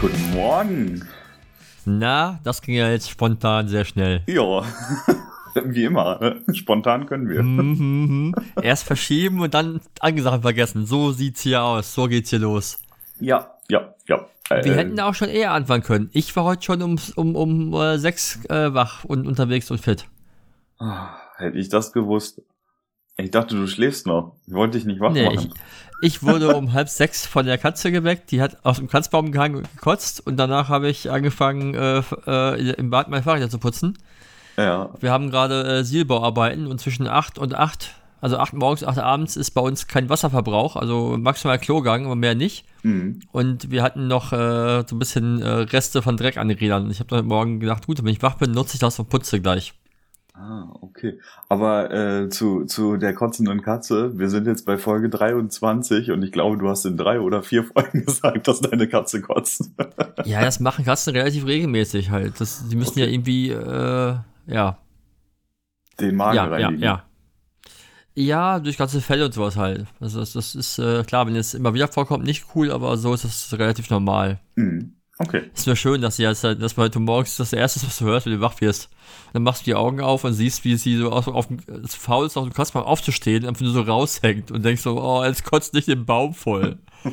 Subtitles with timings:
[0.00, 1.08] Guten Morgen.
[1.84, 4.22] Na, das ging ja jetzt spontan sehr schnell.
[4.26, 4.62] Ja,
[5.64, 6.18] wie immer.
[6.20, 6.54] Ne?
[6.54, 7.42] Spontan können wir.
[7.42, 8.34] Mhm.
[8.62, 10.86] Erst verschieben und dann Angesachen vergessen.
[10.86, 11.94] So sieht's hier aus.
[11.94, 12.78] So geht's hier los.
[13.20, 14.26] Ja, ja, ja.
[14.50, 16.10] Wir Äh, hätten auch schon eher anfangen können.
[16.12, 20.06] Ich war heute schon um, um, um äh, sechs äh, wach und unterwegs und fit.
[20.78, 22.42] ah, Hätte ich das gewusst.
[23.16, 24.36] Ich dachte, du schläfst noch.
[24.46, 25.50] Ich wollte dich nicht wach Nee, machen.
[25.52, 25.87] ich
[26.22, 28.30] wurde um halb sechs von der Katze geweckt.
[28.30, 30.26] Die hat aus dem Kratzbaum gehangen und gekotzt.
[30.26, 33.98] Und danach habe ich angefangen, äh, äh, im Bad mein Fahrrad zu putzen.
[34.56, 38.98] Ja, Wir haben gerade äh, Sielbauarbeiten und zwischen 8 und 8, also 8 morgens, 8
[38.98, 42.64] abends, ist bei uns kein Wasserverbrauch, also maximal Klogang, aber mehr nicht.
[42.82, 43.20] mhm.
[43.30, 46.90] Und wir hatten noch äh, so ein bisschen äh, Reste von Dreck an den Rädern.
[46.90, 49.40] Ich habe heute Morgen gedacht, gut, wenn ich wach bin, nutze ich das und putze
[49.40, 49.74] gleich.
[50.40, 51.18] Ah, okay.
[51.48, 56.30] Aber äh, zu, zu der kotzenden Katze, wir sind jetzt bei Folge 23 und ich
[56.30, 59.70] glaube, du hast in drei oder vier Folgen gesagt, dass deine Katze kotzt.
[60.24, 62.40] Ja, das machen Katzen relativ regelmäßig halt.
[62.40, 63.00] Das, die müssen Okay.
[63.00, 64.14] ja irgendwie, äh,
[64.46, 64.78] ja,
[65.98, 66.82] Den Magen ja, ja, reinigen.
[66.82, 67.02] ja.
[68.14, 69.86] Ja, durch ganze Fälle und sowas halt.
[70.00, 73.12] Also das, das ist äh, klar, wenn es immer wieder vorkommt, nicht cool, aber so
[73.14, 74.40] ist es relativ normal.
[74.56, 74.94] Mhm.
[75.20, 75.50] Okay.
[75.52, 78.04] Ist nur schön, dass sie jetzt, halt- dass man heute morgens das erste, was du
[78.04, 78.88] hörst, wenn du wach wirst.
[79.32, 81.94] Dann machst du die Augen auf und siehst, wie sie so auf, auf dem, es
[81.96, 85.44] faul ist, auf dem Kasten aufzustehen, einfach nur so raushängt und denkst so, oh, jetzt
[85.44, 86.78] kotzt nicht den Baum voll.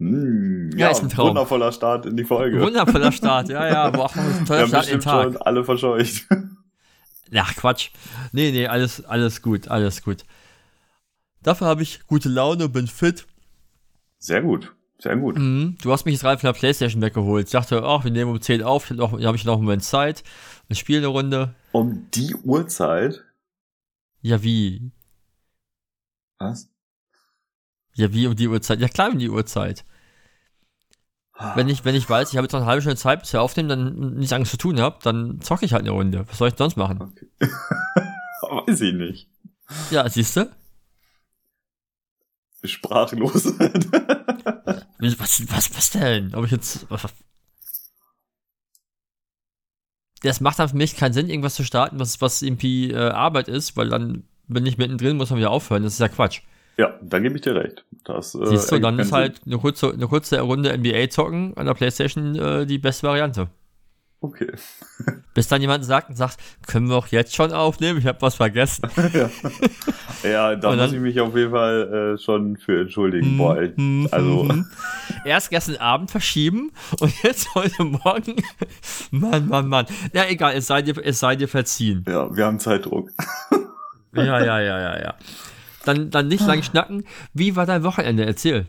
[0.00, 0.70] Mhm.
[0.76, 1.30] Ja, ist ein Traum.
[1.30, 2.60] Wundervoller Start in die Folge.
[2.60, 5.24] Wundervoller Start, ja, ja, Wir toller haben Start in den Tag.
[5.24, 6.24] schon alle verscheucht.
[7.34, 7.90] Ach, Quatsch.
[8.30, 10.24] Nee, nee, alles, alles gut, alles gut.
[11.42, 13.26] Dafür habe ich gute Laune, bin fit.
[14.18, 14.72] Sehr gut.
[15.00, 15.38] Sehr gut.
[15.38, 15.76] Mhm.
[15.80, 17.46] Du hast mich jetzt gerade von der Playstation weggeholt.
[17.46, 20.24] Ich dachte, ach, wir nehmen um 10 auf, dann habe ich noch einen Moment Zeit.
[20.66, 21.54] Wir spielen eine Runde.
[21.70, 23.24] Um die Uhrzeit.
[24.20, 24.90] Ja, wie?
[26.38, 26.68] Was?
[27.94, 28.80] Ja, wie um die Uhrzeit?
[28.80, 29.84] Ja, klar, um die Uhrzeit.
[31.54, 33.42] Wenn ich, wenn ich weiß, ich habe jetzt noch eine halbe Stunde Zeit, bis wir
[33.42, 36.26] aufnehmen, dann nichts anderes zu tun habe, dann zocke ich halt eine Runde.
[36.28, 37.00] Was soll ich sonst machen?
[37.00, 37.28] Okay.
[38.66, 39.30] Weiß ich nicht.
[39.92, 40.50] Ja, siehst du?
[42.64, 43.44] Sprachlos.
[44.98, 46.34] Was, was, was denn?
[46.34, 46.86] Ob ich jetzt.
[50.22, 53.48] Das macht dann für mich keinen Sinn, irgendwas zu starten, was, was irgendwie äh, Arbeit
[53.48, 55.84] ist, weil dann bin ich mittendrin, muss man wieder aufhören.
[55.84, 56.40] Das ist ja Quatsch.
[56.76, 57.84] ja, da gebe ich dir recht.
[58.04, 61.66] Das, äh, Siehst du, dann ist halt eine kurze, eine kurze Runde NBA zocken an
[61.66, 63.48] der Playstation äh, die beste Variante.
[64.20, 64.50] Okay.
[65.34, 68.00] Bis dann jemand sagt und sagt, können wir auch jetzt schon aufnehmen?
[68.00, 68.88] Ich habe was vergessen.
[69.12, 69.30] ja.
[70.28, 73.38] ja, da Und muss dann- ich mich auf jeden Fall äh, schon für entschuldigen.
[73.38, 74.66] Boah, ich, Mhm, also, mhm.
[75.24, 78.36] Erst gestern Abend verschieben und jetzt heute Morgen.
[79.12, 79.86] Mann, Mann, Mann.
[80.12, 82.04] Ja, egal, es sei dir, es sei dir verziehen.
[82.08, 83.10] ja, wir haben Zeitdruck.
[84.14, 85.14] Ja, ja, ja, ja, ja.
[85.84, 87.04] Dann, dann nicht lang schnacken.
[87.34, 88.26] Wie war dein Wochenende?
[88.26, 88.66] Erzähl.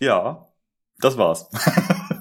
[0.00, 0.48] Ja,
[1.00, 1.48] das war's.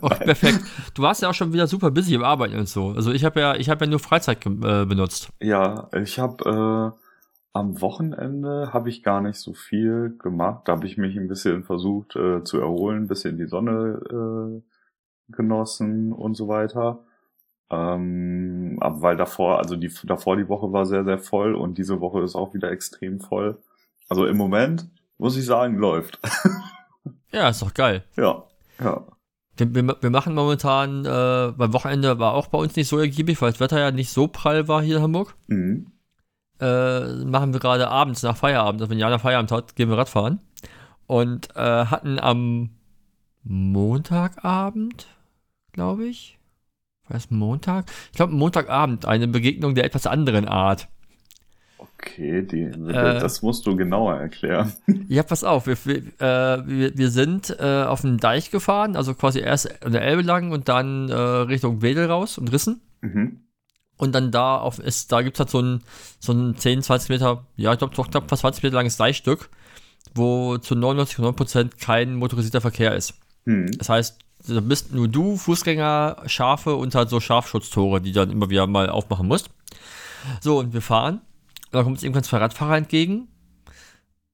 [0.04, 0.60] Oh, perfekt.
[0.96, 2.90] Du warst ja auch schon wieder super busy im Arbeiten und so.
[2.90, 5.30] Also ich habe ja, ich habe ja nur Freizeit äh, benutzt.
[5.40, 7.02] Ja, ich habe äh,
[7.54, 10.64] am Wochenende habe ich gar nicht so viel gemacht.
[10.66, 14.62] Da habe ich mich ein bisschen versucht äh, zu erholen, ein bisschen die Sonne äh,
[15.32, 17.04] genossen und so weiter.
[17.70, 22.02] Ähm, aber weil davor, also die davor die Woche war sehr, sehr voll und diese
[22.02, 23.58] Woche ist auch wieder extrem voll.
[24.10, 26.20] Also im Moment muss ich sagen, läuft.
[27.34, 28.04] Ja, ist doch geil.
[28.18, 28.44] ja,
[28.84, 29.06] ja.
[29.62, 33.42] Wir, wir, wir machen momentan, äh, beim Wochenende war auch bei uns nicht so ergiebig,
[33.42, 35.36] weil das Wetter ja nicht so prall war hier in Hamburg.
[35.48, 35.92] Mhm.
[36.60, 40.40] Äh, machen wir gerade abends nach Feierabend, also wenn Jana Feierabend hat, gehen wir Radfahren.
[41.08, 42.70] Und äh, hatten am
[43.44, 45.08] Montagabend,
[45.74, 46.40] glaube ich,
[47.08, 47.92] war es Montag?
[48.12, 50.88] Ich glaube Montagabend eine Begegnung der etwas anderen Art.
[52.02, 53.20] Okay, die, Äh.
[53.20, 54.74] das musst du genauer erklären.
[55.08, 59.14] Ja, pass auf, wir, wir, äh, wir, wir sind äh, auf den Deich gefahren, also
[59.14, 62.82] quasi erst an der Elbe lang und dann äh, Richtung Wedel raus und Rissen.
[63.02, 63.42] Mhm.
[63.98, 65.84] Und dann da auf ist, da gibt es halt so ein,
[66.20, 69.50] so ein 10, 20 Meter, ja, ich glaube doch knapp fast 20 Meter langes Deichstück,
[70.16, 73.14] wo zu 99,9% kein motorisierter Verkehr ist.
[73.46, 73.72] Mhm.
[73.78, 78.50] Das heißt, da bist nur du, Fußgänger, Schafe und halt so Scharfschutztore, die dann immer
[78.50, 79.50] wieder mal aufmachen musst.
[80.40, 81.22] So, und wir fahren.
[81.72, 83.30] Und dann kommt uns irgendwann zwei Radfahrer entgegen.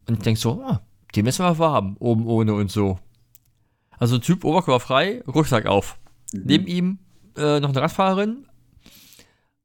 [0.07, 0.81] Und ich denk so, ah,
[1.13, 2.97] die müssen wir warm, oben ohne und so.
[3.99, 5.99] Also Typ oberkörperfrei, Rucksack auf.
[6.33, 6.41] Mhm.
[6.45, 6.99] Neben ihm
[7.35, 8.47] äh, noch eine Radfahrerin.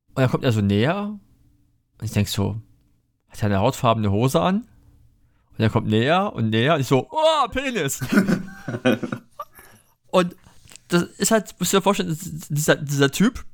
[0.08, 1.18] Und dann kommt er so näher.
[1.98, 2.60] Und ich denke so,
[3.30, 4.68] hat er eine hautfarbene Hose an?
[5.52, 6.74] Und er kommt näher und näher.
[6.74, 8.00] Und ich so, oh, Penis!
[10.08, 10.36] und
[10.88, 12.18] das ist halt, musst du dir vorstellen,
[12.50, 13.46] dieser, dieser Typ,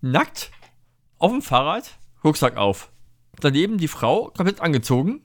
[0.00, 0.52] nackt,
[1.18, 2.91] auf dem Fahrrad, Rucksack auf.
[3.42, 5.22] Daneben die Frau, komplett angezogen.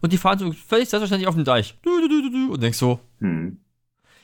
[0.00, 1.78] Und die fahren so völlig selbstverständlich auf dem Deich.
[1.84, 3.60] Und denkst so, hm.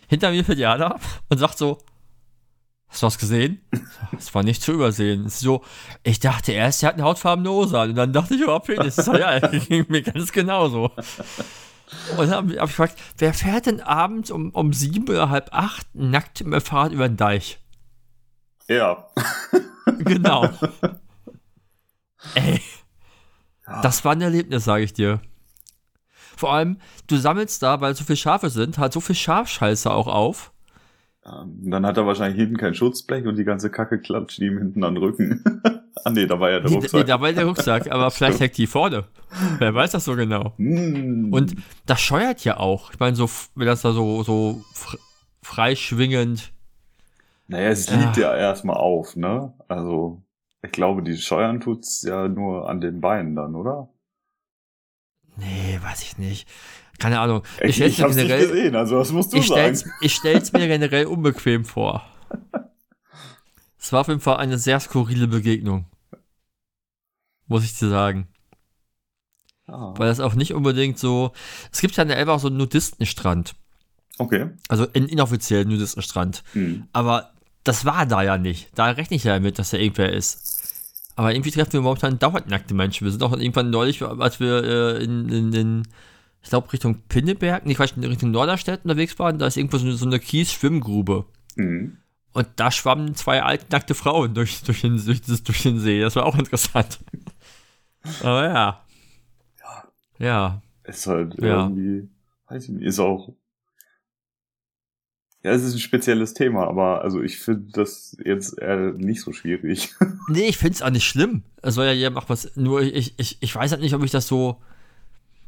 [0.06, 1.78] hinter mir fährt Jana und sagt so,
[2.88, 3.60] Hast du was gesehen?
[4.12, 5.28] Das war nicht zu übersehen.
[5.28, 5.62] So,
[6.04, 7.90] ich dachte erst, er hat eine hautfarbene Hose an.
[7.90, 8.96] Und dann dachte ich, oh, Penis.
[9.06, 10.90] Ja, ging mir ganz genauso.
[12.16, 15.86] Und dann habe ich gefragt, wer fährt denn abends um, um sieben oder halb acht
[15.94, 17.58] nackt dem Fahrrad über den Deich?
[18.68, 19.08] Ja.
[19.98, 20.48] Genau.
[22.34, 22.60] Ey.
[23.82, 25.20] Das war ein Erlebnis, sage ich dir.
[26.36, 30.06] Vor allem, du sammelst da, weil so viele Schafe sind, halt so viel Schafscheiße auch
[30.06, 30.52] auf
[31.28, 34.84] ähm, dann hat er wahrscheinlich hinten kein Schutzblech und die ganze Kacke klatscht ihm hinten
[34.84, 35.42] an den Rücken.
[36.04, 37.00] ah nee, da war ja der Rucksack.
[37.00, 39.04] Nee, da war der Rucksack, aber vielleicht hängt die vorne.
[39.58, 40.54] Wer weiß das so genau.
[40.56, 41.32] Mm.
[41.32, 41.56] Und
[41.86, 42.92] das scheuert ja auch.
[42.92, 44.62] Ich meine, so, wenn das da so, so
[45.42, 46.52] freischwingend.
[47.48, 49.52] Naja, es liegt ja, ja erstmal auf, ne?
[49.68, 50.22] Also,
[50.62, 53.88] ich glaube, die Scheuern tut's ja nur an den Beinen dann, oder?
[55.36, 56.48] Nee, weiß ich nicht
[56.98, 57.42] keine Ahnung.
[57.60, 59.76] Ich, ich, ich hab's generell, nicht gesehen, also was musst du ich sagen?
[59.76, 62.04] Stell's, ich stell's mir generell unbequem vor.
[63.80, 65.86] Es war auf jeden Fall eine sehr skurrile Begegnung.
[67.46, 68.26] Muss ich dir sagen.
[69.68, 69.94] Oh.
[69.96, 71.32] Weil das auch nicht unbedingt so.
[71.72, 73.54] Es gibt ja in der Elbe auch so einen Nudistenstrand.
[74.18, 74.50] Okay.
[74.68, 76.42] Also einen inoffiziellen Nudistenstrand.
[76.52, 76.88] Hm.
[76.92, 77.32] Aber
[77.64, 78.70] das war da ja nicht.
[78.74, 80.58] Da rechne ich ja damit, dass da irgendwer ist.
[81.16, 83.04] Aber irgendwie treffen wir momentan dauernd nackte Menschen.
[83.04, 85.82] Wir sind auch irgendwann neulich, als wir äh, in, in, in
[86.42, 89.94] ich glaube, Richtung Pinneberg, nicht Quatsch, Richtung Norderstedt unterwegs waren, da ist irgendwo so eine,
[89.96, 91.26] so eine Kies-Schwimmgrube.
[91.56, 91.98] Mhm.
[92.32, 96.00] Und da schwammen zwei nackte Frauen durch, durch, den, durch, durch den See.
[96.00, 97.00] Das war auch interessant.
[98.22, 98.84] Aber ja.
[99.58, 99.84] Ja.
[100.18, 100.62] Ja.
[100.84, 101.64] Ist halt ja.
[101.64, 102.08] irgendwie,
[102.46, 103.32] weiß ich nicht, ist auch.
[105.44, 109.32] Ja, es ist ein spezielles Thema, aber also ich finde das jetzt eher nicht so
[109.32, 109.94] schwierig.
[110.28, 111.44] nee, ich finde es auch nicht schlimm.
[111.62, 112.56] Es soll ja jeder machen was.
[112.56, 114.60] Nur ich, ich, ich weiß halt nicht, ob ich das so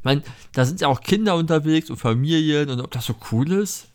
[0.01, 0.23] ich meine,
[0.53, 3.87] da sind ja auch Kinder unterwegs und Familien und ob das so cool ist.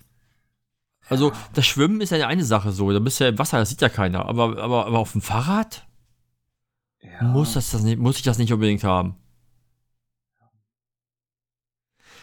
[1.08, 2.92] Also, das Schwimmen ist ja eine Sache so.
[2.92, 4.25] Da bist du ja im Wasser, das sieht ja keiner.
[4.26, 5.84] Aber, aber, aber auf dem Fahrrad?
[7.02, 7.25] Ja.
[7.25, 9.16] Muss, das, das nicht, muss ich das nicht unbedingt haben.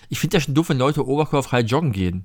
[0.08, 2.24] Ich finde ja schon doof, wenn Leute oberkörperfrei joggen gehen.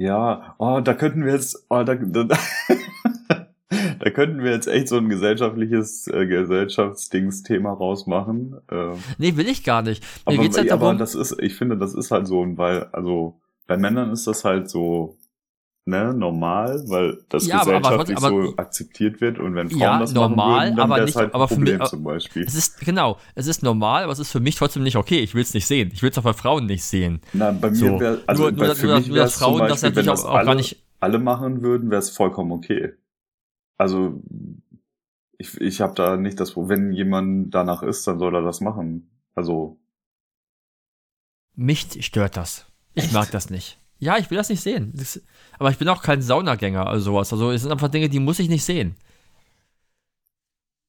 [0.00, 2.24] Ja, oh, da könnten wir jetzt, oh, da, da
[3.98, 8.56] da könnten wir jetzt echt so ein gesellschaftliches äh, Gesellschaftsdings-Thema rausmachen.
[8.70, 10.02] Äh, nee, will ich gar nicht.
[10.26, 12.84] Mir aber, geht's halt darum, aber das ist, ich finde, das ist halt so, weil,
[12.92, 15.18] also bei Männern ist das halt so
[15.90, 19.98] ne, normal, weil das ja, gesellschaftlich aber, aber, so akzeptiert wird und wenn Frauen ja,
[19.98, 22.42] das normal, machen würden, dann aber nicht, halt aber Problem für mich, zum Beispiel.
[22.44, 25.20] Es ist genau, es ist normal, aber es ist für mich trotzdem nicht okay.
[25.20, 25.90] Ich will es nicht sehen.
[25.92, 27.20] Ich will es auch bei Frauen nicht sehen.
[27.34, 28.00] Na, bei mir so.
[28.00, 30.46] wäre also nur, nur, für nur, mich dass Frauen Beispiel, das natürlich auch, auch alle,
[30.46, 32.94] gar nicht alle machen würden, wäre es vollkommen okay.
[33.76, 34.22] Also
[35.38, 38.60] ich, ich habe da nicht das Problem, wenn jemand danach ist, dann soll er das
[38.60, 39.10] machen.
[39.34, 39.80] Also.
[41.56, 42.66] Mich stört das.
[42.94, 43.12] Ich Echt?
[43.12, 43.78] mag das nicht.
[44.00, 44.92] Ja, ich will das nicht sehen.
[44.94, 45.20] Das,
[45.58, 47.32] aber ich bin auch kein Saunagänger oder sowas.
[47.32, 48.96] Also es sind einfach Dinge, die muss ich nicht sehen.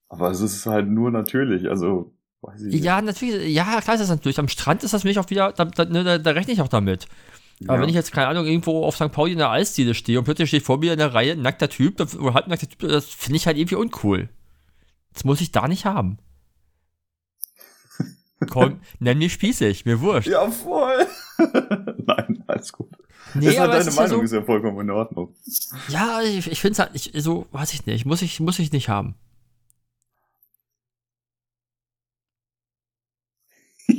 [0.07, 4.09] Aber es ist halt nur natürlich, also weiß ich Ja, natürlich, ja, klar ist das
[4.09, 4.39] natürlich.
[4.39, 6.67] Am Strand ist das für mich auch wieder, da, da, da, da rechne ich auch
[6.69, 7.07] damit.
[7.65, 7.81] Aber ja.
[7.81, 9.11] wenn ich jetzt, keine Ahnung, irgendwo auf St.
[9.11, 11.69] Pauli in der Eisdiele stehe und plötzlich steht vor mir in der Reihe ein nackter
[11.69, 14.29] Typ oder halbnackter Typ, das finde ich halt irgendwie uncool.
[15.13, 16.17] Das muss ich da nicht haben.
[18.49, 20.27] Komm, nenn mich spießig, mir wurscht.
[20.27, 21.05] Ja, voll.
[21.37, 22.89] Nein, alles gut.
[23.33, 25.35] Nee, ist halt deine Meinung ja so, ist ja vollkommen in Ordnung.
[25.87, 28.71] Ja, ich, ich finde es halt, ich, so, weiß ich nicht, muss ich, muss ich
[28.71, 29.15] nicht haben.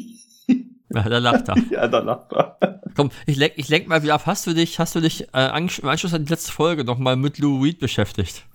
[0.95, 1.57] Ja, da lacht er.
[1.71, 2.59] ja, da lacht er.
[2.95, 4.27] Komm, ich lenk, ich lenk mal wieder ab.
[4.27, 7.39] Hast du dich, hast du dich äh, im Anschluss an die letzte Folge nochmal mit
[7.39, 8.45] Lou Reed beschäftigt?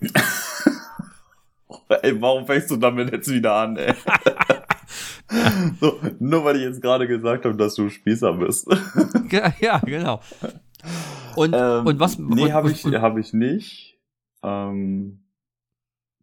[2.02, 3.92] ey, warum fängst du damit jetzt wieder an, ey?
[5.80, 8.68] so, nur weil ich jetzt gerade gesagt habe, dass du Spießer bist.
[9.60, 10.20] ja, genau.
[11.36, 12.18] Und, ähm, und was?
[12.18, 13.98] Nee, habe ich, hab ich nicht.
[14.42, 15.20] Ähm,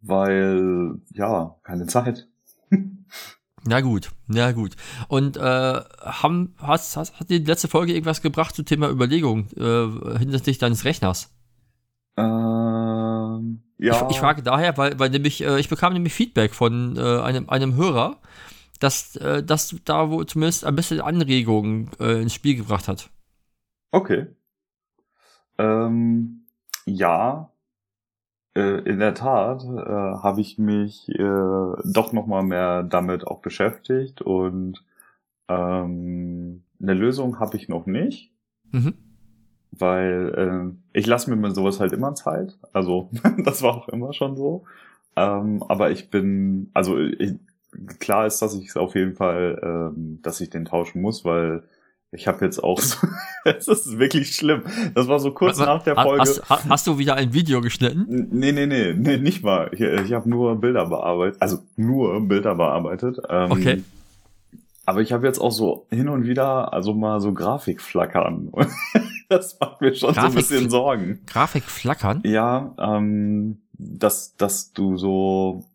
[0.01, 2.27] weil, ja, keine Zeit.
[3.67, 4.75] Na gut, na gut.
[5.07, 10.19] Und äh, haben, hast, hast, hat die letzte Folge irgendwas gebracht zum Thema Überlegung äh,
[10.19, 11.33] hinsichtlich deines Rechners?
[12.15, 14.05] Ähm, ja.
[14.05, 17.49] Ich, ich, frage daher, weil, weil nämlich, äh, ich bekam nämlich Feedback von äh, einem,
[17.49, 18.21] einem Hörer,
[18.79, 23.09] dass äh, das da wo zumindest ein bisschen Anregungen äh, ins Spiel gebracht hat.
[23.89, 24.27] Okay.
[25.57, 26.45] Ähm,
[26.85, 27.49] ja,
[28.55, 29.67] äh, in der Tat äh,
[30.23, 31.17] habe ich mich äh,
[31.83, 34.83] doch noch mal mehr damit auch beschäftigt und
[35.47, 38.31] ähm, eine Lösung habe ich noch nicht,
[38.71, 38.93] Mhm.
[39.71, 42.57] weil äh, ich lasse mir mit sowas halt immer Zeit.
[42.73, 43.09] Also
[43.43, 44.63] das war auch immer schon so.
[45.15, 47.35] Ähm, aber ich bin, also ich,
[47.99, 49.59] klar ist, dass ich es auf jeden Fall,
[49.95, 51.63] ähm, dass ich den tauschen muss, weil
[52.11, 52.97] ich habe jetzt auch so,
[53.45, 54.63] es ist wirklich schlimm.
[54.93, 56.21] Das war so kurz Wa- wa- nach der Folge.
[56.21, 58.05] Hast, ha- hast du wieder ein Video geschnitten?
[58.31, 59.69] Nee, nee, nee, nee, nicht mal.
[59.73, 63.17] Ich, ich habe nur Bilder bearbeitet, also nur Bilder bearbeitet.
[63.29, 63.83] Ähm, Okay.
[64.87, 68.51] Aber ich habe jetzt auch so hin und wieder, also mal so Grafikflackern.
[69.29, 71.19] das macht mir schon so ein Grafik- bisschen Sorgen.
[71.25, 72.21] Grafik flackern?
[72.23, 75.65] Ja, ähm, dass, dass du so,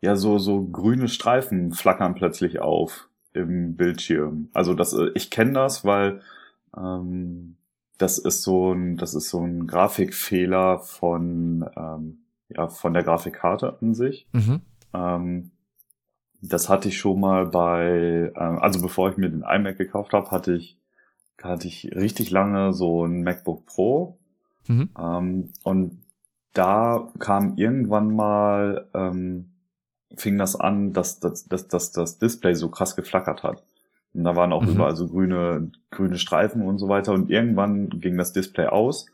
[0.00, 3.07] ja, so, so grüne Streifen flackern plötzlich auf
[3.38, 4.48] im Bildschirm.
[4.52, 6.20] Also das, äh, ich kenne das, weil
[6.76, 7.56] ähm,
[7.98, 12.18] das ist so ein, das ist so ein Grafikfehler von, ähm,
[12.48, 14.26] ja, von der Grafikkarte an sich.
[14.32, 14.60] Mhm.
[14.94, 15.50] Ähm,
[16.40, 20.30] das hatte ich schon mal bei, ähm, also bevor ich mir den iMac gekauft habe,
[20.30, 20.78] hatte ich,
[21.42, 24.18] hatte ich richtig lange so ein MacBook Pro.
[24.68, 24.90] Mhm.
[24.98, 25.98] Ähm, und
[26.52, 29.50] da kam irgendwann mal, ähm,
[30.16, 33.62] fing das an, dass, dass, dass, dass das Display so krass geflackert hat.
[34.14, 34.70] Und da waren auch Mhm.
[34.74, 37.12] überall so grüne, grüne Streifen und so weiter.
[37.12, 39.06] Und irgendwann ging das Display aus.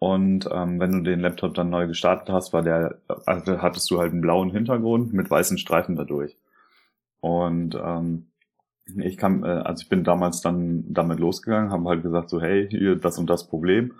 [0.00, 3.98] Und ähm, wenn du den Laptop dann neu gestartet hast, war der, also hattest du
[3.98, 6.36] halt einen blauen Hintergrund mit weißen Streifen dadurch.
[7.20, 8.26] Und ähm,
[8.96, 12.68] ich kam, äh, also ich bin damals dann damit losgegangen, haben halt gesagt so, hey,
[12.70, 13.94] hier das und das Problem.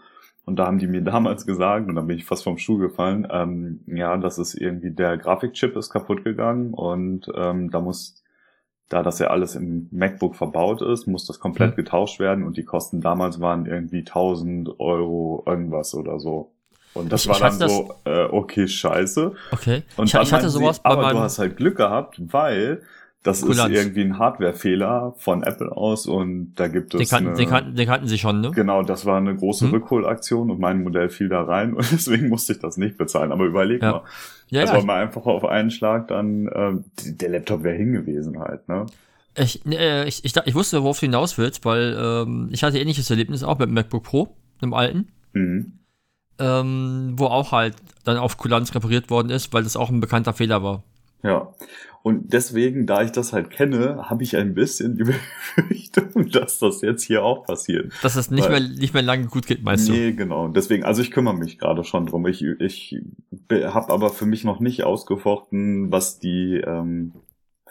[0.49, 3.28] Und da haben die mir damals gesagt, und dann bin ich fast vom Stuhl gefallen,
[3.31, 8.25] ähm, ja, das ist irgendwie der Grafikchip ist kaputt gegangen und ähm, da muss,
[8.88, 11.76] da das ja alles im MacBook verbaut ist, muss das komplett Mhm.
[11.76, 16.52] getauscht werden und die Kosten damals waren irgendwie 1000 Euro irgendwas oder so.
[16.95, 19.33] Und das Ich- war ich dann so, äh, okay, scheiße.
[19.52, 19.83] Okay.
[19.99, 21.17] Und ich, ich hatte sowas sie, bei aber meinem.
[21.17, 22.81] du hast halt Glück gehabt, weil
[23.23, 23.73] das Kulanz.
[23.73, 27.49] ist irgendwie ein Hardwarefehler von Apple aus und da gibt es den, kannten, eine, den,
[27.49, 28.53] kannten, den kannten sie schon, ne?
[28.53, 29.73] Genau, das war eine große Hm.
[29.73, 33.33] Rückholaktion und mein Modell fiel da rein und deswegen musste ich das nicht bezahlen.
[33.33, 33.91] Aber überleg Ja.
[33.93, 34.03] mal,
[34.51, 34.79] Ja, also ja.
[34.79, 38.87] wenn man einfach auf einen Schlag dann, die- der Laptop wäre hingewiesen halt, ne?
[39.37, 43.09] Ich, äh, ich, ich, ich wusste, worauf du hinaus willst, weil ähm, ich hatte ähnliches
[43.11, 44.29] Erlebnis auch mit dem MacBook Pro,
[44.63, 45.79] dem alten, Mhm.
[46.41, 50.33] ähm, wo auch halt dann auf Kulanz repariert worden ist, weil das auch ein bekannter
[50.33, 50.83] Fehler war.
[51.23, 51.53] Ja.
[52.02, 55.05] Und deswegen, da ich das halt kenne, habe ich ein bisschen die
[55.59, 57.93] Befürchtung, dass das jetzt hier auch passiert.
[58.02, 60.49] Dass es nicht Weil- mehr, nicht mehr lange gut geht, meinst nee, genau.
[60.49, 62.26] Deswegen, also ich kümmere mich gerade schon drum.
[62.26, 63.00] Ich, ich
[63.50, 67.12] habe aber für mich noch nicht ausgefochten, was die, ähm,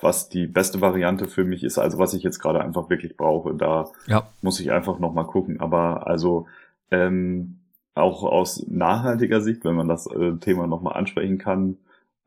[0.02, 1.78] was die beste Variante für mich ist.
[1.80, 3.56] Also was ich jetzt gerade einfach wirklich brauche.
[3.56, 4.12] Da du?
[4.12, 4.28] Ja.
[4.42, 5.60] muss ich einfach noch mal gucken.
[5.60, 6.48] Aber also
[6.92, 7.56] ähm,
[7.96, 11.78] auch aus nachhaltiger Sicht, wenn man das äh, Thema noch mal ansprechen kann.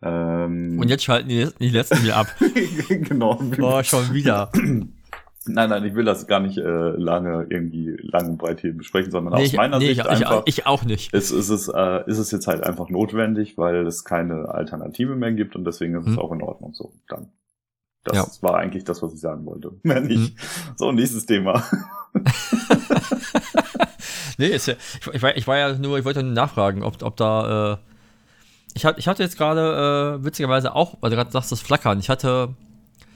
[0.02, 2.26] Ähm, Und jetzt schalten die, die letzten wieder ab.
[2.88, 3.38] genau.
[3.60, 4.50] Oh, schon wieder.
[5.46, 9.10] Nein, nein, ich will das gar nicht äh, lange irgendwie lang und breit hier besprechen,
[9.10, 10.42] sondern Nee, aus meiner nee, Sicht ich, einfach.
[10.44, 11.14] ich, ich auch nicht.
[11.14, 15.32] ist, ist, es, äh, ist es jetzt halt einfach notwendig, weil es keine Alternative mehr
[15.32, 16.18] gibt und deswegen ist es Hm.
[16.18, 16.92] auch in Ordnung so.
[17.08, 17.30] Dann.
[18.04, 18.26] Das Ja.
[18.48, 19.72] war eigentlich das, was ich sagen wollte.
[19.82, 20.38] Mehr nicht.
[20.38, 20.74] Hm.
[20.76, 21.64] So, nächstes Thema.
[24.38, 27.02] Nee, ist ja, ich, ich, war, ich war ja nur, ich wollte nur nachfragen, ob,
[27.02, 27.76] ob da, äh,
[28.74, 31.98] ich, hat, ich hatte jetzt gerade äh, witzigerweise auch, weil du gerade sagst, das Flackern.
[31.98, 32.54] Ich hatte,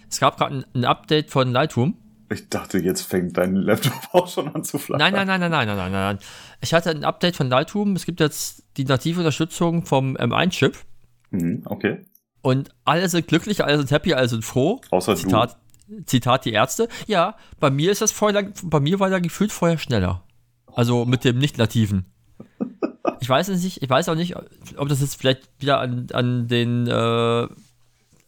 [0.08, 1.96] es gab gerade ein, ein Update von Lightroom.
[2.30, 5.12] Ich dachte, jetzt fängt dein Laptop auch schon an zu flackern.
[5.12, 6.18] Nein, nein, nein, nein, nein, nein, nein, nein.
[6.60, 7.94] Ich hatte ein Update von Lightroom.
[7.96, 10.76] Es gibt jetzt die native Unterstützung vom M1-Chip.
[11.30, 12.04] Mhm, okay.
[12.42, 14.80] Und alle sind glücklich, alle sind happy, alle sind froh.
[14.90, 15.56] Außer Zitat,
[16.06, 16.88] Zitat die Ärzte.
[17.06, 20.22] Ja, bei mir ist das vorher, bei mir war der gefühlt vorher schneller.
[20.66, 22.13] Also mit dem nicht-nativen.
[23.20, 24.34] Ich weiß es nicht, ich weiß auch nicht,
[24.76, 27.48] ob das jetzt vielleicht wieder an, an den, äh,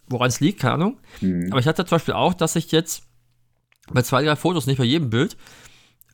[0.09, 0.99] woran es liegt, keine Ahnung.
[1.21, 1.49] Mhm.
[1.51, 3.03] Aber ich hatte zum Beispiel auch, dass ich jetzt
[3.91, 5.37] bei zwei, drei Fotos, nicht bei jedem Bild,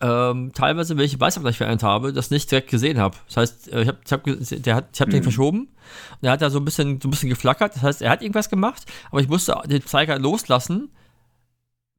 [0.00, 3.16] ähm, teilweise, welche Weißabgleich verändert habe, das nicht direkt gesehen habe.
[3.28, 5.22] Das heißt, äh, ich habe hab, der hat, ich hab den Mhm.
[5.24, 7.76] verschoben und er hat da so ein bisschen, so ein bisschen geflackert.
[7.76, 10.90] Das heißt, er hat irgendwas gemacht, aber ich musste den Zeiger loslassen,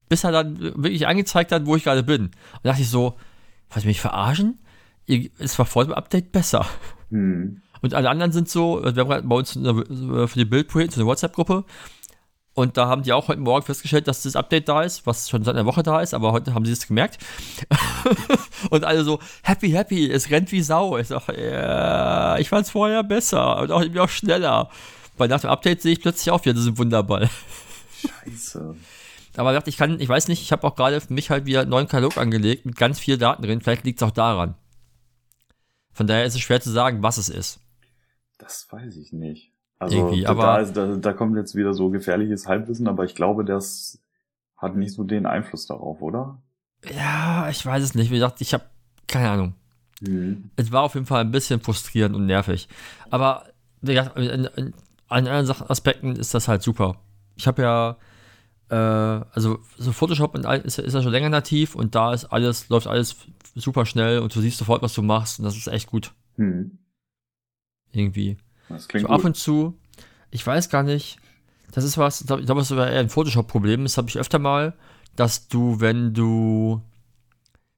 [0.10, 2.24] bis er dann wirklich angezeigt hat, wo ich gerade bin.
[2.26, 3.18] Und da dachte ich so,
[3.76, 4.60] ihr mich verarschen?
[5.38, 6.66] Es war vor dem Update besser.
[7.10, 7.62] Mhm.
[7.82, 11.02] Und alle anderen sind so, wir haben gerade bei uns eine, für die Bildprojekt, so
[11.02, 11.66] eine WhatsApp-Gruppe.
[12.56, 15.44] Und da haben die auch heute Morgen festgestellt, dass das Update da ist, was schon
[15.44, 17.18] seit einer Woche da ist, aber heute haben sie es gemerkt.
[18.70, 20.98] und alle so, happy, happy, es rennt wie Sau.
[20.98, 24.70] Ich sag, ja, ich fand es vorher besser und auch irgendwie auch schneller.
[25.18, 27.30] Weil nach dem Update sehe ich plötzlich auch wieder diesen Wunderball.
[28.02, 28.76] Scheiße.
[29.36, 31.46] Aber ich dachte, ich kann, ich weiß nicht, ich habe auch gerade für mich halt
[31.46, 33.62] wieder einen neuen Katalog angelegt mit ganz vielen Daten drin.
[33.62, 34.56] Vielleicht liegt es auch daran.
[35.94, 37.60] Von daher ist es schwer zu sagen, was es ist.
[38.38, 39.52] Das weiß ich nicht.
[39.80, 43.46] Also Irgendwie, da, aber- da, da kommt jetzt wieder so gefährliches Halbwissen, aber ich glaube,
[43.46, 44.00] das
[44.58, 46.42] hat nicht so den Einfluss darauf, oder?
[46.96, 48.10] Ja, ich weiß es nicht.
[48.12, 48.64] Wie gesagt, ich habe
[49.08, 49.56] keine Ahnung.
[50.02, 50.50] Mhm.
[50.56, 52.68] Es war auf jeden Fall ein bisschen frustrierend und nervig.
[53.10, 53.46] Aber
[53.82, 54.74] wie gesagt, in
[55.08, 56.96] anderen Aspekten ist das halt super.
[57.36, 57.98] Ich habe ja,
[58.74, 62.88] äh, also so Photoshop ist, ist ja schon länger nativ und da ist alles, läuft
[62.88, 63.16] alles
[63.56, 66.12] super schnell und du siehst sofort, was du machst und das ist echt gut.
[66.38, 66.80] Mhm.
[67.92, 68.38] Irgendwie.
[68.70, 69.26] Das klingt so ab gut.
[69.26, 69.78] und zu,
[70.32, 71.18] ich weiß gar nicht,
[71.72, 74.40] das ist was, ich glaube, das ist sogar eher ein Photoshop-Problem, das habe ich öfter
[74.40, 74.74] mal,
[75.16, 76.82] dass du, wenn du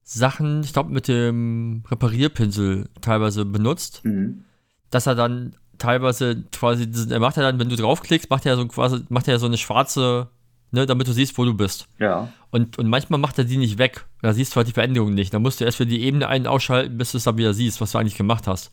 [0.03, 4.45] Sachen, ich glaube, mit dem Reparierpinsel teilweise benutzt, Mhm.
[4.91, 8.65] dass er dann teilweise quasi, er macht ja dann, wenn du draufklickst, macht er so
[8.67, 10.29] quasi, macht er so eine schwarze,
[10.71, 11.87] ne, damit du siehst, wo du bist.
[11.99, 12.29] Ja.
[12.51, 14.05] Und, und manchmal macht er die nicht weg.
[14.21, 15.33] Da siehst du halt die Veränderung nicht.
[15.33, 17.81] Da musst du erst für die Ebene einen ausschalten, bis du es dann wieder siehst,
[17.81, 18.71] was du eigentlich gemacht hast.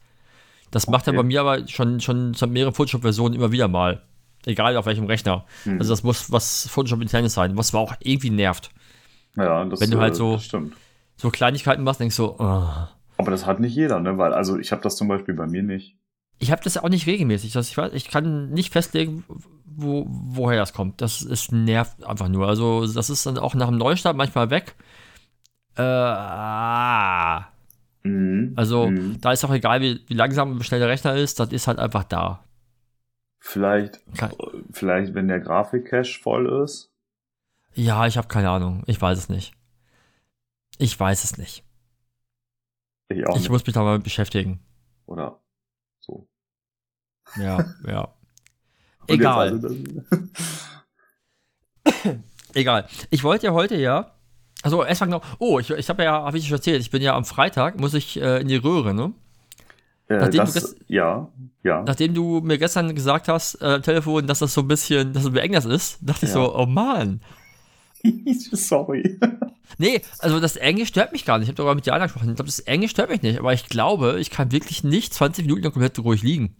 [0.70, 1.18] Das macht er Okay.
[1.18, 4.02] bei mir aber schon, schon seit mehreren Photoshop-Versionen immer wieder mal.
[4.46, 5.44] Egal auf welchem Rechner.
[5.64, 5.78] Mhm.
[5.78, 8.70] Also das muss was Photoshop-internes sein, was auch irgendwie nervt.
[9.37, 10.40] Ja, das, Wenn du halt äh, so-.
[11.16, 12.68] So Kleinigkeiten machst, denkst du, oh.
[13.18, 14.18] Aber das hat nicht jeder, ne?
[14.18, 15.96] Weil, also ich habe das zum Beispiel bei mir nicht.
[16.42, 17.52] Ich habe das auch nicht regelmäßig.
[17.52, 19.22] Das, ich, weiß, ich kann nicht festlegen,
[19.64, 21.00] wo, woher das kommt.
[21.00, 22.49] Das ist nervt einfach nur.
[22.49, 24.75] Also, das ist dann auch nach dem Neustart manchmal weg.
[25.76, 27.46] Äh, ah.
[28.02, 28.54] Mhm.
[28.56, 29.20] also, Mhm.
[29.20, 31.78] da ist auch egal, wie, wie langsam und schnell der Rechner ist, das ist halt
[31.78, 32.44] einfach da.
[33.38, 34.00] Vielleicht,
[34.72, 36.90] vielleicht, wenn der Grafikcache voll ist.
[37.75, 38.82] Ja, ich habe keine Ahnung.
[38.87, 39.52] Ich weiß es nicht.
[40.78, 41.64] Ich weiß es nicht.
[43.08, 43.50] Ich auch ich nicht.
[43.50, 44.61] muss mich da mal beschäftigen.
[45.06, 45.41] Oder.
[47.40, 48.09] Ja, ja.
[49.09, 49.50] Egal.
[49.52, 49.74] also
[52.54, 52.87] Egal.
[53.11, 54.12] Ich wollte ja heute ja.
[54.62, 55.24] Also erstmal noch.
[55.38, 57.94] Oh, ich, ich habe ja, habe ich schon erzählt, ich bin ja am Freitag, muss
[57.94, 59.12] ich äh, in die Röhre, ne?
[60.09, 61.28] äh, Nachdem du das, das- ja,
[61.64, 61.83] ja.
[61.83, 65.24] Nachdem du mir gestern gesagt hast, äh, am Telefon, dass das so ein bisschen, dass
[65.24, 66.44] es Englisch ist, dachte ich Ja.
[66.44, 67.20] so, oh Mann.
[68.52, 69.18] Sorry.
[69.78, 71.46] Nee, also das Englisch stört mich gar nicht.
[71.46, 72.28] Ich habe darüber mit dir angesprochen.
[72.28, 75.46] Ich glaube, das Englisch stört mich nicht, aber ich glaube, ich kann wirklich nicht 20
[75.46, 76.54] Minuten lang komplett ruhig liegen.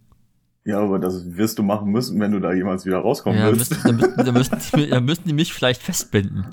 [0.65, 3.71] Ja, aber das wirst du machen müssen, wenn du da jemals wieder rauskommen Ja, willst.
[3.71, 6.47] müssen, dann, müssen, müssen die, dann müssen die mich vielleicht festbinden.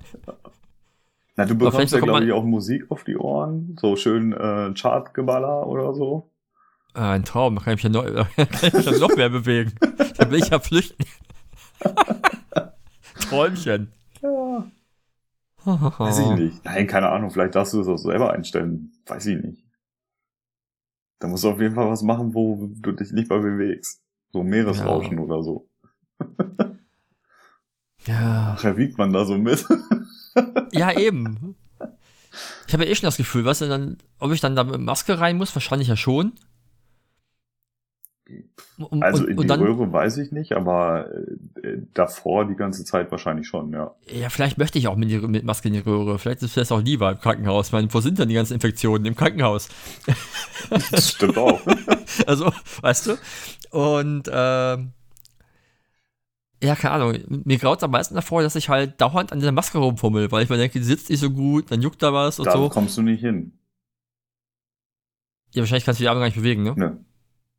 [1.37, 3.77] Na, du bekommst ja, glaube ich, auch Musik auf die Ohren.
[3.81, 6.29] So schön äh, Chartgeballer oder so.
[6.95, 8.05] Äh, ein Traum, da kann ich mich ja noch,
[8.37, 9.73] da kann ich mich ja noch mehr bewegen.
[10.17, 11.05] Da will ich ja flüchten.
[13.29, 13.93] Träumchen.
[14.23, 14.67] Ja.
[15.65, 16.65] Weiß ich nicht.
[16.65, 17.31] Nein, keine Ahnung.
[17.31, 18.93] Vielleicht darfst du das auch selber einstellen.
[19.07, 19.63] Weiß ich nicht.
[21.21, 24.03] Da musst du auf jeden Fall was machen, wo du dich nicht mal bewegst.
[24.33, 25.69] So Meeresrauschen oder so.
[28.07, 28.57] Ja.
[28.59, 29.65] Ach, wiegt man da so mit?
[30.73, 31.57] Ja, eben.
[32.69, 35.19] Ich habe ja eh schon das Gefühl, was dann, ob ich dann da mit Maske
[35.19, 36.33] rein muss, wahrscheinlich ja schon.
[38.79, 41.07] Und, Also und, in und die dann, Röhre weiß ich nicht, aber
[41.63, 43.95] äh, davor die ganze Zeit wahrscheinlich schon, ja.
[44.07, 46.19] ja, vielleicht möchte ich auch mit, die, mit Maske in die Röhre.
[46.19, 47.69] Vielleicht ist das auch lieber im Krankenhaus.
[47.69, 49.05] Ich meine, wo sind denn die ganzen Infektionen?
[49.05, 49.69] Im Krankenhaus.
[50.91, 51.61] Das stimmt auch.
[52.27, 53.17] Also, weißt du?
[53.71, 54.93] Und, ähm,
[56.63, 57.19] ja, keine Ahnung.
[57.45, 60.43] Mir graut es am meisten davor, dass ich halt dauernd an dieser Maske rumfummel, weil
[60.43, 62.69] ich mir denke, die sitzt nicht so gut, dann juckt da was und da so.
[62.69, 63.53] kommst du nicht hin.
[65.53, 66.75] Ja, wahrscheinlich kannst du die Arme gar nicht bewegen, ne?
[66.77, 67.05] Ne.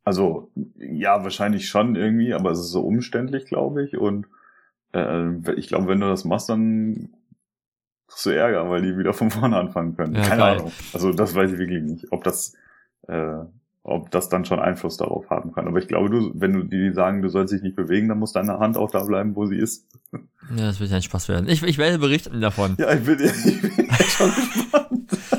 [0.04, 3.96] Also, ja, wahrscheinlich schon irgendwie, aber es ist so umständlich, glaube ich.
[3.96, 4.26] Und
[4.92, 7.10] äh, ich glaube, wenn du das machst, dann
[8.08, 10.14] kriegst du Ärger, weil die wieder von vorne anfangen können.
[10.14, 10.58] Ja, Keine geil.
[10.58, 10.72] Ahnung.
[10.92, 12.54] Also das weiß ich wirklich nicht, ob das,
[13.08, 13.38] äh,
[13.84, 15.66] ob das dann schon Einfluss darauf haben kann.
[15.66, 18.32] Aber ich glaube, du, wenn du die sagen, du sollst dich nicht bewegen, dann muss
[18.32, 19.86] deine Hand auch da bleiben, wo sie ist.
[20.12, 21.48] Ja, das wird ja ein Spaß werden.
[21.48, 22.76] Ich, ich werde berichten davon.
[22.78, 24.81] Ja, ich bin, ich bin jetzt schon gespannt.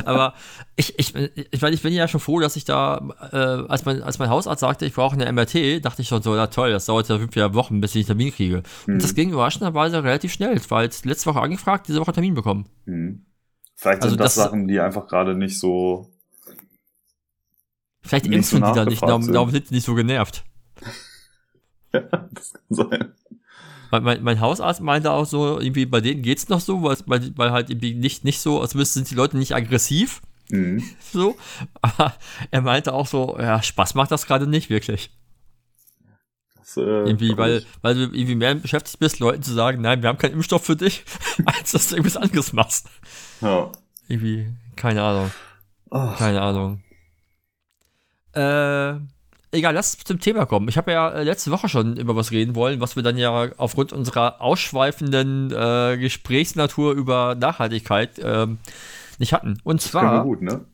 [0.05, 0.33] Aber
[0.75, 3.35] ich, ich, ich meine, ich bin ja schon froh, dass ich da, äh,
[3.69, 6.47] als, mein, als mein Hausarzt sagte, ich brauche eine MRT, dachte ich schon so, na
[6.47, 8.63] toll, das dauert ja fünf Wochen, bis ich einen Termin kriege.
[8.85, 8.95] Hm.
[8.95, 10.53] Und das ging überraschenderweise relativ schnell.
[10.53, 12.67] Jetzt letzte Woche angefragt, diese Woche Termin bekommen.
[12.85, 13.25] Hm.
[13.75, 16.09] Vielleicht Also sind das, das- Sachen, die einfach gerade nicht so.
[18.01, 20.43] Vielleicht Nicht so impfen die da nicht, darum, darum sind die nicht so genervt.
[21.95, 23.13] Ja, das kann sein.
[23.93, 27.51] Mein, mein, mein Hausarzt meinte auch so, irgendwie bei denen geht's noch so, weil, weil,
[27.51, 30.83] halt irgendwie nicht, nicht so, als müssten sind die Leute nicht aggressiv, Hm.
[30.99, 31.37] so.
[31.81, 32.13] Aber
[32.51, 35.11] er meinte auch so, ja, Spaß macht das gerade nicht wirklich.
[36.57, 40.09] Das, äh, Irgendwie, weil, weil du irgendwie mehr beschäftigt bist, Leuten zu sagen, nein, wir
[40.09, 41.05] haben keinen Impfstoff für dich,
[41.45, 42.89] als dass du irgendwas anderes machst.
[43.41, 43.71] Ja.
[44.07, 45.31] Irgendwie, keine Ahnung,
[45.91, 46.83] Ach, keine Ahnung.
[48.33, 48.99] Äh,
[49.53, 50.67] egal, lass zum Thema kommen.
[50.67, 53.49] Ich habe ja äh, letzte Woche schon über was reden wollen, was wir dann ja
[53.57, 58.57] aufgrund unserer ausschweifenden äh, Gesprächsnatur über Nachhaltigkeit ähm,
[59.19, 59.59] nicht hatten.
[59.63, 60.65] Und zwar, gut, ne?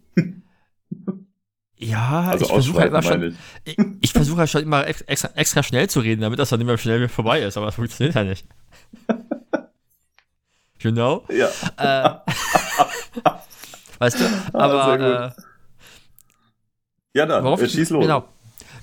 [1.78, 5.30] Ja, Also ich versuche halt immer schon, ich, ich versuche halt schon immer ex- extra,
[5.36, 8.24] extra schnell zu reden, damit das dann immer schnell vorbei ist, aber das funktioniert ja
[8.26, 8.46] nicht.
[10.80, 11.24] You know?
[11.30, 11.48] Ja.
[11.78, 12.16] Äh,
[14.00, 14.26] weißt du?
[14.54, 15.32] Aber Ah, äh,
[17.14, 18.02] Ja, dann, äh, schieß los.
[18.04, 18.28] Genau.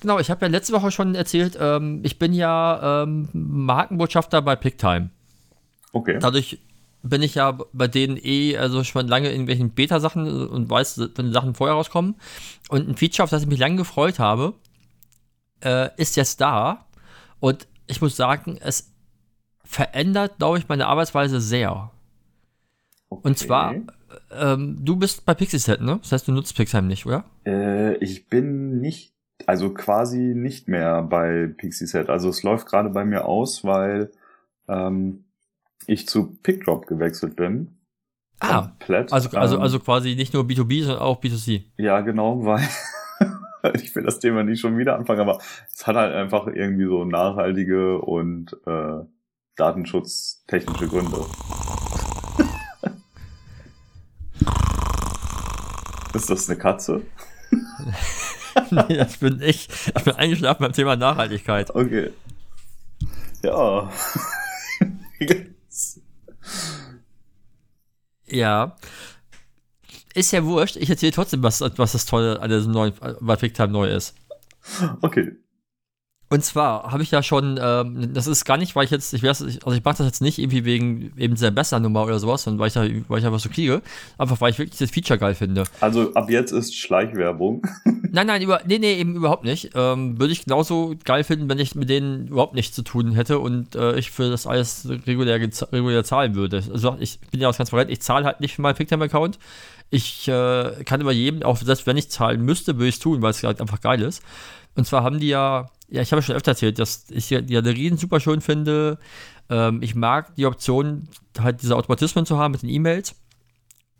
[0.07, 4.55] Genau, ich habe ja letzte Woche schon erzählt, ähm, ich bin ja ähm, Markenbotschafter bei
[4.55, 5.11] Picktime.
[5.92, 6.21] Okay.
[6.21, 6.61] Dadurch
[7.03, 11.33] bin ich ja bei denen eh also schon lange in irgendwelchen Beta-Sachen und weiß, wenn
[11.33, 12.14] Sachen vorher rauskommen.
[12.69, 14.55] Und ein Feature, auf das ich mich lange gefreut habe,
[15.64, 16.87] äh, ist jetzt da.
[17.40, 18.92] Und ich muss sagen, es
[19.64, 21.90] verändert, glaube ich, meine Arbeitsweise sehr.
[23.09, 23.27] okay.
[23.27, 23.75] Und zwar,
[24.31, 25.99] ähm, du bist bei Pixieset, ne?
[26.01, 27.25] Das heißt, du nutzt Pixheim nicht, oder?
[27.45, 29.16] Äh, ich bin nicht,
[29.47, 32.11] also quasi nicht mehr bei Pixieset.
[32.11, 34.11] Also es läuft gerade bei mir aus, weil
[34.69, 35.25] ähm,
[35.87, 37.79] ich zu PickDrop gewechselt bin.
[38.41, 39.13] Ah, Komplett.
[39.13, 41.63] also, also, Ähm, also quasi nicht nur B2B, sondern auch B2C.
[41.79, 42.61] Ja, genau, weil
[43.75, 45.39] ich will das Thema nicht schon wieder anfangen, aber
[45.73, 49.05] es hat halt einfach irgendwie so nachhaltige und äh,
[49.57, 51.19] datenschutztechnische Gründe.
[56.15, 57.03] Ist das eine Katze?
[58.88, 59.69] nee, das bin ich.
[59.97, 61.75] Ich bin eingeschlafen beim Thema Nachhaltigkeit.
[61.75, 62.11] Okay.
[63.42, 63.90] Ja.
[68.27, 68.77] Ja.
[70.14, 70.77] Ist ja wurscht.
[70.77, 74.14] Ich erzähle trotzdem, was, was das Tolle an diesem neuen, bei Picktime neu ist.
[75.03, 75.33] okay.
[76.29, 79.23] Und zwar habe ich ja schon, ähm, das ist gar nicht, weil ich jetzt, ich
[79.23, 82.59] weiß, also ich mache das jetzt nicht irgendwie wegen eben dieser Besser-Nummer oder sowas, sondern
[82.59, 83.81] weil ich, da, weil ich was so kriege,
[84.19, 85.62] einfach weil ich wirklich das Feature geil finde.
[85.81, 87.62] Also ab jetzt ist Schleichwerbung.
[88.12, 89.73] Nein, nein, über, nee, nee, eben überhaupt nicht.
[89.75, 93.39] Ähm, würde ich genauso geil finden, wenn ich mit denen überhaupt nichts zu tun hätte
[93.41, 96.62] und äh, ich für das alles regulär, regulär zahlen würde.
[96.73, 99.39] Also ich bin ja auch transparent, ich zahle halt nicht für meinen Picktime-Account.
[99.91, 103.21] Ich äh, kann über jedem, auch selbst wenn ich zahlen müsste, würde ich es tun,
[103.21, 104.23] weil es halt einfach geil ist.
[104.77, 107.55] Und zwar haben die ja, ja, ich habe schon öfter erzählt, dass ich ja die
[107.55, 108.99] Galerien super schön finde.
[109.49, 111.09] Ähm, ich mag die Option,
[111.39, 113.15] halt diese Automatismen zu haben mit den E-Mails.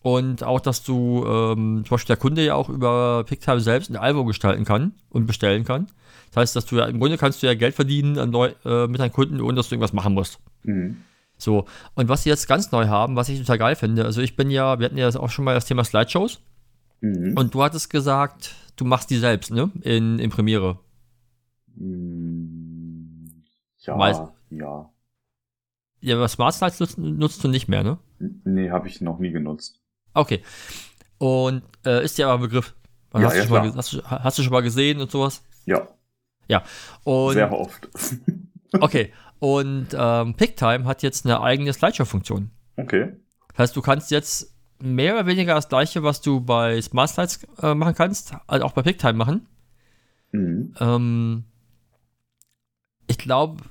[0.03, 3.97] Und auch, dass du ähm, zum Beispiel der Kunde ja auch über Picktime selbst ein
[3.97, 5.89] Album gestalten kann und bestellen kann.
[6.31, 8.87] Das heißt, dass du ja im Grunde kannst du ja Geld verdienen an neu, äh,
[8.87, 10.39] mit deinen Kunden, ohne dass du irgendwas machen musst.
[10.62, 10.99] Mhm.
[11.39, 14.37] So, und was sie jetzt ganz neu haben, was ich total geil finde, also ich
[14.37, 16.41] bin ja, wir hatten ja auch schon mal das Thema Slideshows
[17.01, 17.35] Mhm.
[17.37, 19.71] und du hattest gesagt, du machst die selbst, ne?
[19.83, 20.79] In, in Premiere.
[21.75, 23.43] Mm,
[23.79, 24.91] Ja, Meist- ja.
[26.01, 27.99] Ja, aber Smart Slides nutzt, nutzt du nicht mehr, ne?
[28.45, 29.81] Nee, habe ich noch nie genutzt.
[30.15, 30.43] Okay.
[31.19, 32.75] Und äh, ist dir aber ein Begriff.
[33.15, 35.43] Ja, hast, du ja, schon mal, hast, du, hast du schon mal gesehen und sowas?
[35.65, 36.62] Ja,
[37.05, 37.89] Und, sehr oft.
[38.81, 39.12] Okay.
[39.39, 42.51] Und ähm, Picktime hat jetzt eine eigene Slideshow-Funktion.
[42.77, 43.17] okay.
[43.51, 47.47] Das heißt, du kannst jetzt mehr oder weniger das gleiche, was du bei Smart Slides
[47.62, 49.47] äh, machen kannst, halt auch bei Picktime machen.
[50.33, 50.75] Mhm.
[50.81, 51.45] Ähm,
[53.07, 53.62] ich glaube,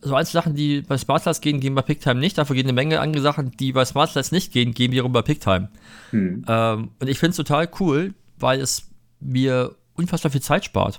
[0.00, 2.36] so einzelne Sachen, die bei Smart Slides gehen, gehen bei Picktime nicht.
[2.36, 5.22] Dafür gehen eine Menge andere Sachen, die bei Smart Slides nicht gehen, gehen wiederum bei
[5.22, 5.70] Picktime.
[6.12, 6.44] Mhm.
[6.46, 10.98] Ähm, und ich finde es total cool, weil es mir unfassbar viel Zeit spart.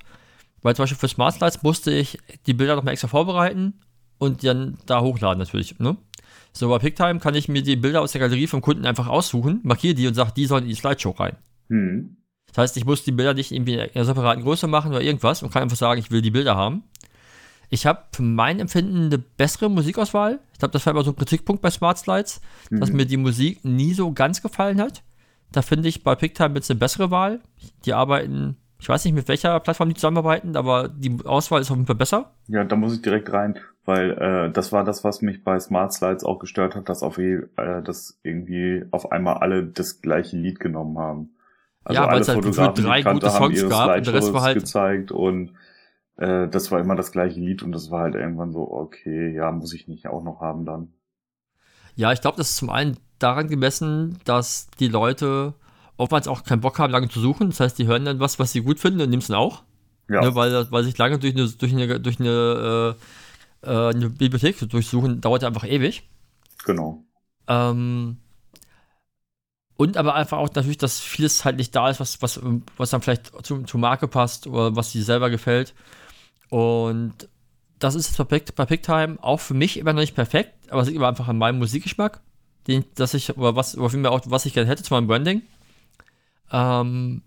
[0.62, 2.18] Weil zum Beispiel für Smart Slides musste ich
[2.48, 3.76] die Bilder nochmal extra vorbereiten
[4.18, 5.78] und dann da hochladen natürlich.
[5.80, 5.98] Ne?
[6.58, 9.60] So bei Picktime kann ich mir die Bilder aus der Galerie vom Kunden einfach aussuchen,
[9.64, 11.36] markiere die und sage, die sollen in die Slideshow rein.
[11.68, 12.16] Mhm.
[12.48, 15.44] Das heißt, ich muss die Bilder nicht irgendwie in einer separaten Größe machen oder irgendwas
[15.44, 16.84] und kann einfach sagen, ich will die Bilder haben.
[17.70, 20.40] Ich habe für mein Empfinden eine bessere Musikauswahl.
[20.54, 22.40] Ich glaube, das war immer so ein Kritikpunkt bei Smart Slides,
[22.72, 22.96] dass Mhm.
[22.96, 25.04] mir die Musik nie so ganz gefallen hat.
[25.52, 27.42] Da finde ich bei Picktime jetzt eine bessere Wahl.
[27.84, 31.78] Die arbeiten, ich weiß nicht, mit welcher Plattform die zusammenarbeiten, aber die Auswahl ist auf
[31.78, 32.36] jeden Fall besser.
[32.46, 35.92] Ja, da muss ich direkt rein, weil äh, das war das, was mich bei Smart
[35.92, 40.38] Slides auch gestört hat, dass auf je, äh, dass irgendwie auf einmal alle das gleiche
[40.38, 41.32] Lied genommen haben.
[41.84, 44.60] Also Ja, weil es halt Fotografen, drei gute Songs gab und der Rest war halt-
[44.60, 45.54] gezeigt und
[46.18, 49.52] äh, das war immer das gleiche Lied und das war halt irgendwann so, okay, ja,
[49.52, 50.94] muss ich nicht auch noch haben dann.
[51.96, 55.56] Ja, ich glaube, das ist zum einen daran gemessen, dass die Leute
[55.98, 57.50] oftmals auch keinen Bock haben, lange zu suchen.
[57.50, 59.64] Das heißt, die hören dann was, was sie gut finden und nehmen es dann auch.
[60.10, 62.96] Ja, Ne, weil, weil sich lange durch eine, durch eine, durch eine,
[63.64, 66.04] äh, äh, eine Bibliothek zu durchsuchen, dauert ja einfach ewig.
[66.66, 67.06] genau.
[67.48, 68.18] Ähm,
[69.78, 72.40] und aber einfach auch natürlich, dass vieles halt nicht da ist, was, was,
[72.78, 75.74] was dann vielleicht zu, zur Marke passt oder was sie selber gefällt.
[76.50, 77.30] Und
[77.80, 80.88] das ist bei, Pick, bei Picktime auch für mich immer noch nicht perfekt, aber es
[80.88, 82.22] liegt immer einfach an meinem Musikgeschmack,
[82.68, 85.42] den, dass ich, oder was, oder vielmehr auch, was ich gerne hätte zu meinem Branding.
[86.52, 87.22] Ähm,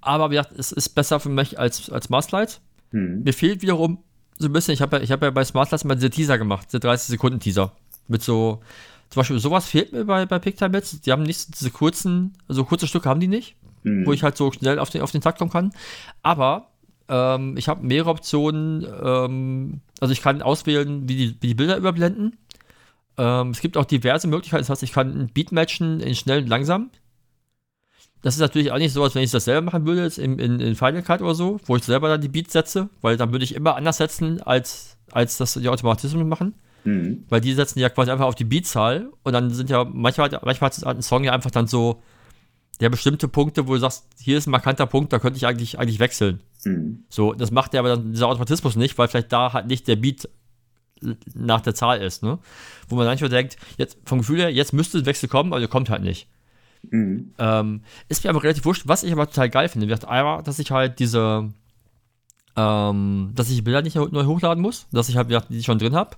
[0.00, 2.60] aber wie gesagt, es ist besser für mich als, als Masterlight.
[2.90, 3.22] Hm.
[3.22, 3.98] Mir fehlt wiederum
[4.38, 6.68] so ein bisschen, ich habe ja, ich hab ja bei Smartlights mal diese Teaser gemacht,
[6.68, 7.72] diese 30-Sekunden-Teaser.
[8.08, 8.60] Mit so,
[9.10, 11.06] zum Beispiel sowas fehlt mir bei, bei Picktime jetzt.
[11.06, 13.56] Die haben nicht so diese kurzen, so kurze Stücke haben die nicht.
[13.84, 14.06] mhm.
[14.06, 15.72] wo ich halt so schnell auf den, auf den Takt kommen kann.
[16.22, 16.70] Aber
[17.08, 18.86] ähm, ich habe mehrere Optionen.
[19.02, 22.36] Ähm, also ich kann auswählen, wie die, wie die Bilder überblenden.
[23.16, 24.62] Ähm, es gibt auch diverse Möglichkeiten.
[24.62, 26.90] Das heißt, ich kann ein Beat matchen in schnell und langsam.
[28.24, 30.58] Das ist natürlich auch nicht so, als wenn ich das selber machen würde, in, in,
[30.58, 33.44] in Final Cut oder so, wo ich selber dann die Beats setze, weil dann würde
[33.44, 36.54] ich immer anders setzen, als, als das die Automatismen machen.
[36.84, 37.24] Mhm.
[37.28, 40.70] Weil die setzen ja quasi einfach auf die Beatzahl und dann sind ja manchmal, manchmal
[40.70, 42.00] hat ein Song ja einfach dann so
[42.80, 45.78] der bestimmte Punkte, wo du sagst, hier ist ein markanter Punkt, da könnte ich eigentlich,
[45.78, 46.40] eigentlich wechseln.
[46.64, 47.04] Mhm.
[47.10, 49.96] So, das macht ja aber dann dieser Automatismus nicht, weil vielleicht da halt nicht der
[49.96, 50.30] Beat
[51.34, 52.38] nach der Zahl ist, ne?
[52.88, 55.68] Wo man manchmal denkt, jetzt vom Gefühl her, jetzt müsste ein Wechsel kommen, aber der
[55.68, 56.26] kommt halt nicht.
[56.90, 57.34] Mhm.
[57.38, 59.88] Ähm, ist mir aber relativ wurscht, was ich aber total geil finde.
[59.88, 61.50] Wie einmal, dass ich halt diese,
[62.56, 66.16] ähm, dass ich Bilder nicht neu hochladen muss, dass ich halt die schon drin habe.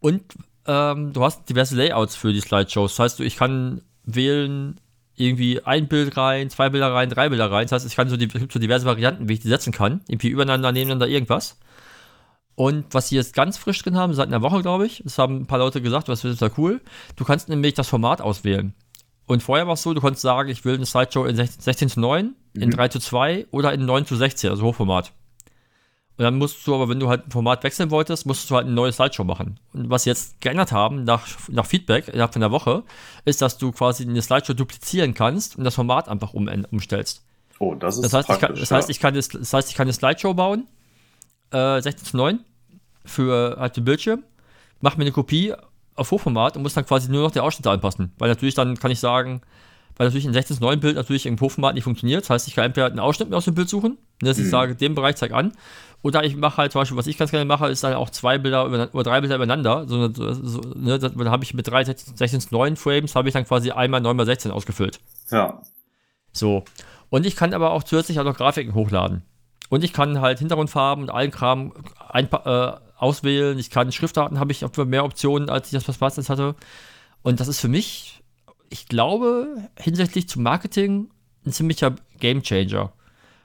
[0.00, 0.22] Und
[0.66, 2.96] ähm, du hast diverse Layouts für die Slideshows.
[2.96, 4.80] Das heißt, ich kann wählen,
[5.16, 7.64] irgendwie ein Bild rein, zwei Bilder rein, drei Bilder rein.
[7.66, 10.00] Das heißt, ich kann so, die, so diverse Varianten, wie ich die setzen kann.
[10.08, 11.56] Irgendwie übereinander, nebeneinander, irgendwas.
[12.56, 15.38] Und was sie jetzt ganz frisch drin haben, seit einer Woche, glaube ich, das haben
[15.38, 16.80] ein paar Leute gesagt, das ist ja cool.
[17.16, 18.74] Du kannst nämlich das Format auswählen.
[19.26, 22.00] Und vorher war es so, du konntest sagen, ich will eine Slideshow in 16 zu
[22.00, 22.62] 9, mhm.
[22.62, 25.12] in 3 zu 2 oder in 9 zu 16, also Hochformat.
[26.16, 28.66] Und dann musst du aber, wenn du halt ein Format wechseln wolltest, musstest du halt
[28.66, 29.58] eine neue Slideshow machen.
[29.72, 32.84] Und was sie jetzt geändert haben, nach, nach Feedback innerhalb von einer Woche,
[33.24, 37.24] ist, dass du quasi eine Slideshow duplizieren kannst und das Format einfach um, umstellst.
[37.58, 39.74] Oh, das ist das heißt, ich kann, das, heißt, ich kann das, das heißt, ich
[39.74, 40.68] kann eine Slideshow bauen,
[41.50, 42.40] äh, 16 zu 9,
[43.04, 44.22] für halt den Bildschirm,
[44.80, 45.52] mache mir eine Kopie
[45.96, 48.12] auf Hochformat und muss dann quasi nur noch die Ausschnitte anpassen.
[48.18, 49.42] Weil natürlich dann kann ich sagen,
[49.96, 52.22] weil natürlich ein 16 9 Bild natürlich im Hochformat nicht funktioniert.
[52.22, 54.50] Das heißt, ich kann entweder einen Ausschnitt aus dem Bild suchen, ne, dass ich mhm.
[54.50, 55.52] sage, den Bereich zeig an.
[56.02, 58.36] Oder ich mache halt zum Beispiel, was ich ganz gerne mache, ist dann auch zwei
[58.36, 59.86] Bilder oder drei Bilder übereinander.
[59.88, 63.70] So, so, ne, dann habe ich mit drei 16 9 Frames, habe ich dann quasi
[63.70, 65.00] einmal 9 x 16 ausgefüllt.
[65.30, 65.62] Ja.
[66.32, 66.64] So.
[67.08, 69.22] Und ich kann aber auch zusätzlich auch noch Grafiken hochladen.
[69.70, 71.72] Und ich kann halt Hintergrundfarben und allen Kram
[72.10, 73.58] ein, äh, auswählen.
[73.58, 76.54] Ich kann Schriftarten, habe ich mehr Optionen, als ich das was passendes hatte.
[77.22, 78.22] Und das ist für mich,
[78.68, 81.10] ich glaube, hinsichtlich zum Marketing
[81.46, 82.92] ein ziemlicher Gamechanger.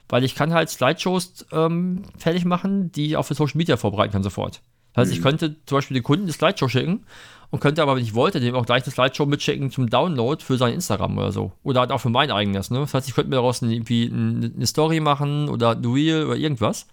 [0.08, 4.12] Weil ich kann halt Slideshows ähm, fertig machen, die ich auch für Social Media vorbereiten
[4.12, 4.60] kann sofort.
[4.92, 5.16] Das heißt, mhm.
[5.16, 7.06] ich könnte zum Beispiel den Kunden eine Slideshow schicken
[7.50, 10.56] und könnte aber, wenn ich wollte, dem auch gleich eine Slideshow mitschicken zum Download für
[10.56, 11.52] sein Instagram oder so.
[11.62, 12.70] Oder halt auch für mein eigenes.
[12.70, 12.80] Ne?
[12.80, 16.86] Das heißt, ich könnte mir daraus irgendwie eine Story machen oder ein Reel oder irgendwas.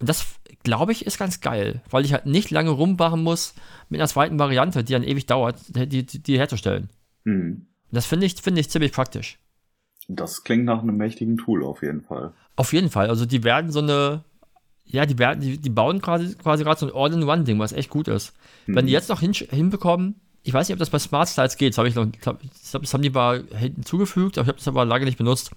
[0.00, 0.26] Und das,
[0.62, 3.54] glaube ich, ist ganz geil, weil ich halt nicht lange rumbauen muss
[3.88, 6.90] mit einer zweiten Variante, die dann ewig dauert, die, die, die herzustellen.
[7.24, 7.66] Mhm.
[7.90, 9.38] Und das finde ich, finde ich ziemlich praktisch.
[10.08, 12.32] Das klingt nach einem mächtigen Tool auf jeden Fall.
[12.56, 13.08] Auf jeden Fall.
[13.08, 14.24] Also die werden so eine,
[14.84, 18.08] ja, die werden, die, die bauen quasi, quasi gerade so ein All-in-One-Ding, was echt gut
[18.08, 18.34] ist.
[18.66, 18.76] Mhm.
[18.76, 21.72] Wenn die jetzt noch hin, hinbekommen, ich weiß nicht, ob das bei Smart Slides geht,
[21.72, 25.04] das habe ich noch, das haben die mal hinzugefügt, aber ich habe das aber lange
[25.04, 25.50] nicht benutzt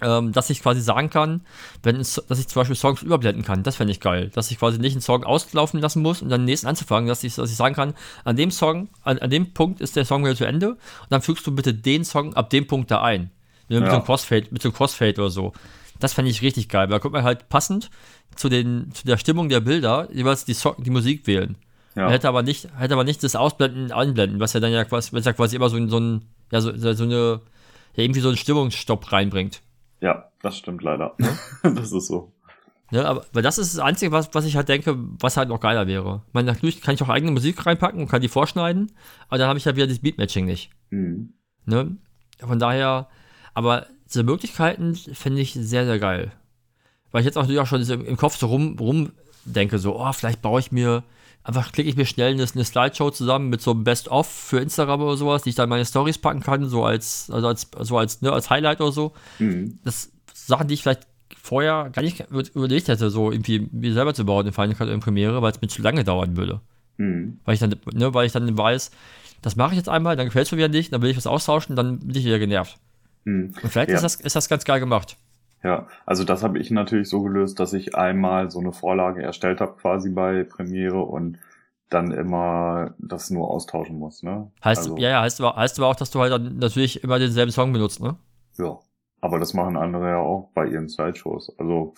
[0.00, 1.42] ähm, dass ich quasi sagen kann,
[1.82, 3.62] wenn dass ich zum Beispiel Songs überblenden kann.
[3.62, 4.30] Das fände ich geil.
[4.34, 7.22] Dass ich quasi nicht einen Song auslaufen lassen muss und dann den nächsten anzufangen, dass
[7.22, 10.24] ich, dass ich sagen kann, an dem Song, an, an dem Punkt ist der Song
[10.24, 10.78] wieder zu Ende und
[11.10, 13.30] dann fügst du bitte den Song ab dem Punkt da ein.
[13.68, 13.86] Mit, ja.
[13.86, 15.52] so einem Crossfade, mit so einem Crossfade oder so.
[16.00, 17.88] Das fände ich richtig geil, weil da kommt man halt passend
[18.36, 21.56] zu, den, zu der Stimmung der Bilder jeweils die, so die Musik wählen.
[21.94, 22.10] Ja.
[22.10, 25.24] Hätte aber nicht, hätte aber nicht das Ausblenden, Einblenden, was ja dann ja quasi, was
[25.24, 27.40] ja quasi immer so, so ein, ja, so, so eine,
[27.94, 29.62] ja, irgendwie so einen Stimmungsstopp reinbringt.
[30.04, 31.16] Ja, das stimmt leider.
[31.62, 32.30] das ist so.
[32.90, 35.60] Ja, aber weil das ist das Einzige, was, was ich halt denke, was halt noch
[35.60, 36.20] geiler wäre.
[36.28, 38.92] Ich meine, natürlich kann ich auch eigene Musik reinpacken und kann die vorschneiden,
[39.28, 40.70] aber dann habe ich ja wieder das Beatmatching nicht.
[40.90, 41.32] Mhm.
[41.64, 41.96] Ne?
[42.38, 43.08] Von daher,
[43.54, 46.32] aber diese Möglichkeiten finde ich sehr, sehr geil.
[47.10, 49.12] Weil ich jetzt auch natürlich auch schon im Kopf so rum, rum
[49.46, 51.02] denke, so, oh, vielleicht baue ich mir,
[51.44, 55.02] einfach klicke ich mir schnell eine, eine Slideshow zusammen mit so einem Best-of für Instagram
[55.02, 58.22] oder sowas, die ich dann meine Stories packen kann, so als, also als, so als,
[58.22, 59.12] ne, als Highlight oder so.
[59.38, 59.78] Mhm.
[59.84, 61.06] Das Sachen, die ich vielleicht
[61.40, 65.00] vorher gar nicht überlegt hätte, so irgendwie mir selber zu bauen in Final Cut in
[65.00, 66.60] Premiere, weil es mir zu lange dauern würde.
[66.96, 67.38] Mhm.
[67.44, 68.90] Weil ich dann, ne, weil ich dann weiß,
[69.42, 71.26] das mache ich jetzt einmal, dann gefällt es mir wieder nicht, dann will ich was
[71.26, 72.78] austauschen, dann bin ich wieder genervt.
[73.24, 73.54] Mhm.
[73.62, 73.96] Und vielleicht ja.
[73.96, 75.18] ist, das, ist das ganz geil gemacht.
[75.64, 79.62] Ja, also das habe ich natürlich so gelöst, dass ich einmal so eine Vorlage erstellt
[79.62, 81.38] habe quasi bei Premiere und
[81.88, 84.50] dann immer das nur austauschen muss, ne?
[84.62, 87.18] Heißt, also, ja, ja, heißt aber, heißt aber auch, dass du halt dann natürlich immer
[87.18, 88.16] denselben Song benutzt, ne?
[88.58, 88.78] Ja.
[89.22, 91.58] Aber das machen andere ja auch bei ihren Slideshows.
[91.58, 91.94] Also.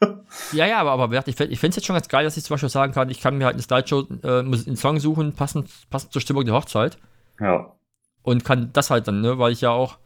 [0.52, 2.70] ja, ja, aber, aber ich finde es jetzt schon ganz geil, dass ich zum Beispiel
[2.70, 6.22] sagen kann, ich kann mir halt eine Slideshow, äh, einen Song suchen, passend, passend zur
[6.22, 6.96] Stimmung der Hochzeit.
[7.40, 7.74] Ja.
[8.22, 9.98] Und kann das halt dann, ne, weil ich ja auch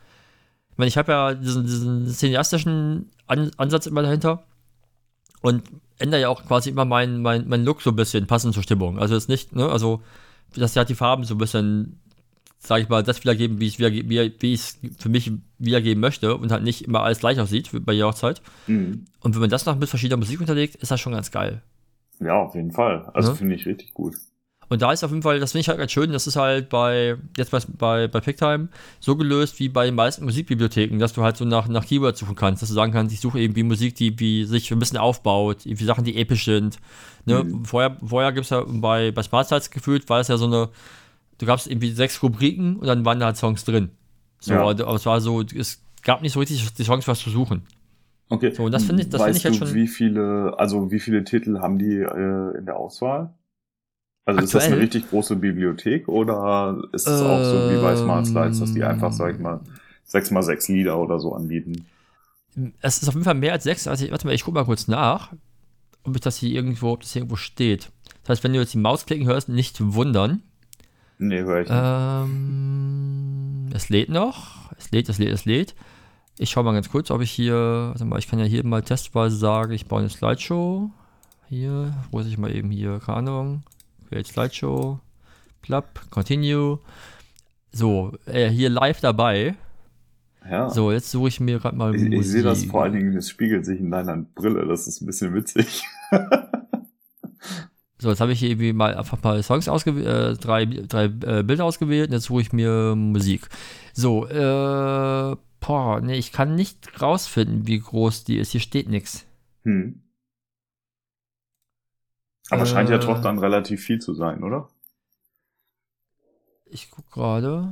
[0.74, 4.44] ich meine, ich habe ja diesen, diesen cineastischen An Ansatz immer dahinter
[5.40, 5.62] und
[5.98, 8.98] ändere ja auch quasi immer meinen mein, mein Look so ein bisschen passend zur Stimmung.
[8.98, 10.02] Also ist nicht, ne, also
[10.56, 12.00] dass ja die Farben so ein bisschen
[12.58, 16.50] sage ich mal, das wiedergeben, wie ich es wie, wie für mich wiedergeben möchte und
[16.50, 18.42] halt nicht immer alles gleich aussieht bei jeder Hochzeit.
[18.66, 19.04] Mhm.
[19.20, 21.62] Und wenn man das noch mit verschiedener Musik unterlegt, ist das schon ganz geil.
[22.18, 23.10] Ja, auf jeden Fall.
[23.14, 23.34] Also ja?
[23.37, 24.16] finde ich richtig gut.
[24.74, 26.68] Und da ist auf jeden Fall, das finde ich halt ganz schön, das ist halt
[26.68, 31.22] bei, jetzt bei, bei, bei Picktime so gelöst wie bei den meisten Musikbibliotheken, dass du
[31.22, 33.94] halt so nach, nach Keywords suchen kannst, dass du sagen kannst, ich suche irgendwie Musik,
[33.94, 36.78] die wie sich ein bisschen aufbaut, irgendwie Sachen, die episch sind.
[37.24, 37.44] Ne?
[37.44, 37.64] Mhm.
[37.64, 40.70] Vorher, vorher gibt es ja bei, bei Smart Sites gefühlt, war es ja so eine,
[41.38, 43.90] du gabst irgendwie sechs Rubriken und dann waren da halt Songs drin.
[44.40, 44.60] So, ja.
[44.60, 47.62] aber es war so, es gab nicht so richtig die Chance, was zu suchen.
[48.28, 48.52] Okay.
[48.52, 49.72] So, und das finde ich, das finde ich jetzt schon.
[49.72, 53.34] Wie viele, also wie viele Titel haben die äh, in der Auswahl?
[54.26, 54.44] Also Aktuell?
[54.44, 58.58] ist das eine richtig große Bibliothek oder ist es auch so wie bei Smart Slides,
[58.58, 59.60] dass die einfach, sag ich mal,
[60.04, 61.84] sechs mal sechs Lieder oder so anbieten?
[62.80, 63.87] Es ist auf jeden Fall mehr als sechs.
[63.87, 65.32] Also, warte mal, ich guck mal kurz nach,
[66.04, 67.90] ob ich das hier irgendwo, ob das hier irgendwo steht.
[68.22, 70.42] Das heißt, wenn du jetzt die Maus klicken hörst, nicht wundern.
[71.18, 71.78] Nee, höre ich nicht.
[71.82, 74.72] Ähm, es lädt noch.
[74.78, 75.74] Es lädt, es lädt, es lädt.
[76.38, 78.82] Ich schaue mal ganz kurz, ob ich hier, also mal, ich kann ja hier mal
[78.82, 80.90] testweise sagen, ich baue eine Slideshow.
[81.48, 83.62] Hier, wo ich mal eben hier, keine Ahnung.
[84.08, 85.00] Create Slideshow.
[85.62, 86.78] Plap, Continue.
[87.72, 89.56] So, äh, hier live dabei.
[90.48, 90.68] Ja.
[90.70, 93.30] So, jetzt suche ich mir gerade mal Ich, ich sehe das vor allen Dingen, es
[93.30, 95.84] spiegelt sich in deiner Brille, das ist ein bisschen witzig.
[97.98, 101.42] so, jetzt habe ich hier irgendwie mal einfach mal Songs ausgewählt, äh, drei, drei äh,
[101.42, 103.48] Bilder ausgewählt und jetzt suche ich mir Musik.
[103.94, 108.52] So, äh, boah, nee, ich kann nicht rausfinden, wie groß die ist.
[108.52, 109.26] Hier steht nichts.
[109.62, 110.03] Hm.
[112.50, 114.68] Aber äh, scheint ja doch dann relativ viel zu sein, oder?
[116.66, 117.70] Ich guck gerade.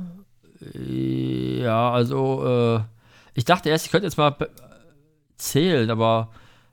[0.73, 2.81] Ja, also, äh,
[3.33, 4.35] ich dachte erst, ich könnte jetzt mal
[5.35, 6.31] zählen, aber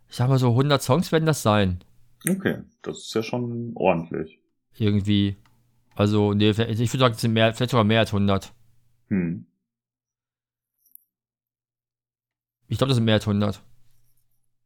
[0.08, 1.82] ich sag mal so 100 Songs werden das sein.
[2.28, 4.38] Okay, das ist ja schon ordentlich.
[4.76, 5.36] Irgendwie.
[5.94, 8.52] Also, nee, ich würde sagen, es sind mehr, vielleicht sogar mehr als 100.
[9.08, 9.46] Hm.
[12.68, 13.60] Ich glaube, das sind mehr als 100.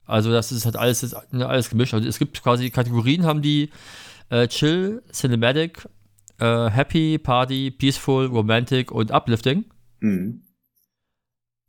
[0.07, 1.95] Also das ist halt alles, ist alles gemischt.
[1.95, 3.71] Also es gibt quasi Kategorien, haben die
[4.31, 5.89] äh, Chill, Cinematic,
[6.39, 9.65] äh, Happy, Party, Peaceful, Romantic und Uplifting.
[10.01, 10.43] Mhm.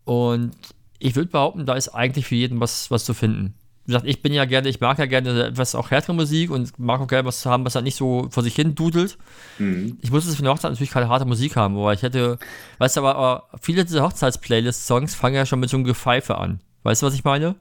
[0.03, 0.51] Und
[0.99, 3.55] ich würde behaupten, da ist eigentlich für jeden was, was zu finden.
[3.85, 6.79] Wie gesagt, ich bin ja gerne, ich mag ja gerne etwas auch härtere Musik und
[6.79, 9.17] mag auch gerne was zu haben, was halt nicht so vor sich hin dudelt.
[9.59, 9.99] Mhm.
[10.01, 12.39] Ich muss es für eine Hochzeit natürlich keine harte Musik haben, aber ich hätte,
[12.79, 16.61] weißt du, aber, aber viele dieser Hochzeits-Playlist-Songs fangen ja schon mit so einem Gepfeife an.
[16.81, 17.55] Weißt du, was ich meine?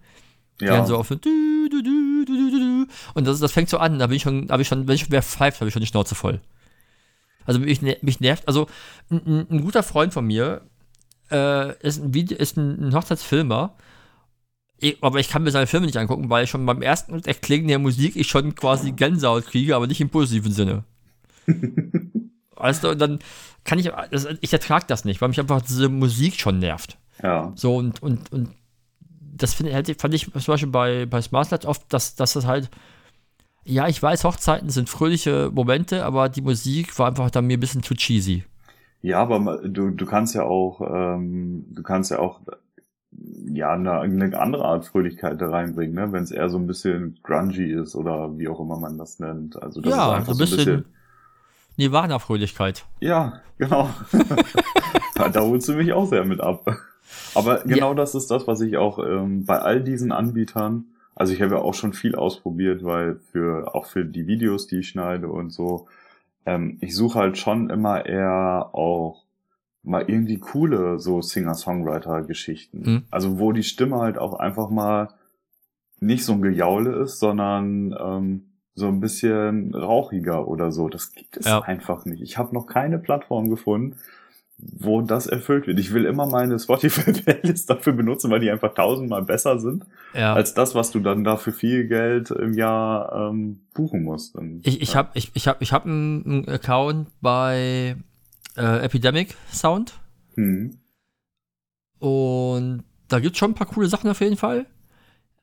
[0.61, 0.71] Ja.
[0.71, 4.07] Die dann so auf so, du, du, du, und das, das fängt so an, da
[4.07, 6.15] bin ich schon, habe ich schon, wenn ich wer pfeift, habe ich schon die Schnauze
[6.15, 6.41] voll.
[7.45, 8.69] Also mich, mich nervt, also
[9.11, 10.63] ein, ein, guter Freund von mir
[11.31, 13.75] äh, ist, ein Video, ist ein, ein Hochzeitsfilmer,
[14.79, 17.79] ich, aber ich kann mir seine Filme nicht angucken, weil schon beim ersten Erklingen der
[17.79, 20.85] Musik ich schon quasi Gänsehaut kriege, aber nicht im positiven Sinne.
[21.47, 23.19] und dann
[23.65, 23.91] kann ich,
[24.41, 26.99] ich ertrage das nicht, weil mich einfach diese Musik schon nervt.
[27.23, 27.53] Ja.
[27.55, 28.51] So, und, und, und
[29.37, 29.71] das find,
[30.01, 32.71] fand ich zum Beispiel bei, bei Smartlights oft, dass, dass das halt,
[33.65, 37.61] ja, ich weiß, Hochzeiten sind fröhliche Momente, aber die Musik war einfach dann mir ein
[37.61, 38.45] bisschen zu cheesy.
[39.03, 42.41] Ja, aber du, du kannst ja auch, ähm, du kannst ja auch
[43.47, 46.13] ja eine, eine andere Art Fröhlichkeit da reinbringen, ne?
[46.13, 49.63] wenn es eher so ein bisschen grungy ist oder wie auch immer man das nennt.
[49.63, 50.85] Also das ja, ist so ein bisschen, bisschen
[51.77, 52.85] Nirvana-Fröhlichkeit.
[53.01, 53.91] Ja, genau.
[55.15, 56.65] da holst du mich auch sehr mit ab.
[57.35, 57.95] Aber genau ja.
[57.95, 61.61] das ist das, was ich auch ähm, bei all diesen Anbietern, also ich habe ja
[61.61, 65.87] auch schon viel ausprobiert, weil für auch für die Videos, die ich schneide und so,
[66.47, 69.25] ähm, ich suche halt schon immer eher auch
[69.83, 72.81] mal irgendwie coole so Singer-Songwriter-Geschichten.
[72.81, 73.03] Mhm.
[73.11, 75.11] Also wo die Stimme halt auch einfach mal
[76.01, 80.89] nicht so ein Gejaule ist, sondern ähm, so ein bisschen rauchiger oder so.
[80.89, 81.61] Das gibt es ja.
[81.61, 82.23] einfach nicht.
[82.23, 83.97] Ich habe noch keine Plattform gefunden,
[84.59, 85.79] wo das erfüllt wird.
[85.79, 89.85] Ich will immer meine Spotify-Playlist dafür benutzen, weil die einfach tausendmal besser sind,
[90.15, 90.35] ja.
[90.35, 94.37] als das, was du dann dafür viel Geld im Jahr ähm, buchen musst.
[94.37, 94.97] Und, ich ich ja.
[94.97, 97.97] habe ich, ich hab, ich hab einen Account bei
[98.57, 99.95] äh, Epidemic Sound.
[100.35, 100.79] Hm.
[101.99, 104.67] Und da gibt es schon ein paar coole Sachen auf jeden Fall.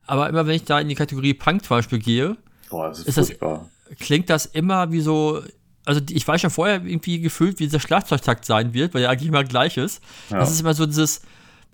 [0.06, 2.36] Aber immer wenn ich da in die Kategorie Punk zum Beispiel gehe,
[2.70, 3.60] oh, das ist, ist das,
[3.98, 5.42] klingt das immer wie so
[5.84, 9.28] also ich weiß schon vorher irgendwie gefühlt, wie dieser Schlagzeugtakt sein wird, weil er eigentlich
[9.28, 10.02] immer gleich ist.
[10.30, 10.38] Ja.
[10.38, 11.22] Das ist immer so dieses,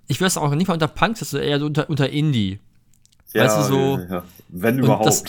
[0.07, 2.59] ich will es auch nicht mal unter Punk, das ist eher so unter, unter Indie.
[3.33, 3.99] Ja, weißt du, so.
[4.09, 5.05] Ja, wenn überhaupt.
[5.05, 5.23] Das,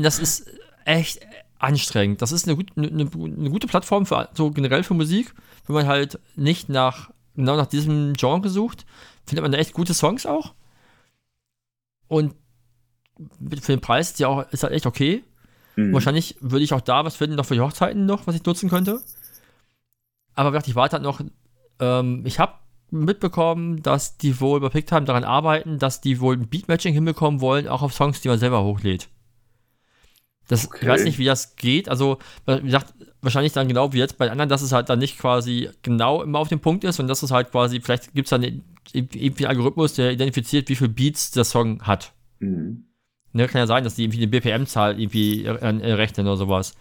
[0.00, 0.46] das, ist
[0.84, 1.20] echt
[1.58, 2.22] anstrengend.
[2.22, 5.34] Das ist eine, eine, eine, gute Plattform für so generell für Musik,
[5.66, 8.86] wenn man halt nicht nach genau nach diesem Genre sucht,
[9.26, 10.54] findet man da echt gute Songs auch.
[12.08, 12.34] Und
[13.48, 15.24] für den Preis ist ja auch ist halt echt okay.
[15.76, 15.92] Mhm.
[15.92, 18.68] Wahrscheinlich würde ich auch da was finden, noch für die Hochzeiten noch, was ich nutzen
[18.68, 19.00] könnte.
[20.34, 21.20] Aber ich warte halt noch,
[21.80, 22.54] ähm, ich habe
[22.90, 27.68] mitbekommen, dass die wohl bei Picktime daran arbeiten, dass die wohl ein Beatmatching hinbekommen wollen,
[27.68, 29.08] auch auf Songs, die man selber hochlädt.
[30.48, 30.78] Das, okay.
[30.82, 31.88] Ich weiß nicht, wie das geht.
[31.88, 32.92] Also, wie gesagt,
[33.22, 36.40] wahrscheinlich dann genau wie jetzt bei anderen, dass es halt dann nicht quasi genau immer
[36.40, 39.56] auf dem Punkt ist und dass es halt quasi, vielleicht gibt es dann irgendwie einen
[39.56, 42.12] Algorithmus, der identifiziert, wie viele Beats der Song hat.
[42.40, 42.89] Mhm.
[43.32, 46.74] Ne, kann ja sein, dass die irgendwie eine BPM-Zahl irgendwie errechnen oder sowas.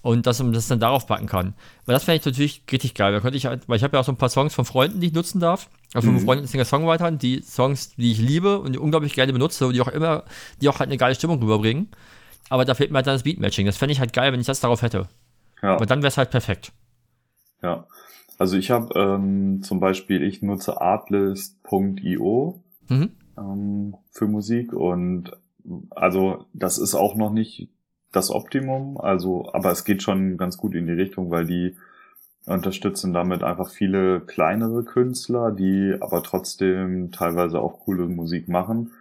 [0.00, 1.54] Und dass man das dann darauf packen kann.
[1.86, 3.12] Weil das fände ich natürlich richtig geil.
[3.12, 5.00] Da könnte ich halt, weil ich habe ja auch so ein paar Songs von Freunden,
[5.00, 5.68] die ich nutzen darf.
[5.94, 6.24] Also von mhm.
[6.24, 9.88] Freunden Singer-Songwritern, die Songs, die ich liebe und die unglaublich gerne benutze und die auch
[9.88, 10.24] immer,
[10.60, 11.88] die auch halt eine geile Stimmung rüberbringen.
[12.48, 13.66] Aber da fehlt mir halt dann das Beatmatching.
[13.66, 15.08] Das fände ich halt geil, wenn ich das darauf hätte.
[15.62, 15.76] Ja.
[15.76, 16.72] Aber dann wäre es halt perfekt.
[17.62, 17.86] Ja.
[18.38, 23.10] Also ich habe ähm, zum Beispiel, ich nutze artlist.io mhm.
[23.38, 25.30] ähm, für Musik und
[25.90, 27.68] also das ist auch noch nicht
[28.12, 31.76] das Optimum, also aber es geht schon ganz gut in die Richtung, weil die
[32.46, 38.92] unterstützen damit einfach viele kleinere Künstler, die aber trotzdem teilweise auch coole Musik machen.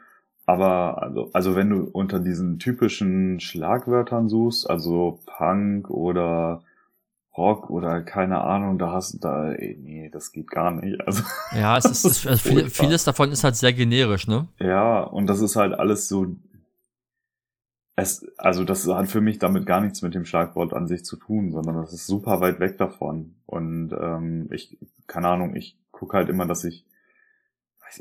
[0.46, 6.62] Aber also, also wenn du unter diesen typischen Schlagwörtern suchst, also Punk oder
[7.38, 11.00] Rock oder keine Ahnung, da hast du da, ey, nee, das geht gar nicht.
[11.06, 11.24] Also,
[11.56, 14.48] ja, es ist, ist also viel, vieles davon ist halt sehr generisch, ne?
[14.60, 16.28] Ja, und das ist halt alles so.
[17.96, 21.18] Es, also das hat für mich damit gar nichts mit dem Schlagwort an sich zu
[21.18, 23.36] tun, sondern das ist super weit weg davon.
[23.46, 24.78] Und ähm, ich,
[25.08, 26.86] keine Ahnung, ich gucke halt immer, dass ich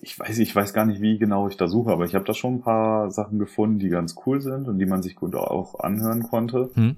[0.03, 2.34] ich weiß, ich weiß gar nicht, wie genau ich da suche, aber ich habe da
[2.34, 5.80] schon ein paar Sachen gefunden, die ganz cool sind und die man sich gut auch
[5.80, 6.70] anhören konnte.
[6.74, 6.97] Hm.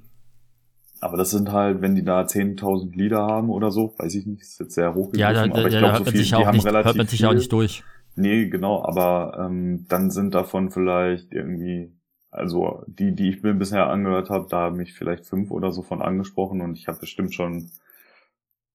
[1.00, 4.42] Aber das sind halt, wenn die da 10.000 Lieder haben oder so, weiß ich nicht,
[4.42, 5.12] ist jetzt sehr hoch.
[5.14, 7.18] Ja, da, aber ich ja, glaube, so viel, die haben nicht, relativ hört man sich
[7.18, 7.28] viel.
[7.28, 7.82] auch nicht durch.
[8.14, 11.92] Nee, genau, aber ähm, dann sind davon vielleicht irgendwie,
[12.32, 15.82] also die, die ich mir bisher angehört habe, da haben mich vielleicht fünf oder so
[15.82, 17.70] von angesprochen und ich habe bestimmt schon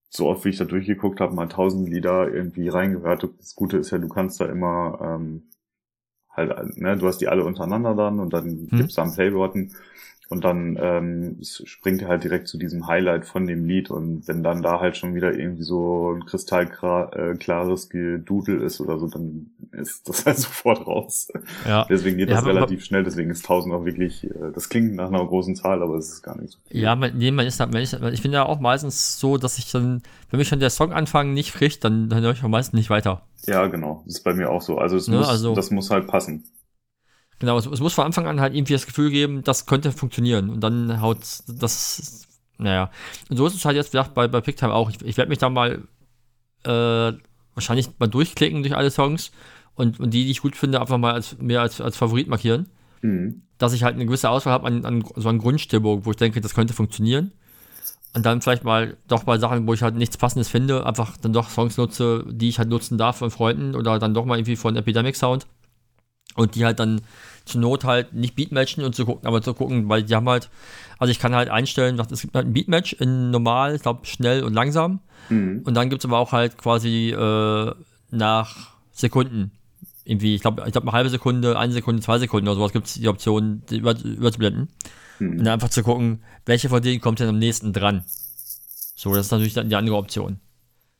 [0.09, 3.27] so oft wie ich da durchgeguckt habe, mal tausend Lieder irgendwie reingehört.
[3.39, 5.49] Das Gute ist ja, du kannst da immer ähm,
[6.29, 8.67] halt, ne, du hast die alle untereinander dann und dann hm.
[8.69, 9.73] gibt's da einen Playbutton
[10.29, 14.43] und dann ähm, springt er halt direkt zu diesem Highlight von dem Lied und wenn
[14.43, 19.51] dann da halt schon wieder irgendwie so ein kristallklares äh, Gedudel ist oder so, dann
[19.71, 21.29] ist das halt sofort raus.
[21.65, 21.85] Ja.
[21.89, 25.07] Deswegen geht ja, das relativ schnell, deswegen ist 1000 auch wirklich, äh, das klingt nach
[25.07, 26.81] einer großen Zahl, aber es ist gar nicht so viel.
[26.81, 29.71] Ja, man, nee, man ist halt, ich, ich finde ja auch meistens so, dass ich
[29.71, 32.77] dann, wenn mich schon der Song anfangen nicht kriegt, dann, dann höre ich auch meistens
[32.77, 33.21] nicht weiter.
[33.45, 34.77] Ja, genau, das ist bei mir auch so.
[34.77, 36.43] Also, es ne, muss, also, das muss halt passen.
[37.39, 40.49] Genau, es, es, muss von Anfang an halt irgendwie das Gefühl geben, das könnte funktionieren.
[40.49, 42.27] Und dann haut das,
[42.57, 42.89] naja.
[43.29, 44.89] Und so ist es halt jetzt gedacht bei, bei Picktime auch.
[44.89, 45.83] Ich, ich werde mich da mal
[46.63, 47.13] äh,
[47.53, 49.31] wahrscheinlich mal durchklicken durch alle Songs
[49.75, 52.67] und, und die, die ich gut finde, einfach mal als, mehr als, als Favorit markieren.
[53.01, 53.43] Mhm.
[53.59, 56.41] Dass ich halt eine gewisse Auswahl habe an, an so einer Grundstimmung, wo ich denke,
[56.41, 57.31] das könnte funktionieren.
[58.15, 61.33] Und dann vielleicht mal doch bei Sachen, wo ich halt nichts Passendes finde, einfach dann
[61.33, 64.55] doch Songs nutze, die ich halt nutzen darf von Freunden oder dann doch mal irgendwie
[64.55, 65.45] von Epidemic Sound
[66.37, 67.01] und die halt dann
[67.45, 70.49] zur Not halt nicht Beatmatchen und zu gucken, aber zu gucken, weil die haben halt,
[70.99, 74.43] also ich kann halt einstellen, es gibt halt ein Beatmatch in normal, ich glaube schnell
[74.43, 74.99] und langsam.
[75.29, 75.61] Mhm.
[75.65, 77.73] Und dann gibt es aber auch halt quasi äh,
[78.11, 79.51] nach Sekunden.
[80.05, 82.87] Irgendwie, ich glaube, ich glaube eine halbe Sekunde, eine Sekunde, zwei Sekunden oder sowas gibt
[82.87, 84.69] es die Option, die über, überzublenden.
[85.19, 85.31] Mhm.
[85.31, 88.05] Und dann einfach zu gucken, welche von denen kommt denn am nächsten dran.
[88.95, 90.39] So, das ist natürlich dann die andere Option.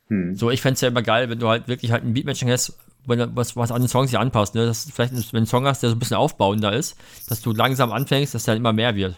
[0.10, 0.36] Mhm.
[0.36, 2.78] So, ich fände es ja immer geil, wenn du halt wirklich halt ein Beatmatching hast,
[3.08, 4.66] wenn, was, was an den Songs sich anpasst, ne?
[4.66, 6.96] Dass vielleicht, wenn du einen Song hast, der so ein bisschen aufbauender ist,
[7.28, 9.16] dass du langsam anfängst, dass der halt immer mehr wird.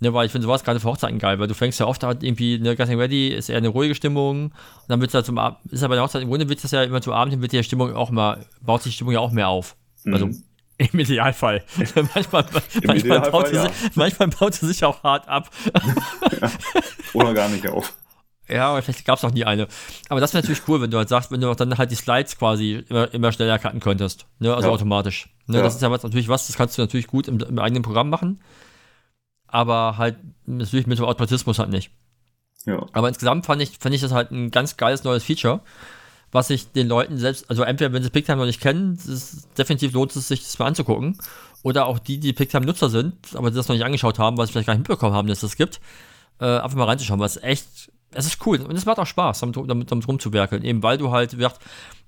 [0.00, 2.22] Ne, weil ich finde sowas gerade für Hochzeiten geil, weil du fängst ja oft halt
[2.22, 4.52] irgendwie, ne, Getting Ready ist eher eine ruhige Stimmung und
[4.86, 6.70] dann wird es halt zum Abend, ist aber bei der Hochzeit, im Grunde wird das
[6.70, 9.18] ja immer zum Abend hin, wird die Stimmung auch mal, baut sich die Stimmung ja
[9.18, 9.74] auch mehr auf.
[10.04, 10.14] Mhm.
[10.14, 10.30] Also,
[10.78, 11.64] im Idealfall.
[12.14, 13.62] manchmal, Im manchmal, Idealfall, baut ja.
[13.62, 15.50] sich, manchmal baut es sich auch hart ab.
[17.12, 17.92] Oder gar nicht auf.
[18.48, 19.68] Ja, aber vielleicht gab es noch nie eine.
[20.08, 21.96] Aber das wäre natürlich cool, wenn du halt sagst, wenn du auch dann halt die
[21.96, 24.26] Slides quasi immer, immer schneller cutten könntest.
[24.38, 24.54] Ne?
[24.54, 24.74] Also ja.
[24.74, 25.28] automatisch.
[25.46, 25.58] Ne?
[25.58, 25.62] Ja.
[25.62, 28.08] Das ist ja was, natürlich was, das kannst du natürlich gut im, im, eigenen Programm
[28.08, 28.40] machen.
[29.46, 31.90] Aber halt natürlich mit dem Automatismus halt nicht.
[32.64, 32.86] Ja.
[32.92, 35.60] Aber insgesamt fand ich, fand ich das halt ein ganz geiles neues Feature,
[36.32, 39.92] was ich den Leuten selbst, also entweder wenn sie Picktime noch nicht kennen, ist, definitiv
[39.92, 41.18] lohnt es sich, das mal anzugucken.
[41.62, 44.52] Oder auch die, die Picktime-Nutzer sind, aber die das noch nicht angeschaut haben, weil sie
[44.52, 45.80] vielleicht gar nicht mitbekommen haben, dass es das gibt,
[46.40, 49.56] äh, einfach mal reinzuschauen, was echt es ist cool und es macht auch Spaß, damit,
[49.56, 51.36] damit, damit rumzuwerkeln, eben weil du halt,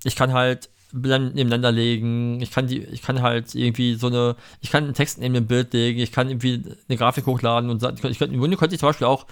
[0.04, 4.70] ich kann halt nebeneinander legen, ich kann die, ich kann halt irgendwie so eine, ich
[4.70, 8.18] kann einen Text neben dem Bild legen, ich kann irgendwie eine Grafik hochladen und ich
[8.18, 9.26] könnte, im Grunde könnte ich zum Beispiel auch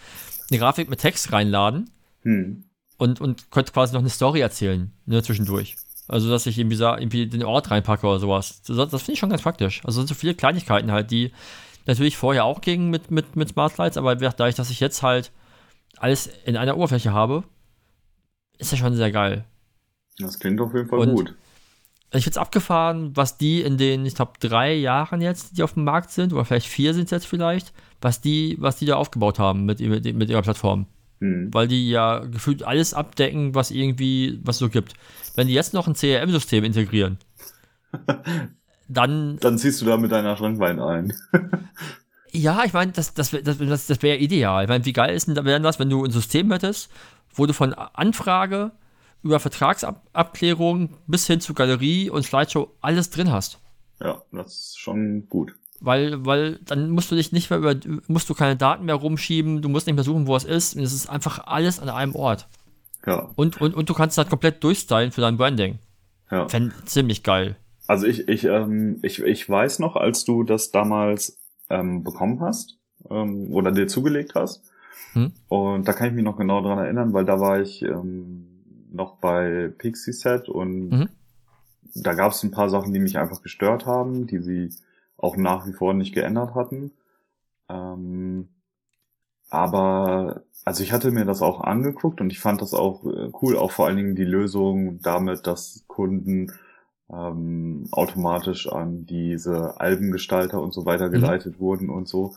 [0.51, 1.91] eine Grafik mit Text reinladen
[2.23, 2.65] hm.
[2.97, 5.77] und, und könnte quasi noch eine Story erzählen, ne, zwischendurch.
[6.07, 8.63] Also, dass ich irgendwie, irgendwie den Ort reinpacke oder sowas.
[8.63, 9.83] Das, das finde ich schon ganz praktisch.
[9.85, 11.33] Also, sind so viele Kleinigkeiten halt, die
[11.87, 15.31] natürlich vorher auch gingen mit, mit, mit Smart Lights, aber dadurch, dass ich jetzt halt
[16.01, 17.45] alles in einer Oberfläche habe,
[18.59, 19.45] ist ja schon sehr geil.
[20.19, 21.35] Das klingt auf jeden Fall Und- gut.
[22.15, 25.85] Ich find's abgefahren, was die in den, ich glaube, drei Jahren jetzt, die auf dem
[25.85, 29.39] Markt sind, oder vielleicht vier sind es jetzt vielleicht, was die, was die da aufgebaut
[29.39, 30.87] haben mit, mit, mit ihrer Plattform.
[31.21, 31.53] Hm.
[31.53, 34.95] Weil die ja gefühlt alles abdecken, was irgendwie, was es so gibt.
[35.35, 37.19] Wenn die jetzt noch ein CRM-System integrieren,
[38.89, 41.13] dann, Dann ziehst du da mit deiner Schrankwein ein.
[42.33, 44.65] ja, ich meine, das, das, das, das, das wäre ideal.
[44.65, 46.91] Ich meine, wie geil ist denn das, wenn du ein System hättest,
[47.35, 48.73] wo du von Anfrage
[49.23, 53.59] über Vertragsabklärung bis hin zu Galerie und Slideshow alles drin hast.
[54.01, 55.55] Ja, das ist schon gut.
[55.81, 57.75] Weil, weil dann musst du dich nicht mehr über,
[58.09, 60.77] musst du keine Daten mehr rumschieben, du musst nicht mehr suchen, wo es ist.
[60.77, 62.49] Und es ist einfach alles an einem Ort.
[63.07, 65.79] Ja, Und, und, und du kannst halt komplett durchstylen für dein Branding.
[66.31, 66.49] ja.
[66.49, 67.57] Fänd ziemlich geil.
[67.87, 71.39] Also ich, ich, ähm, ich, ich weiß noch, als du das damals
[71.71, 72.79] ähm, bekommen hast
[73.11, 74.63] ähm, oder dir zugelegt hast.
[75.13, 75.33] Hm.
[75.49, 78.47] Und da kann ich mich noch genau dran erinnern, weil da war ich ähm,
[78.91, 81.09] noch bei Pixie Set und Mhm.
[81.95, 84.71] da gab es ein paar Sachen, die mich einfach gestört haben, die sie
[85.17, 86.93] auch nach wie vor nicht geändert hatten.
[87.69, 88.49] Ähm,
[89.51, 93.57] aber also ich hatte mir das auch angeguckt und ich fand das auch äh, cool,
[93.57, 96.53] auch vor allen Dingen die Lösung damit, dass Kunden
[97.13, 101.13] ähm, automatisch an diese Albengestalter und so weiter Mhm.
[101.13, 102.35] geleitet wurden und so.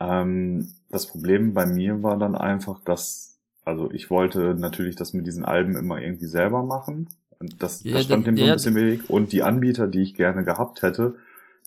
[0.00, 5.26] Ähm, das Problem bei mir war dann einfach, dass, also ich wollte natürlich das mit
[5.26, 7.08] diesen Alben immer irgendwie selber machen.
[7.38, 9.02] Und das, Ja, das stand dem so ein bisschen im Weg.
[9.08, 11.14] Und die Anbieter, die ich gerne gehabt hätte,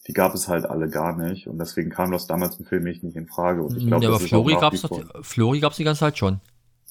[0.08, 1.48] die gab es halt alle gar nicht.
[1.48, 3.64] Und deswegen kam das damals für mich nicht in Frage.
[3.64, 4.56] Und ich glaube, ja, aber Flori
[5.24, 6.40] Flori gab's die ganze Zeit schon.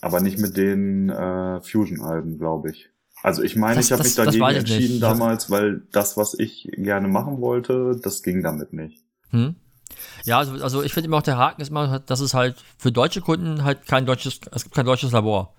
[0.01, 2.91] aber nicht mit den äh, Fusion-Alben, glaube ich.
[3.25, 7.09] Also ich meine, Das- ich habe mich dagegen entschieden damals, weil das, was ich gerne
[7.09, 9.03] machen wollte, das ging damit nicht.
[9.31, 9.55] Hm?
[10.25, 12.93] Ja, also, also ich finde immer auch der Haken ist immer, dass es halt für
[12.93, 15.55] deutsche Kunden halt kein deutsches, es gibt kein deutsches Labor.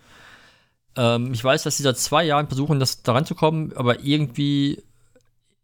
[0.96, 4.84] Ähm, ich weiß, dass sie seit zwei Jahren versuchen, das daran zu kommen, aber irgendwie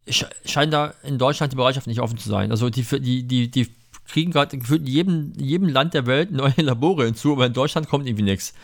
[0.08, 2.50] sch scheint da in Deutschland die Bereitschaft nicht offen zu sein.
[2.50, 3.68] Also die, die, die, die
[4.08, 7.88] kriegen gerade gefühlt in jedem, jedem Land der Welt neue Labore hinzu, aber in Deutschland
[7.88, 8.54] kommt irgendwie nichts.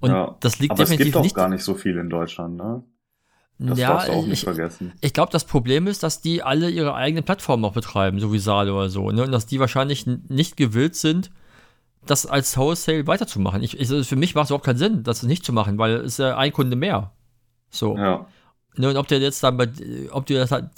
[0.00, 0.36] Und ja.
[0.40, 1.34] das liegt Aber es definitiv gibt auch nicht.
[1.34, 2.82] gar nicht so viel in Deutschland, ne?
[3.58, 4.92] Das ja, darfst du auch nicht ich, vergessen.
[5.00, 8.38] ich glaube, das Problem ist, dass die alle ihre eigenen Plattformen auch betreiben, so wie
[8.38, 9.22] Sale oder so, ne?
[9.22, 11.30] Und dass die wahrscheinlich nicht gewillt sind,
[12.04, 13.62] das als Wholesale weiterzumachen.
[13.62, 15.94] Ich, ich, also für mich macht es überhaupt keinen Sinn, das nicht zu machen, weil
[15.96, 17.12] es ist ja ein Kunde mehr.
[17.70, 17.96] So.
[17.96, 18.26] Ja.
[18.76, 18.90] Ne?
[18.90, 19.68] Und ob der jetzt dann bei,
[20.10, 20.68] ob du das halt,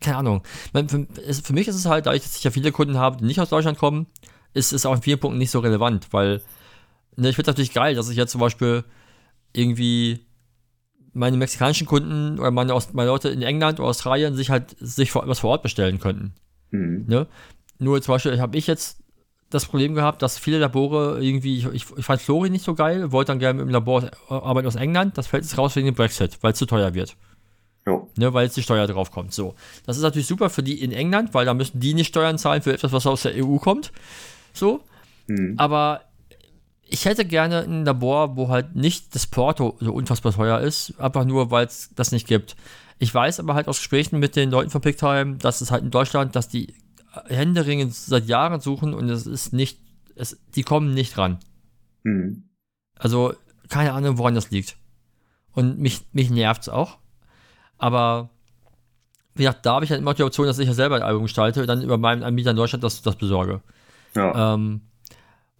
[0.00, 0.42] keine Ahnung.
[0.72, 3.24] Für, es, für mich ist es halt, da ich ich ja viele Kunden habe, die
[3.24, 4.06] nicht aus Deutschland kommen,
[4.54, 6.40] ist es auch in vielen Punkten nicht so relevant, weil
[7.16, 8.84] ne, ich finde es natürlich geil, dass ich jetzt zum Beispiel
[9.52, 10.26] irgendwie
[11.12, 15.26] meine mexikanischen Kunden oder meine, meine Leute in England oder Australien sich halt sich vor,
[15.26, 16.34] was vor Ort bestellen könnten.
[16.70, 17.04] Mhm.
[17.08, 17.26] Ne?
[17.78, 19.00] Nur zum Beispiel habe ich jetzt
[19.48, 23.10] das Problem gehabt, dass viele Labore irgendwie, ich, ich, ich fand Flori nicht so geil,
[23.10, 26.38] wollte dann gerne im Labor arbeiten aus England, das fällt jetzt raus wegen dem Brexit,
[26.42, 27.16] weil es zu teuer wird,
[27.84, 28.08] Jo.
[28.16, 29.34] ne, weil jetzt die Steuer drauf kommt.
[29.34, 29.56] So.
[29.86, 32.62] Das ist natürlich super für die in England, weil da müssen die nicht Steuern zahlen
[32.62, 33.90] für etwas, was aus der EU kommt.
[34.52, 34.84] So.
[35.26, 35.54] Mhm.
[35.56, 36.02] Aber
[36.90, 41.24] ich hätte gerne ein Labor, wo halt nicht das Porto so unfassbar teuer ist, einfach
[41.24, 42.56] nur, weil es das nicht gibt.
[42.98, 45.90] Ich weiß aber halt aus Gesprächen mit den Leuten von Picktime, dass es halt in
[45.90, 46.74] Deutschland, dass die
[47.26, 49.78] händeringend seit Jahren suchen und es ist nicht,
[50.16, 51.38] es, die kommen nicht ran.
[52.02, 52.42] Mhm.
[52.96, 53.34] Also
[53.68, 54.76] keine Ahnung, woran das liegt.
[55.52, 56.98] Und mich, mich nervt es auch.
[57.78, 58.30] Aber
[59.34, 61.22] wie gesagt, da habe ich halt immer die Option, dass ich ja selber ein Album
[61.22, 63.62] gestalte, dann über meinen Anbieter in Deutschland das, das besorge.
[64.16, 64.54] Ja.
[64.54, 64.82] Ähm,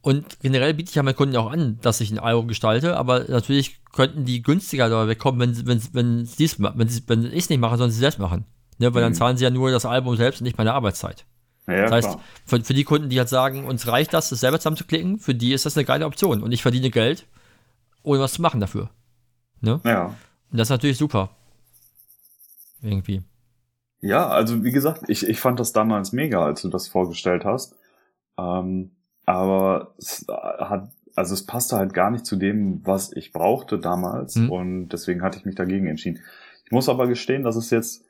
[0.02, 3.24] und generell biete ich ja meinen Kunden auch an, dass ich ein Album gestalte, aber
[3.28, 7.34] natürlich könnten die günstiger da wegkommen, wenn, wenn, wenn, sie's, ma- wenn, sie- wenn ich
[7.44, 8.44] es nicht mache, sondern sie selbst machen.
[8.78, 9.16] Ne, weil dann Mhm.
[9.16, 11.26] zahlen sie ja nur das Album selbst und nicht meine Arbeitszeit.
[11.66, 12.20] ja, Das heißt, klar.
[12.46, 15.52] für, für die Kunden, die halt sagen, uns reicht das, das selber zusammenzuklicken, für die
[15.52, 16.42] ist das eine geile Option.
[16.42, 17.26] Und ich verdiene Geld,
[18.02, 18.88] ohne was zu machen dafür.
[19.60, 19.80] Ne?
[19.84, 20.06] Ja.
[20.50, 21.28] Und das ist natürlich super.
[22.82, 23.22] Irgendwie.
[24.00, 27.74] Ja, also wie gesagt, ich, ich fand das damals mega, als du das vorgestellt hast.
[28.38, 28.92] Ähm,
[29.34, 34.36] aber es hat, also es passte halt gar nicht zu dem, was ich brauchte damals.
[34.36, 34.50] Mhm.
[34.50, 36.20] Und deswegen hatte ich mich dagegen entschieden.
[36.64, 38.04] Ich muss aber gestehen, dass es jetzt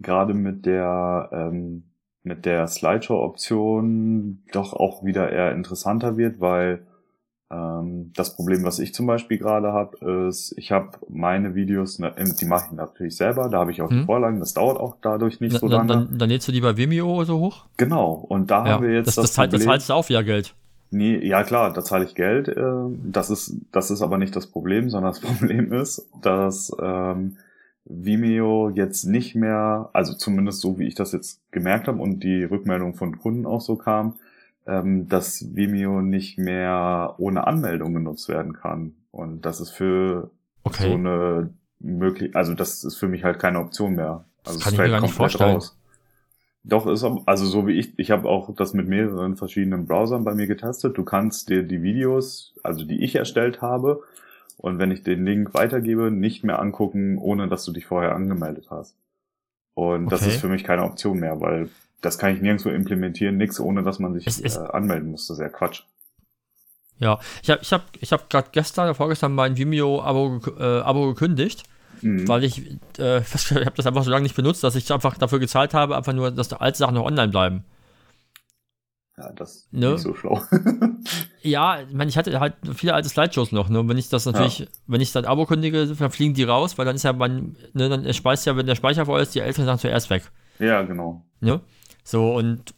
[0.00, 1.84] gerade mit der ähm,
[2.22, 6.86] mit der Slideshow-Option doch auch wieder eher interessanter wird, weil
[7.52, 12.10] ähm, das Problem, was ich zum Beispiel gerade habe, ist, ich habe meine Videos, na-
[12.10, 14.04] die mache ich natürlich selber, da habe ich auch die Mhm.
[14.06, 16.06] Vorlagen, das dauert auch dadurch nicht so dann, lange.
[16.08, 17.66] dann, dann lädst du die bei Vimeo so hoch.
[17.76, 19.72] Genau, und da Ja, haben wir jetzt das, das, das, zahlt, das Problem.
[19.74, 20.54] zahlst du auch wieder Geld.
[20.90, 22.48] Nee, ja klar, da zahle ich Geld.
[22.48, 22.62] Äh,
[23.04, 27.36] das ist, das ist aber nicht das Problem, sondern das Problem ist, dass ähm,
[27.84, 32.44] Vimeo jetzt nicht mehr, also zumindest so wie ich das jetzt gemerkt habe und die
[32.44, 34.14] Rückmeldung von Kunden auch so kam,
[34.66, 38.94] ähm, dass Vimeo nicht mehr ohne Anmeldung genutzt werden kann.
[39.10, 40.30] Und das ist für
[40.66, 40.88] Okay.
[40.88, 44.24] so eine möglich, also das ist für mich halt keine Option mehr.
[44.44, 45.62] Also kann es ich mir fällt gar nicht vorstellen.
[46.68, 50.34] Doch, ist also so wie ich, ich habe auch das mit mehreren verschiedenen Browsern bei
[50.34, 50.98] mir getestet.
[50.98, 54.02] Du kannst dir die Videos, also die ich erstellt habe,
[54.58, 58.66] und wenn ich den Link weitergebe, nicht mehr angucken, ohne dass du dich vorher angemeldet
[58.70, 58.96] hast.
[59.74, 60.30] Und das Okay.
[60.30, 61.68] ist für mich keine Option mehr, weil
[62.00, 65.28] das kann ich nirgendwo implementieren, nix, ohne dass man sich Es ist- äh, anmelden muss.
[65.28, 65.82] Das ist ja Quatsch.
[66.98, 71.08] Ja, ich habe ich hab, ich hab gerade gestern oder vorgestern mein Vimeo-Abo äh, Abo
[71.08, 71.64] gekündigt,
[72.02, 72.28] Mhm.
[72.28, 72.58] weil ich,
[72.98, 75.96] äh, ich habe das einfach so lange nicht benutzt, dass ich einfach dafür gezahlt habe,
[75.96, 77.64] einfach nur, dass alte Sachen noch online bleiben.
[79.18, 79.92] Ja, das ist Ne?
[79.92, 80.42] nicht so schlau.
[81.42, 83.78] Ja, ich meine, ich hatte halt viele alte Slideshows noch, ne?
[83.78, 86.84] Und wenn ich das natürlich, wenn ich das Abo kündige, dann fliegen die raus, weil
[86.84, 89.64] dann ist ja mein, ne, dann speist ja, wenn der Speicher voll ist, die älteren
[89.66, 90.24] Sachen zuerst weg.
[90.58, 91.22] ja, genau.
[91.40, 91.60] Ne?
[92.02, 92.74] So, und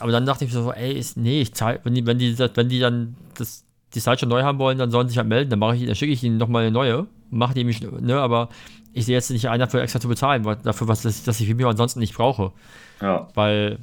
[0.00, 2.68] aber dann dachte ich so, ey, ist, nee, ich zahl, wenn die, wenn die, wenn
[2.68, 3.64] die dann das,
[3.94, 5.94] die Slideshow neu haben wollen, dann sollen sie sich halt melden, dann mache ich, dann
[5.94, 8.48] schicke ich ihnen nochmal eine neue, mache die mich, ne, aber
[8.92, 11.40] ich sehe jetzt nicht ein, dafür extra zu bezahlen, weil, dafür, was, dass ich, dass
[11.40, 12.52] ich Vimeo ansonsten nicht brauche,
[13.00, 13.78] Ja, weil,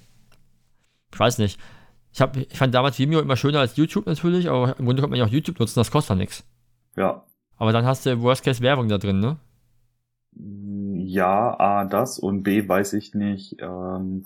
[1.14, 1.60] ich weiß nicht,
[2.12, 5.10] ich, hab, ich fand damals Vimeo immer schöner als YouTube natürlich, aber im Grunde kann
[5.10, 6.44] man ja auch YouTube nutzen, das kostet ja nichts.
[6.96, 7.24] ja.
[7.58, 9.38] Aber dann hast du Worst Case Werbung da drin, ne?
[10.38, 14.26] Ja, A, das und B, weiß ich nicht, ähm,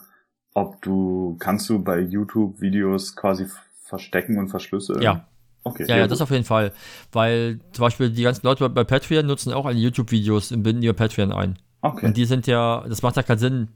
[0.55, 3.45] ob du, kannst du bei YouTube Videos quasi
[3.83, 5.03] verstecken und verschlüsseln?
[5.03, 5.27] Ja.
[5.63, 5.85] Okay.
[5.87, 6.11] Ja, ja, gut.
[6.11, 6.71] das auf jeden Fall.
[7.11, 10.93] Weil zum Beispiel die ganzen Leute bei Patreon nutzen auch alle YouTube-Videos und binden ihr
[10.93, 11.59] Patreon ein.
[11.81, 12.07] Okay.
[12.07, 13.67] Und die sind ja, das macht ja keinen Sinn,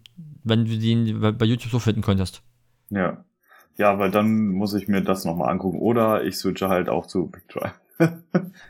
[0.44, 2.42] wenn du die bei YouTube so finden könntest.
[2.90, 3.24] Ja.
[3.78, 5.80] Ja, weil dann muss ich mir das nochmal angucken.
[5.80, 7.74] Oder ich switche halt auch zu PickDrive.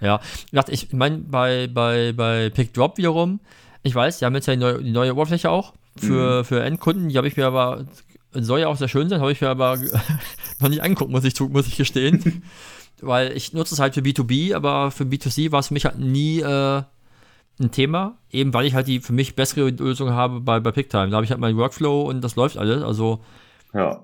[0.01, 0.19] Ja,
[0.67, 3.39] ich meine, bei, bei, bei PickDrop wiederum,
[3.81, 7.09] ich weiß, die haben jetzt ja die neue, die neue Oberfläche auch für, für Endkunden,
[7.09, 7.85] die habe ich mir aber,
[8.31, 9.77] soll ja auch sehr schön sein, habe ich mir aber
[10.59, 12.43] noch nicht angeguckt, muss ich, muss ich gestehen.
[13.05, 15.99] Weil ich nutze es halt für B2B, aber für B2C war es für mich halt
[15.99, 16.83] nie äh,
[17.59, 21.09] ein Thema, eben weil ich halt die für mich bessere Lösung habe bei, bei PickTime.
[21.09, 23.19] Da habe ich halt meinen Workflow und das läuft alles, also
[23.73, 24.03] Ja.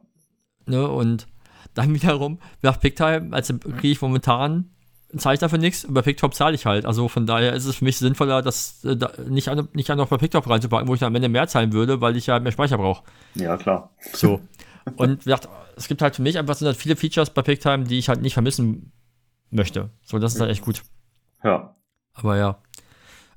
[0.66, 1.28] Ne, und
[1.74, 4.70] dann wiederum, nach Picktime, also kriege ich momentan,
[5.18, 6.86] zahle ich dafür nichts, über Picktop zahle ich halt.
[6.86, 9.98] Also von daher ist es für mich sinnvoller, das äh, da, nicht, an, nicht an
[9.98, 12.40] noch bei Picktop reinzupacken, wo ich dann am Ende mehr zahlen würde, weil ich ja
[12.40, 13.04] mehr Speicher brauche.
[13.36, 13.92] Ja, klar.
[14.14, 14.42] So.
[14.98, 17.84] und wie gesagt, es gibt halt für mich einfach sind halt viele Features bei Picktime,
[17.86, 18.92] die ich halt nicht vermissen
[19.50, 19.90] möchte.
[20.04, 20.84] So, das ist halt echt gut.
[21.44, 21.76] Ja.
[22.14, 22.58] Aber ja.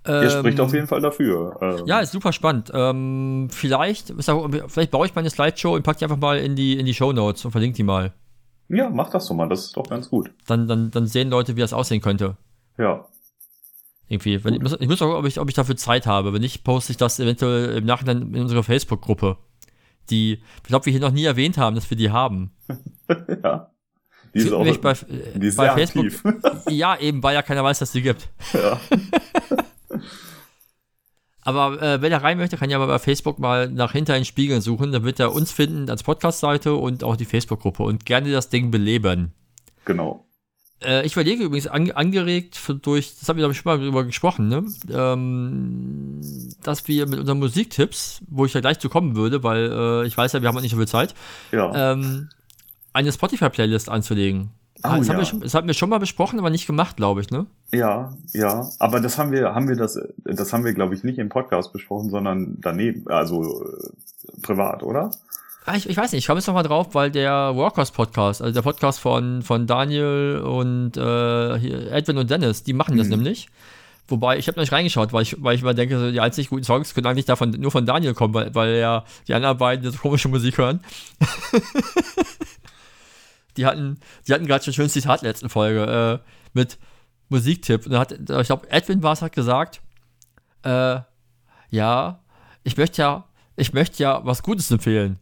[0.04, 1.56] Ihr spricht Ähm, auf jeden Fall dafür.
[1.60, 2.72] Ähm, Ja, ist super spannend.
[2.74, 6.86] Ähm, vielleicht, vielleicht baue ich meine Slideshow und packe die einfach mal in die, in
[6.86, 8.12] die Show Notes und verlinke die mal.
[8.68, 9.48] ja, mach das doch mal.
[9.48, 10.32] Das ist doch ganz gut.
[10.48, 12.36] Dann, dann, dann sehen Leute, wie das aussehen könnte.
[12.78, 13.06] Ja.
[14.08, 14.42] Irgendwie.
[14.44, 16.32] Wenn, ich, muss, auch, ob ich, ob ich dafür Zeit habe.
[16.32, 19.36] Wenn nicht, poste ich das eventuell im Nachhinein in unsere Facebook-Gruppe.
[20.10, 22.52] Die, ich glaube, wir hier noch nie erwähnt haben, dass wir die haben.
[23.42, 23.70] ja.
[24.34, 24.94] Die ist auch bei,
[25.34, 26.06] die ist bei sehr Facebook.
[26.06, 26.24] aktiv.
[26.70, 28.28] Ja, eben, weil ja keiner weiß, dass die gibt.
[28.54, 28.80] ja.
[31.44, 34.24] Aber äh, wer da rein möchte, kann ja mal bei Facebook mal nach hinter den
[34.24, 34.92] Spiegeln suchen.
[34.92, 38.70] Dann wird er uns finden als Podcast-Seite und auch die Facebook-Gruppe und gerne das Ding
[38.70, 39.32] beleben.
[39.84, 40.24] Genau.
[40.84, 43.78] Äh, ich überlege übrigens, an, angeregt für, durch, das haben wir, glaube ich, schon mal
[43.78, 44.64] drüber gesprochen, ne?
[44.90, 46.20] ähm,
[46.62, 50.16] dass wir mit unseren Musiktipps, wo ich ja gleich zu kommen würde, weil äh, ich
[50.16, 51.14] weiß ja, wir haben nicht so viel Zeit,
[51.50, 51.92] Ja.
[51.92, 52.28] ähm,
[52.92, 54.50] eine Spotify-Playlist anzulegen.
[54.84, 55.18] Oh, das, haben ja.
[55.18, 57.46] wir schon, das hatten wir schon mal besprochen, aber nicht gemacht, glaube ich, ne?
[57.72, 61.18] Ja, ja, aber das haben wir, haben wir das, das haben wir, glaube ich, nicht
[61.18, 65.12] im Podcast besprochen, sondern daneben, also äh, privat, oder?
[65.64, 68.42] Ah, Ich, ich weiß nicht, ich komme jetzt noch mal drauf, weil der Walkers Podcast,
[68.42, 73.12] also der Podcast von, von Daniel und äh, Edwin und Dennis, die machen das Mhm.
[73.14, 73.48] nämlich.
[74.08, 76.48] Wobei, ich habe noch nicht reingeschaut, weil ich, weil ich immer denke, so die einzig
[76.50, 79.90] guten Songs können eigentlich davon, nur von Daniel kommen, weil, weil ja die anderen beiden
[79.90, 80.80] so komische Musik hören.
[83.56, 86.78] die hatten, die hatten gerade schon ein schönes Zitat in der letzten Folge äh, mit
[87.28, 87.86] Musiktipp.
[87.86, 89.80] Und hat, ich glaube, Edwin war es, hat gesagt,
[90.64, 90.98] äh,
[91.70, 92.18] ja,
[92.64, 93.24] ich möchte ja,
[93.56, 95.18] ich möchte ja was Gutes empfehlen.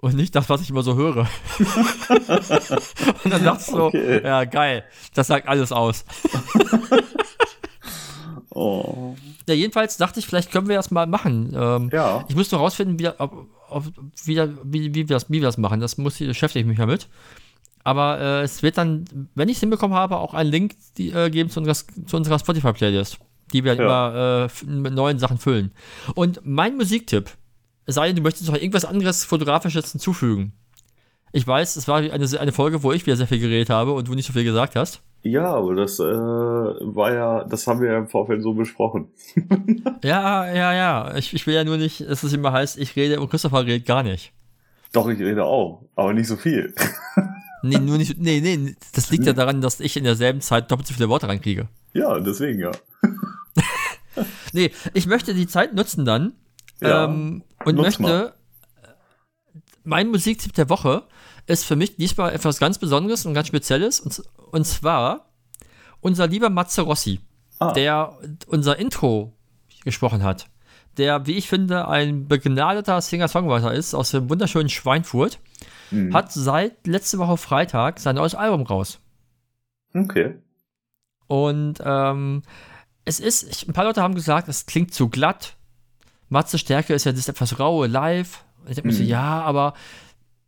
[0.00, 1.26] Und nicht das, was ich immer so höre.
[1.58, 4.22] und dann dachte ich so, Okay.
[4.24, 4.84] ja, geil,
[5.14, 6.04] das sagt alles aus.
[8.50, 9.14] Oh.
[9.46, 11.52] Ja, jedenfalls dachte ich, vielleicht können wir das mal machen.
[11.56, 12.24] Ähm, Ja.
[12.28, 13.84] Ich muss nur rausfinden, wie, ob, ob,
[14.24, 15.80] wie, wie, wie, wir das, wie wir das machen.
[15.80, 17.08] Das muss, beschäftige ich mich damit.
[17.84, 21.30] Aber äh, es wird dann, wenn ich es hinbekommen habe, auch einen Link die, äh,
[21.30, 21.74] geben zu unserer,
[22.06, 23.18] zu unserer Spotify-Playlist,
[23.52, 23.84] die wir Ja.
[23.84, 25.72] immer äh, mit neuen Sachen füllen.
[26.14, 27.30] Und mein Musiktipp,
[27.88, 30.52] es sei denn, du möchtest noch irgendwas anderes Fotografisches hinzufügen.
[31.32, 34.06] Ich weiß, es war eine, eine Folge, wo ich wieder sehr viel geredet habe und
[34.06, 35.00] du nicht so viel gesagt hast.
[35.22, 39.08] Ja, aber das äh, war ja, das haben wir ja im Vorfeld so besprochen.
[40.04, 41.16] Ja, ja, ja.
[41.16, 43.86] Ich, ich will ja nur nicht, dass es immer heißt, ich rede und Christopher redet
[43.86, 44.32] gar nicht.
[44.92, 46.74] Doch, ich rede auch, aber nicht so viel.
[47.60, 50.86] Nee, nur nicht, nee, nee, das liegt ja daran, dass ich in derselben Zeit doppelt
[50.86, 51.66] so viele Worte reinkriege.
[51.92, 52.70] Ja, deswegen ja.
[54.52, 56.34] nee, ich möchte die Zeit nutzen dann
[56.80, 58.34] Ja, ähm, und möchte.
[59.84, 61.04] Mein Musiktipp der Woche
[61.46, 64.00] ist für mich diesmal etwas ganz Besonderes und ganz Spezielles.
[64.00, 65.30] Und, und zwar
[66.00, 67.20] unser lieber Matze Rossi,
[67.58, 67.72] Ah.
[67.72, 69.32] der unser Intro
[69.84, 70.46] gesprochen hat.
[70.96, 75.38] Der, wie ich finde, ein begnadeter Singer-Songwriter ist aus dem wunderschönen Schweinfurt.
[75.90, 76.12] Mhm.
[76.12, 79.00] Hat seit letzte Woche Freitag sein neues Album raus.
[79.94, 80.36] Okay.
[81.26, 82.42] Und ähm,
[83.04, 85.56] es ist, ich, ein paar Leute haben gesagt, es klingt zu glatt.
[86.28, 88.44] Matze Stärke ist ja das etwas raue live.
[88.66, 89.08] Ich denke mir so, Mhm.
[89.08, 89.74] ja, aber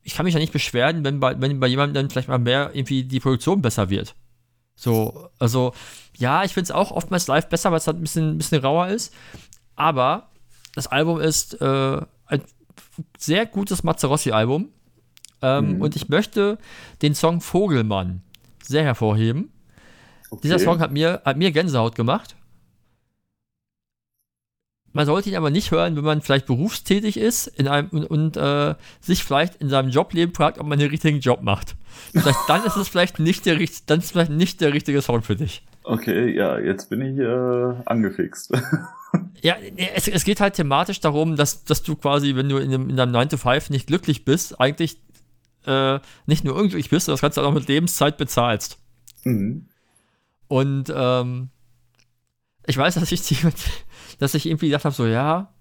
[0.03, 2.71] ich kann mich ja nicht beschweren, wenn bei, wenn bei jemandem dann vielleicht mal mehr
[2.75, 4.15] irgendwie die Produktion besser wird.
[4.75, 5.73] So, also,
[6.17, 8.63] ja, ich finde es auch oftmals live besser, weil es halt ein bisschen, ein bisschen
[8.63, 9.13] rauer ist.
[9.77, 10.29] Aber
[10.75, 12.43] das Album ist äh, ein
[13.19, 14.69] sehr gutes Mazzarossi-Album.
[15.43, 15.81] Ähm, Mhm.
[15.83, 16.59] Und ich möchte
[17.03, 18.23] den Song Vogelmann
[18.63, 19.51] sehr hervorheben.
[20.31, 20.41] okay.
[20.45, 22.37] Dieser Song hat mir, hat mir Gänsehaut gemacht.
[24.93, 28.37] Man sollte ihn aber nicht hören, wenn man vielleicht berufstätig ist in einem, und, und
[28.37, 31.77] äh, sich vielleicht in seinem Jobleben fragt, ob man den richtigen Job macht.
[32.13, 35.37] Vielleicht, dann ist es vielleicht nicht der, dann ist vielleicht nicht der richtige Song für
[35.37, 35.63] dich.
[35.85, 38.53] Okay, ja, jetzt bin ich äh, angefixt.
[39.43, 42.91] Ja, es, es geht halt thematisch darum, dass, dass du quasi, wenn du in, dem,
[42.91, 44.99] in deinem 9 to 5 nicht glücklich bist, eigentlich
[45.67, 48.79] äh, nicht nur unglücklich bist, sondern das Ganze auch noch mit Lebenszeit bezahlst.
[49.25, 49.67] mhm.
[50.47, 51.51] Und ähm,
[52.67, 53.37] ich weiß, dass ich, die,
[54.21, 55.53] dass ich irgendwie gedacht habe, so ja,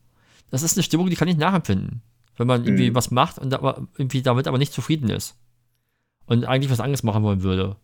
[0.51, 2.01] das ist eine Stimmung, die kann ich nachempfinden.
[2.37, 2.95] Wenn man irgendwie Mhm.
[2.95, 5.35] was macht und aber irgendwie damit aber nicht zufrieden ist.
[6.25, 7.75] Und eigentlich was anderes machen wollen würde.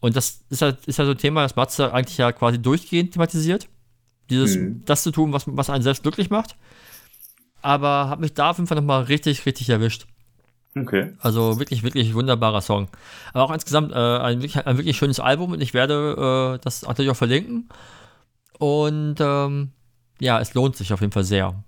[0.00, 3.12] Und das ist halt, ist ja so ein Thema, das Matze eigentlich ja quasi durchgehend
[3.12, 3.68] thematisiert.
[4.30, 4.82] Dieses, Mhm.
[4.84, 6.56] das zu tun, was, was einen selbst glücklich macht.
[7.62, 10.06] Aber hat mich da auf jeden Fall nochmal richtig, richtig erwischt.
[10.76, 11.14] Okay.
[11.20, 12.88] Also wirklich, wirklich wunderbarer Song.
[13.32, 16.82] Aber auch insgesamt äh, ein, wirklich, ein wirklich schönes Album und ich werde äh, das
[16.82, 17.68] natürlich auch verlinken.
[18.58, 19.72] Und ähm,
[20.20, 21.62] ja, es lohnt sich auf jeden Fall sehr.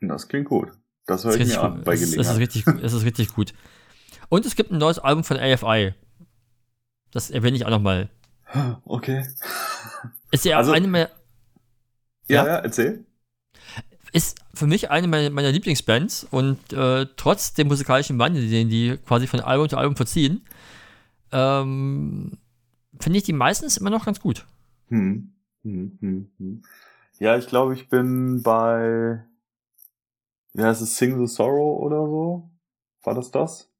[0.00, 0.72] Das klingt gut.
[1.06, 1.84] Das höre ich mir richtig an gut.
[1.84, 2.40] bei Es ist, es ist Gelegenheit.
[2.40, 2.82] richtig, gut.
[2.82, 3.54] es ist richtig gut.
[4.28, 5.94] Und es gibt ein neues Album von AFI.
[7.10, 8.08] Das erwähne ich auch nochmal.
[8.84, 9.26] Okay.
[10.30, 11.10] Ist ja Also- eine meiner,
[12.28, 12.46] Ja, Ja?
[12.46, 13.04] ja, erzähl.
[14.12, 18.98] ist für mich eine meiner, meiner Lieblingsbands und äh, trotz dem musikalischen Wandel, den die
[19.06, 20.42] quasi von Album zu Album verziehen,
[21.32, 22.38] ähm,
[23.00, 24.46] finde ich die meistens immer noch ganz gut.
[24.88, 25.32] Hm.
[25.64, 26.62] Hm, hm, hm.
[27.22, 29.22] Ja, ich glaube, ich bin bei,
[30.58, 32.50] heißt es, Sing the Sorrow oder so?
[33.04, 33.70] War das das?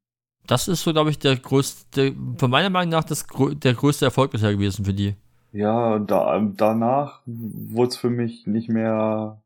[0.46, 4.30] Das ist so, glaube ich, der größte, von meiner Meinung nach, das, der größte Erfolg
[4.30, 5.16] bisher gewesen für die.
[5.50, 9.42] Ja, da, danach wurde es für mich nicht mehr,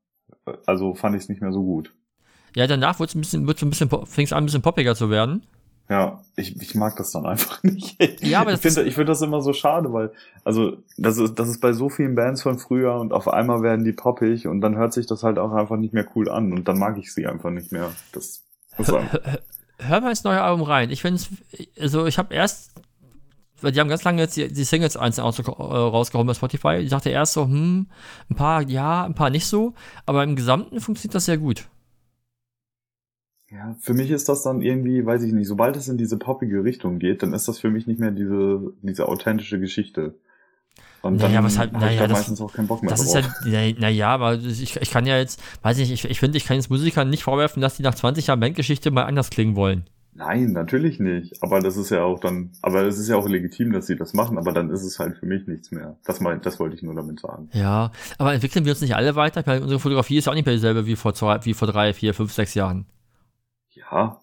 [0.67, 1.95] also fand ich es nicht mehr so gut.
[2.55, 4.95] Ja, danach wurde es ein bisschen, wird's ein bisschen, fing es an, ein bisschen poppiger
[4.95, 5.47] zu werden.
[5.89, 8.01] Ja, ich, ich mag das dann einfach nicht.
[8.21, 10.13] Ja, aber ich finde ich finde das immer so schade, weil,
[10.45, 13.85] also, das ist, das ist bei so vielen Bands von früher und auf einmal werden
[13.85, 16.67] die poppig und dann hört sich das halt auch einfach nicht mehr cool an und
[16.67, 17.93] dann mag ich sie einfach nicht mehr.
[18.13, 18.43] Das
[18.79, 19.21] ist einfach,
[19.79, 20.91] Hör mal ins neue Album rein.
[20.91, 21.29] Ich finde es,
[21.79, 22.73] also ich habe erst,
[23.61, 26.77] weil die haben ganz lange jetzt die, die Singles einzeln äh, rausgehauen bei Spotify.
[26.77, 27.87] Ich dachte erst so, hm,
[28.31, 29.75] ein paar ja, ein paar nicht so,
[30.07, 31.69] aber im Gesamten funktioniert das sehr gut.
[33.57, 36.63] Ja, für mich ist das dann irgendwie, weiß ich nicht, sobald es in diese poppige
[36.65, 40.15] Richtung geht, dann ist das für mich nicht mehr diese, diese authentische Geschichte.
[41.03, 43.15] Und Naja, dann was halt- naja, da das- meistens auch keinen Bock mehr Das ist
[43.15, 46.37] ja, naja, na ja, aber ich, ich kann ja jetzt, weiß nicht, ich, ich finde,
[46.39, 49.55] ich kann jetzt Musikern nicht vorwerfen, dass die nach 20 Jahren Bandgeschichte mal anders klingen
[49.57, 49.85] wollen.
[50.19, 51.35] Nein, natürlich nicht.
[51.43, 54.15] Aber das ist ja auch dann, aber es ist ja auch legitim, dass sie das
[54.15, 55.99] machen, aber dann ist es halt für mich nichts mehr.
[56.07, 57.51] Das mein, das wollte ich nur damit sagen.
[57.53, 59.43] Ja, aber entwickeln wir uns nicht alle weiter?
[59.45, 61.93] Meine, unsere Fotografie ist ja auch nicht mehr dieselbe wie vor zwei, wie vor drei,
[61.93, 62.87] vier, fünf, sechs Jahren.
[63.91, 64.21] Ja.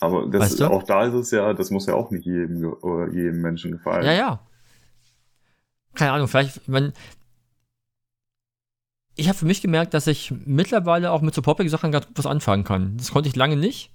[0.00, 0.70] Aber das, Weißt du?
[0.70, 2.76] auch da ist es ja, das muss ja auch nicht jedem,
[3.12, 4.04] jedem Menschen gefallen.
[4.04, 4.40] Ja, ja.
[5.94, 6.92] Keine Ahnung, vielleicht, ich meine,
[9.16, 12.16] ich habe für mich gemerkt, dass ich mittlerweile auch mit so poppigen Sachen ganz gut
[12.18, 12.96] was anfangen kann.
[12.96, 13.90] Das konnte ich lange nicht.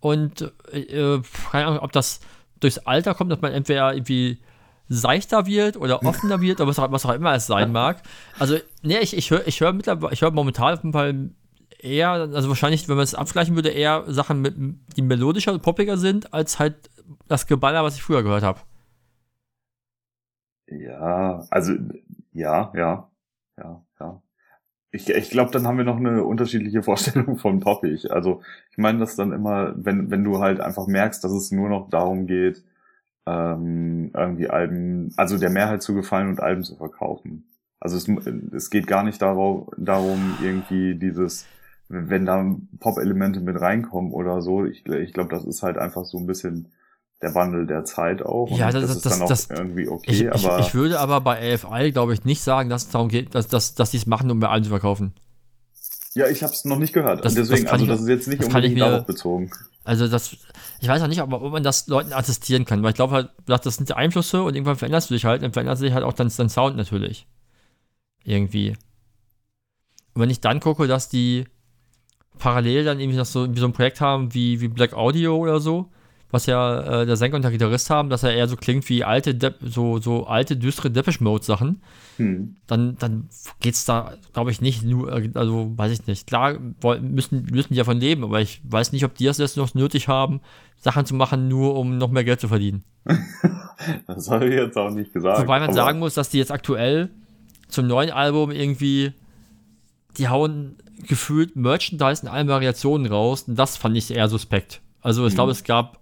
[0.00, 1.20] Und äh,
[1.50, 2.20] keine Ahnung, ob das
[2.60, 4.38] durchs Alter kommt, dass man entweder irgendwie
[4.88, 8.02] seichter wird oder offener wird oder was auch, was auch immer es sein mag.
[8.38, 11.30] Also, nee, ich, ich höre ich hör mittlerweile, ich höre momentan auf jeden Fall
[11.78, 14.54] eher, also wahrscheinlich, wenn man es abgleichen würde, eher Sachen, mit,
[14.96, 16.90] die melodischer und poppiger sind, als halt
[17.28, 18.60] das Geballer, was ich früher gehört habe.
[20.66, 21.74] Ja, also,
[22.32, 23.10] ja, ja,
[23.56, 24.22] ja, ja.
[24.90, 28.10] Ich, ich glaube, dann haben wir noch eine unterschiedliche Vorstellung von poppig.
[28.10, 31.68] Also, ich meine das dann immer, wenn, wenn du halt einfach merkst, dass es nur
[31.68, 32.64] noch darum geht,
[33.26, 37.44] ähm, irgendwie Alben, also der Mehrheit zu gefallen und Alben zu verkaufen.
[37.80, 38.08] Also es,
[38.52, 41.46] es geht gar nicht darauf, darum, irgendwie dieses,
[41.88, 44.64] wenn da Pop-Elemente mit reinkommen oder so.
[44.64, 46.68] Ich, ich glaube, das ist halt einfach so ein bisschen
[47.22, 48.48] der Wandel der Zeit auch.
[48.56, 51.00] Ja, das, das, das ist dann auch das, irgendwie okay, ich, ich, aber ich würde
[51.00, 53.96] aber bei AFI, glaube ich, nicht sagen, dass es darum geht, dass, dass, dass die
[53.96, 55.14] es machen, um bei allen zu verkaufen.
[56.14, 57.24] ja, ich habe es noch nicht gehört.
[57.24, 59.50] Das- deswegen, das also ich- das ist jetzt nicht das unbedingt mir- darauf bezogen.
[59.84, 60.36] Also das,
[60.80, 63.30] ich weiß auch nicht, ob, ob man das Leuten attestieren kann, weil ich glaube halt,
[63.46, 66.12] das sind die Einflüsse und irgendwann veränderst du dich halt und verändert sich halt auch
[66.12, 67.26] dann dein Sound natürlich.
[68.22, 68.76] Irgendwie.
[70.14, 71.46] Und wenn ich dann gucke, dass die
[72.38, 75.90] parallel dann irgendwie noch so, so ein Projekt haben wie, wie Black Audio oder so,
[76.30, 79.04] was ja äh, der Sänger und der Gitarrist haben, dass er eher so klingt wie
[79.04, 81.80] alte, Dep so, so alte, düstere Depeche Mode Sachen,
[82.18, 82.56] Hm.
[82.66, 83.28] dann, dann
[83.60, 86.26] geht's da, glaube ich, nicht nur, also weiß ich nicht.
[86.26, 86.58] Klar
[87.00, 90.08] müssen, müssen die davon leben, aber ich weiß nicht, ob die das jetzt noch nötig
[90.08, 90.40] haben,
[90.80, 92.84] Sachen zu machen, nur um noch mehr Geld zu verdienen.
[94.08, 95.40] Das habe ich jetzt auch nicht gesagt.
[95.40, 97.10] Wobei man sagen muss, dass die jetzt aktuell
[97.68, 99.12] zum neuen Album irgendwie,
[100.18, 100.76] die hauen
[101.06, 104.80] gefühlt Merchandise in allen Variationen raus und das fand ich eher suspekt.
[105.00, 105.36] Also ich Mhm.
[105.36, 105.98] glaube, es gab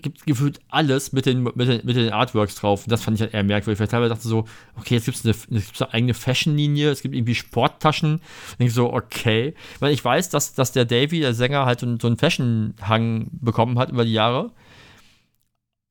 [0.00, 2.82] gibt gefühlt alles mit den, mit, den, mit den Artworks drauf.
[2.82, 5.16] Und das fand ich halt eher merkwürdig, weil ich teilweise dachte so, okay, jetzt gibt
[5.16, 8.14] es eine, gibt's eine eigene Fashion-Linie, es gibt irgendwie Sporttaschen.
[8.14, 9.54] Und ich so, okay.
[9.78, 13.28] Weil ich weiß, dass, dass der Davy, der Sänger, halt so, einen- so einen Fashion-Hang
[13.40, 14.50] bekommen hat über die Jahre.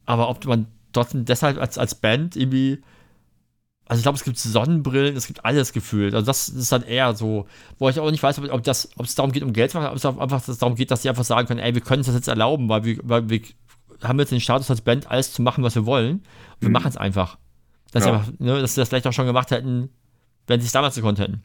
[0.05, 2.81] Aber ob man trotzdem deshalb als, als Band irgendwie
[3.91, 6.13] also ich glaube, es gibt Sonnenbrillen, es gibt alles gefühlt.
[6.15, 7.45] Also das ist dann eher so,
[7.77, 9.77] wo ich auch nicht weiß, ob, ob, das, ob es darum geht, um Geld zu
[9.77, 12.07] machen, ob es einfach darum geht, dass sie einfach sagen können, ey, wir können uns
[12.07, 13.41] das jetzt erlauben, weil wir, weil wir
[14.01, 16.17] haben jetzt den Status als Band, alles zu machen, was wir wollen.
[16.19, 16.23] Und
[16.61, 16.73] wir Mhm.
[16.73, 17.37] machen es einfach.
[17.91, 18.11] Dass, Ja.
[18.11, 19.89] sie einfach ne, dass sie das vielleicht auch schon gemacht hätten,
[20.47, 21.43] wenn sie es damals gekonnt hätten.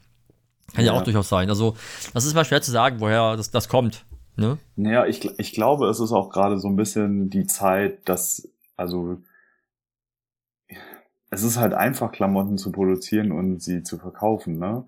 [0.73, 0.93] Kann ja.
[0.93, 0.99] Ja.
[1.01, 1.49] auch durchaus sein.
[1.51, 1.75] Also
[2.15, 4.05] das ist mal schwer zu sagen, woher das, das kommt.
[4.37, 4.59] Ne?
[4.77, 9.19] Naja, ich, ich glaube, es ist auch gerade so ein bisschen die Zeit, dass, also,
[11.31, 14.85] es ist halt einfach, Klamotten zu produzieren und sie zu verkaufen, ne?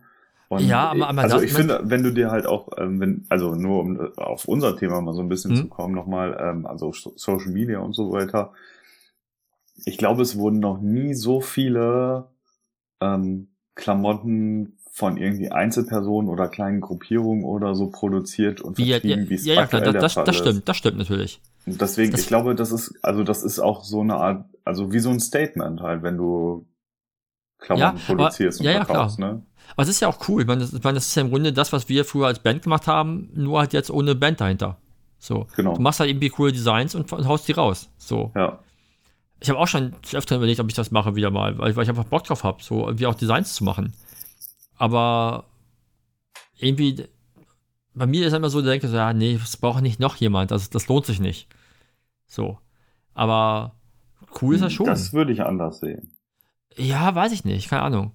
[0.48, 3.26] Und Ja, aber- aber also das- ich finde, wenn du dir halt auch, ähm, wenn,
[3.28, 5.56] also nur um äh, auf unser Thema mal so ein bisschen Mhm.
[5.56, 8.52] zu kommen nochmal, ähm, also so- Social Media und so weiter.
[9.84, 12.28] Ich glaube, es wurden noch nie so viele
[13.00, 19.00] ähm, Klamotten von irgendwie Einzelpersonen oder kleinen Gruppierungen oder so produziert und Wie, ja, ja,
[19.00, 20.40] vertrieben, wie es ja, ja, klar, aktuell das, der Fall das ist.
[20.42, 21.40] stimmt, das stimmt natürlich.
[21.76, 25.00] Deswegen, Das- ich glaube, das ist, also das ist auch so eine Art, also wie
[25.00, 26.66] so ein Statement halt, wenn du
[27.58, 29.42] Klamotten Ja, aber- produzierst und ja, ja, verkaufst, ne?
[29.72, 30.42] Aber es ist ja auch cool.
[30.42, 32.38] Ich meine, das, ich meine, das ist ja im Grunde das, was wir früher als
[32.38, 34.78] Band gemacht haben, nur halt jetzt ohne Band dahinter.
[35.18, 35.46] So.
[35.56, 35.74] Genau.
[35.74, 37.90] Du machst halt irgendwie coole Designs und, und haust die raus.
[37.98, 38.32] So.
[38.36, 38.60] Ja.
[39.40, 41.88] Ich habe auch schon öfter überlegt, ob ich das mache wieder mal, weil, weil ich
[41.90, 43.92] einfach Bock drauf habe, so irgendwie auch Designs zu machen.
[44.76, 45.44] Aber
[46.56, 47.04] irgendwie,
[47.94, 50.50] bei mir ist immer so, der denkt so, ja, nee, das braucht nicht noch jemand,
[50.50, 51.48] das, das lohnt sich nicht.
[52.28, 52.58] So.
[53.14, 53.74] Aber
[54.40, 54.86] cool ist das schon.
[54.86, 56.12] Das würde ich anders sehen.
[56.76, 58.12] Ja, weiß ich nicht, keine Ahnung.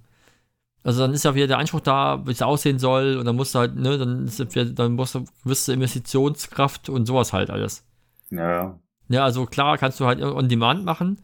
[0.84, 3.56] Also dann ist ja wieder der Anspruch da, wie es aussehen soll, und dann musst
[3.56, 7.86] du halt, ne, dann, ist wieder- dann musst du gewisse Investitionskraft und sowas halt alles.
[8.30, 9.24] Ja, ja.
[9.24, 11.22] Also klar kannst du halt on demand machen,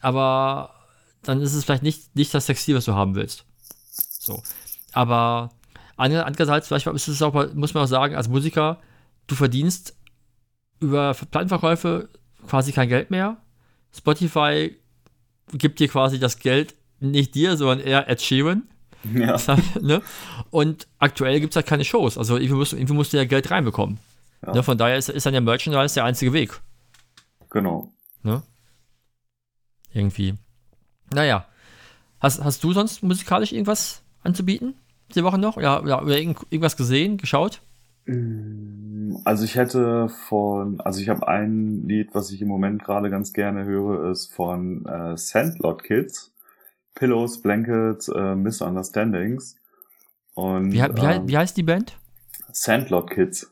[0.00, 0.70] aber
[1.22, 3.44] dann ist es vielleicht nicht, nicht das Textil, was du haben willst.
[3.92, 4.42] So.
[4.92, 5.50] Aber
[5.96, 8.78] andere- andererseits, vielleicht ist es auch, muss man auch sagen, als Musiker,
[9.26, 9.96] du verdienst
[10.80, 12.08] über Plattenverkäufe
[12.46, 13.36] quasi kein Geld mehr.
[13.96, 14.76] Spotify
[15.52, 18.62] gibt dir quasi das Geld nicht dir, sondern eher Ed Sheeran.
[19.12, 19.36] Ja,
[19.80, 20.00] ne?
[20.50, 22.16] Und aktuell gibt es halt keine Shows.
[22.16, 23.98] Also irgendwie musst, du- irgendwie musst du ja Geld reinbekommen.
[24.46, 24.52] Ja.
[24.54, 24.62] Ne?
[24.62, 26.60] Von daher ist, ist dann der Merchandise der einzige Weg.
[27.50, 27.92] genau.
[28.22, 28.42] Ne?
[29.92, 30.34] Irgendwie.
[31.12, 31.46] Naja.
[32.20, 34.74] Hast, hast du sonst musikalisch irgendwas anzubieten?
[35.14, 35.56] Die Woche noch?
[35.56, 37.60] Oder, oder, oder irgend, irgendwas gesehen, geschaut?
[38.06, 43.32] Also ich hätte von, also ich habe ein Lied, was ich im Moment gerade ganz
[43.32, 46.32] gerne höre, ist von äh, Sandlot Kids.
[46.94, 49.56] Pillows, Blankets, äh, Misunderstandings.
[50.34, 51.98] Und Wie, wie, ähm, wie heißt die Band?
[52.52, 53.50] Sandlot Kids.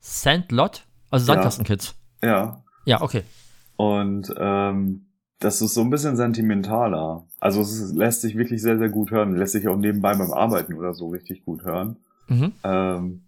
[0.00, 0.84] Sandlot?
[1.10, 1.34] Also Ja.
[1.34, 1.94] Sandkastenkids.
[2.22, 2.62] Ja.
[2.84, 3.22] Ja, okay.
[3.76, 5.06] Und ähm,
[5.38, 7.26] das ist so ein bisschen sentimentaler.
[7.40, 9.36] Also es ist, lässt sich wirklich sehr, sehr gut hören.
[9.36, 11.96] Lässt sich auch nebenbei beim Arbeiten oder so richtig gut hören.
[12.28, 12.52] Mhm.
[12.64, 13.22] Ähm,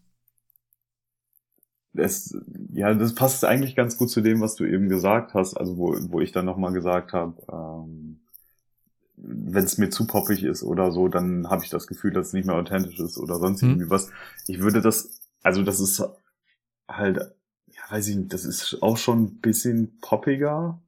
[1.99, 2.37] es,
[2.73, 5.55] ja, das passt eigentlich ganz gut zu dem, was du eben gesagt hast.
[5.57, 8.21] Also wo, wo ich dann nochmal gesagt habe, ähm,
[9.17, 12.33] wenn es mir zu poppig ist oder so, dann habe ich das Gefühl, dass es
[12.33, 13.71] nicht mehr authentisch ist oder sonst Mhm.
[13.71, 14.11] irgendwie was.
[14.47, 16.03] Ich würde das, also das ist
[16.89, 17.19] halt,
[17.67, 20.81] ja, weiß ich nicht, das ist auch schon ein bisschen poppiger.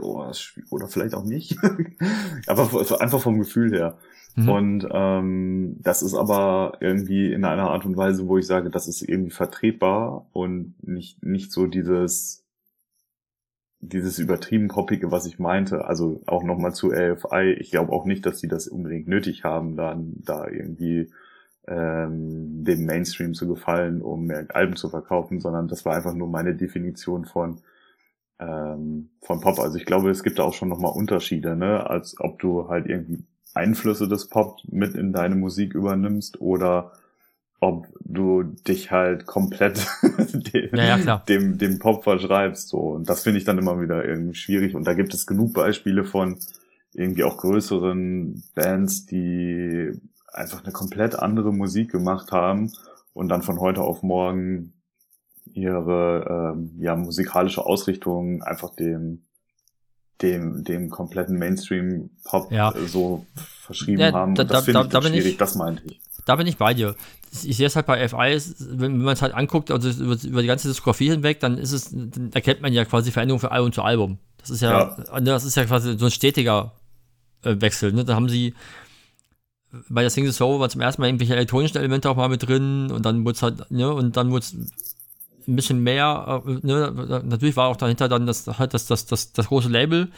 [0.00, 0.72] Oh, ist schwierig.
[0.72, 1.56] Oder vielleicht auch nicht.
[2.46, 3.98] aber einfach vom Gefühl her.
[4.36, 4.48] Mhm.
[4.48, 8.88] Und ähm, das ist aber irgendwie in einer Art und Weise, wo ich sage, das
[8.88, 12.44] ist irgendwie vertretbar und nicht, nicht so dieses,
[13.80, 15.84] dieses übertrieben poppige, was ich meinte.
[15.86, 17.56] Also auch nochmal zu AFI.
[17.58, 21.10] Ich glaube auch nicht, dass sie das unbedingt nötig haben, dann da irgendwie
[21.66, 26.28] ähm, dem Mainstream zu gefallen, um mehr Alben zu verkaufen, sondern das war einfach nur
[26.28, 27.60] meine Definition von
[28.40, 29.58] ähm, von Pop.
[29.58, 31.88] Also ich glaube, es gibt da auch schon nochmal Unterschiede, ne?
[31.88, 33.24] Als ob du halt irgendwie
[33.58, 36.92] Einflüsse des Pop mit in deine Musik übernimmst oder
[37.60, 39.84] ob du dich halt komplett
[40.52, 42.68] dem, ja, ja, dem, dem Pop verschreibst.
[42.68, 42.78] So.
[42.78, 44.74] Und das finde ich dann immer wieder irgendwie schwierig.
[44.74, 46.38] Und da gibt es genug Beispiele von
[46.94, 49.90] irgendwie auch größeren Bands, die
[50.32, 52.72] einfach eine komplett andere Musik gemacht haben
[53.12, 54.72] und dann von heute auf morgen
[55.52, 59.24] ihre ähm, ja, musikalische Ausrichtung einfach dem
[60.22, 62.72] dem dem kompletten Mainstream Pop ja.
[62.86, 63.26] so
[63.60, 64.34] verschrieben ja, haben.
[64.34, 66.00] Da, das finde ich da schwierig, ich, das meinte ich.
[66.24, 66.94] Da bin ich bei dir.
[67.44, 68.40] Ich sehe es halt bei FI,
[68.70, 71.90] wenn, man es halt anguckt, also über, über, die ganze Diskografie hinweg, dann ist es,
[71.90, 74.18] dann erkennt man ja quasi Veränderungen von Album zu Album.
[74.38, 75.20] Das ist ja, ja.
[75.20, 76.72] das ist ja quasi so ein stetiger
[77.42, 77.92] äh, Wechsel.
[77.92, 78.04] Ne?
[78.04, 78.54] Da haben sie
[79.88, 82.90] bei der Single Soul war zum ersten Mal irgendwelche elektronischen Elemente auch mal mit drin
[82.90, 84.56] und dann wurde es halt, ne, und dann wurde es
[85.48, 89.32] ein bisschen mehr, äh, ne, natürlich war auch dahinter dann das, halt das, das, das,
[89.32, 90.08] das große Label.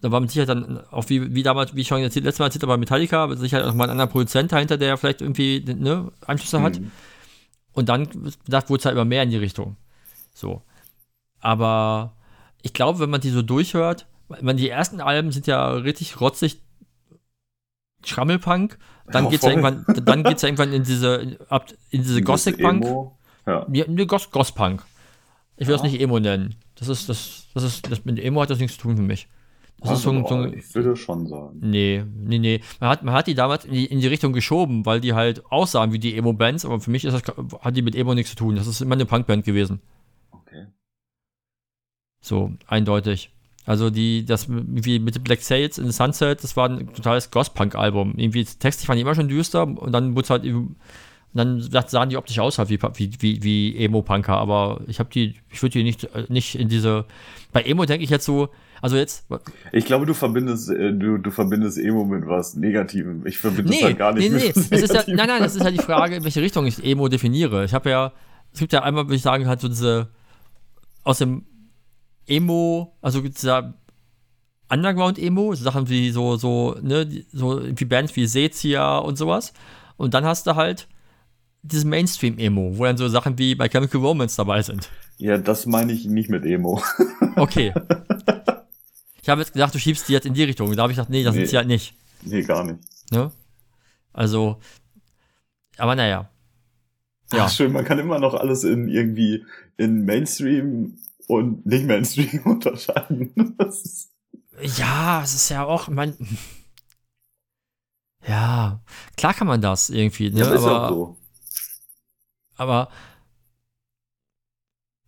[0.00, 2.62] Da war mit Sicherheit dann auch wie, wie damals, wie ich schon letztes Mal erzählt
[2.62, 6.12] habe, bei Metallica, mit Sicherheit auch mal ein anderer Produzent dahinter, der vielleicht irgendwie, ne,
[6.26, 6.78] Einflüsse hat.
[6.78, 6.90] Mhm.
[7.72, 8.08] Und dann,
[8.46, 9.76] da wurde es halt immer mehr in die Richtung.
[10.34, 10.62] So.
[11.40, 12.12] Aber
[12.62, 16.60] ich glaube, wenn man die so durchhört, man, die ersten Alben sind ja richtig rotzig
[18.04, 21.36] Schrammelpunk dann ja, geht's ja irgendwann, dann geht's ja irgendwann in diese,
[21.90, 22.86] in diese Gothic Punk.
[23.46, 23.66] Ja.
[23.72, 24.82] ja ne, Goth, Goth Punk.
[25.56, 25.82] Ich will ja.
[25.82, 26.56] das nicht Emo nennen.
[26.76, 29.28] Das ist, das, das ist, das mit Emo hat das nichts zu tun für mich.
[29.80, 31.58] Das also, ist so, so ich würde schon sagen.
[31.60, 32.60] Nee, nee, nee.
[32.80, 35.44] Man hat, man hat die damals in die, in die Richtung geschoben, weil die halt
[35.50, 37.22] aussahen wie die Emo-Bands, aber für mich das,
[37.60, 38.56] hat die mit Emo nichts zu tun.
[38.56, 39.80] Das ist immer eine Punkband gewesen.
[40.30, 40.66] Okay.
[42.20, 43.30] So, eindeutig.
[43.66, 48.14] Also die, das wie mit Black Sails in Sunset, das war ein totales Goth-Punk-Album.
[48.16, 50.44] Irgendwie textlich waren die immer schon düster und dann wurde halt
[51.34, 52.78] und dann sahen die optisch aus halt wie,
[53.18, 57.06] wie, wie, Emo-Punker, aber ich habe die, ich würde die nicht, nicht in diese.
[57.52, 59.26] Bei Emo denke ich jetzt so, also jetzt.
[59.72, 63.26] Ich glaube, du verbindest, äh, du, du verbindest Emo mit was Negativem.
[63.26, 64.52] Ich verbinde nee, es halt gar nicht nee, nee.
[64.54, 67.08] mit was ja, Nein, nein, das ist ja die Frage, in welche Richtung ich Emo
[67.08, 67.64] definiere.
[67.64, 68.12] Ich habe ja,
[68.52, 70.08] es gibt ja einmal, würde ich sagen, halt so diese
[71.02, 71.46] aus dem
[72.26, 73.74] Emo, also dieser
[74.68, 79.52] Underground-Emo, Sachen wie so, so, ne, so wie Bands wie Sezia und sowas.
[79.96, 80.88] Und dann hast du halt
[81.64, 84.90] dieses Mainstream-Emo, wo dann so Sachen wie bei Chemical Romance dabei sind.
[85.16, 86.82] Ja, das meine ich nicht mit Emo.
[87.36, 87.74] Okay.
[89.20, 90.70] Ich habe jetzt gedacht, du schiebst die jetzt in die Richtung.
[90.76, 91.94] Da habe ich gedacht, nee, das nee, sind sie halt nicht.
[92.22, 92.78] Nee, gar nicht.
[93.10, 93.32] Ne?
[94.12, 94.60] Also,
[95.76, 96.30] aber naja.
[97.32, 97.46] Ja.
[97.46, 99.44] Ach, schön, man kann immer noch alles in irgendwie
[99.76, 100.96] in Mainstream
[101.26, 103.34] und nicht Mainstream unterscheiden.
[104.60, 106.14] ja, es ist ja auch, man.
[108.28, 108.80] Ja,
[109.16, 110.40] klar kann man das irgendwie, ne?
[110.40, 111.16] Ja, aber, so.
[112.56, 112.88] Aber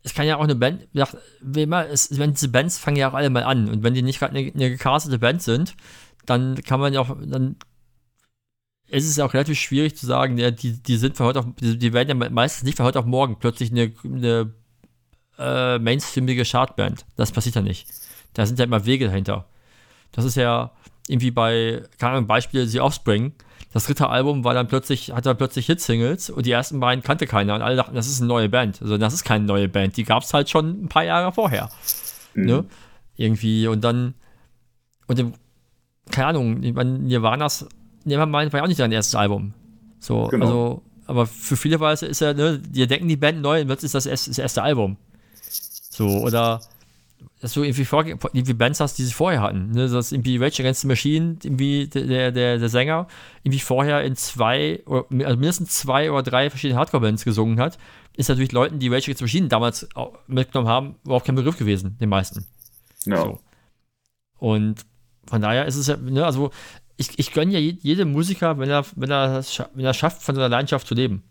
[0.02, 0.86] es kann ja auch eine Band,
[1.40, 4.02] wie immer, es, wenn diese Bands fangen ja auch alle mal an und wenn die
[4.02, 5.74] nicht gerade eine, eine gecastete Band sind,
[6.26, 7.56] dann kann man ja auch, dann
[8.88, 11.46] ist es ja auch relativ schwierig zu sagen, ja, die, die sind von heute auf,
[11.60, 14.52] die, die werden ja meistens nicht von heute auf morgen plötzlich eine, eine
[15.38, 17.04] äh, mainstreamige Chartband.
[17.16, 17.88] Das passiert ja nicht.
[18.34, 19.48] Da sind ja immer Wege dahinter.
[20.12, 20.72] Das ist ja
[21.08, 23.32] irgendwie bei, keine Ahnung, Beispiel The Offspring.
[23.72, 27.26] Das dritte Album war dann plötzlich, hat dann plötzlich Hitsingles und die ersten beiden kannte
[27.26, 28.80] keiner und alle dachten, das ist eine neue Band.
[28.80, 31.68] Also das ist keine neue Band, die gab es halt schon ein paar Jahre vorher.
[32.34, 32.46] Mhm.
[32.46, 32.64] Ne?
[33.16, 34.14] Irgendwie und dann,
[35.06, 35.34] und im,
[36.10, 37.66] keine Ahnung, Nirvana's,
[38.04, 39.52] Nevermind war ja auch nicht sein erstes Album.
[39.98, 40.46] So, genau.
[40.46, 43.84] also, aber für viele Weise ist ja, ne, die denken die Band neu und jetzt
[43.84, 44.96] ist das, das erste Album.
[45.90, 46.60] So, oder
[47.40, 49.70] dass du irgendwie, vor, irgendwie Bands hast, die sie vorher hatten.
[49.72, 49.88] Ne?
[49.88, 53.08] Dass irgendwie Rage Against the Machine, irgendwie der, der, der Sänger,
[53.42, 57.78] irgendwie vorher in zwei, oder, also mindestens zwei oder drei verschiedene Hardcore-Bands gesungen hat,
[58.16, 59.88] ist natürlich Leuten, die Rage Against the Machine damals
[60.26, 62.46] mitgenommen haben, überhaupt kein Begriff gewesen, den meisten.
[63.04, 63.22] Ja.
[63.22, 63.38] So.
[64.38, 64.86] Und
[65.28, 66.50] von daher ist es ja, ne, also
[66.96, 70.48] ich, ich gönne ja jedem Musiker, wenn er, wenn er, wenn er schafft, von seiner
[70.48, 71.22] Leidenschaft zu leben.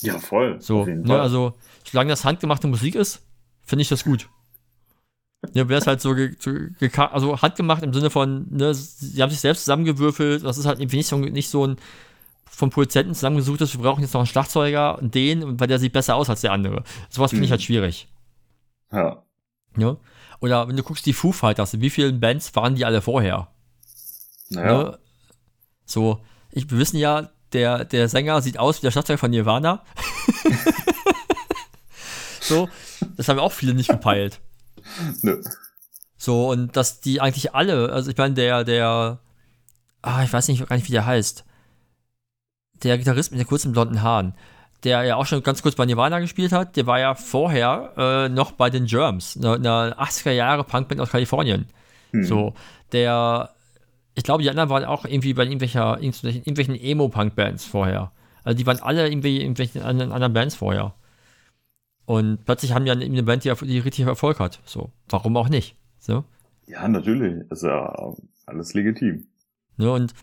[0.00, 0.60] Ja, voll.
[0.60, 1.54] So, ne, also
[1.90, 3.22] solange das handgemachte Musik ist,
[3.64, 4.28] finde ich das gut.
[5.52, 9.30] Ja, wäre es halt so, ge, ge, also handgemacht im Sinne von, ne, sie haben
[9.30, 11.76] sich selbst zusammengewürfelt, das ist halt irgendwie nicht so, nicht so ein
[12.54, 16.14] vom Produzenten zusammengesuchtes, wir brauchen jetzt noch einen Schlagzeuger und den, weil der sieht besser
[16.14, 16.84] aus als der andere.
[17.10, 17.64] Sowas finde ich halt mhm.
[17.64, 18.08] schwierig.
[18.92, 19.24] Ja.
[19.76, 19.96] ja.
[20.40, 23.48] Oder wenn du guckst, die Foo Fighters, in wie vielen Bands waren die alle vorher?
[24.50, 24.82] Naja.
[24.84, 24.98] Ne?
[25.84, 26.20] So,
[26.52, 29.82] ich, wir wissen ja, der, der Sänger sieht aus wie der Schlagzeuger von Nirvana.
[32.40, 32.68] so,
[33.16, 34.40] das haben auch viele nicht gepeilt.
[35.22, 35.42] Nö.
[36.16, 39.18] So, und dass die eigentlich alle, also ich meine, der, der,
[40.02, 41.44] ah, ich weiß nicht gar nicht, wie der heißt.
[42.82, 44.34] Der Gitarrist mit den kurzen blonden Haaren.
[44.84, 48.28] der ja auch schon ganz kurz bei Nirvana gespielt hat, der war ja vorher äh,
[48.28, 51.66] noch bei den Germs, einer eine 80er Jahre Punkband aus Kalifornien.
[52.10, 52.24] Hm.
[52.24, 52.54] So,
[52.92, 53.50] der,
[54.14, 58.12] ich glaube, die anderen waren auch irgendwie bei irgendwelcher, irgendwelchen Emo-Punk-Bands vorher.
[58.44, 60.94] Also die waren alle irgendwie in irgendwelchen anderen, anderen Bands vorher.
[62.06, 64.60] Und plötzlich haben die eine Band, die, die richtig Erfolg hat.
[64.64, 65.76] So, warum auch nicht?
[65.98, 66.24] So.
[66.66, 67.50] Ja, natürlich.
[67.50, 68.14] ist ja
[68.46, 69.26] alles legitim.
[69.76, 70.14] Ne, und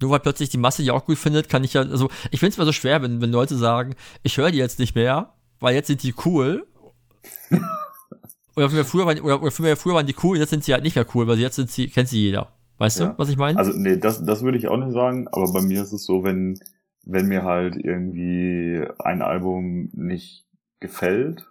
[0.00, 2.50] nur weil plötzlich die Masse die auch gut findet, kann ich ja, also ich finde
[2.50, 5.74] es immer so schwer, wenn, wenn Leute sagen, ich höre die jetzt nicht mehr, weil
[5.74, 6.66] jetzt sind die cool.
[8.56, 11.06] oder, früher waren, oder, oder früher waren die cool, jetzt sind sie halt nicht mehr
[11.14, 12.52] cool, weil jetzt sind sie, kennt sie jeder.
[12.78, 13.06] Weißt ja.
[13.06, 13.58] du, was ich meine?
[13.58, 16.24] Also, nee, das, das würde ich auch nicht sagen, aber bei mir ist es so,
[16.24, 16.58] wenn,
[17.04, 20.45] wenn mir halt irgendwie ein Album nicht
[20.86, 21.50] gefällt,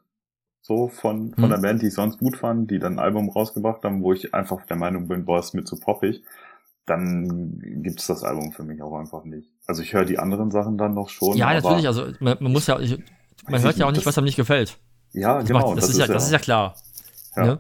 [0.61, 1.49] so von, von hm.
[1.49, 4.33] der Band, die ich sonst gut fand, die dann ein Album rausgebracht haben, wo ich
[4.33, 6.23] einfach der Meinung bin, boah, ist mir zu poppig,
[6.85, 9.49] dann gibt's das Album für mich auch einfach nicht.
[9.67, 11.37] Also ich höre die anderen Sachen dann noch schon.
[11.37, 12.97] Ja, natürlich, also man, man muss ja, ich,
[13.47, 14.77] man hört ja auch nicht, was einem nicht gefällt.
[15.13, 15.67] Ja, das genau.
[15.67, 16.75] Macht, das, das, ist ja, das ist ja klar.
[17.35, 17.45] Ja.
[17.45, 17.59] Ne?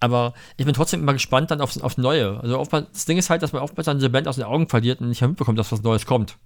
[0.00, 2.38] Aber ich bin trotzdem immer gespannt dann aufs, aufs Neue.
[2.40, 4.68] Also oftmals, das Ding ist halt, dass man oftmals dann diese Band aus den Augen
[4.68, 6.36] verliert und nicht mehr mitbekommt, dass was Neues kommt.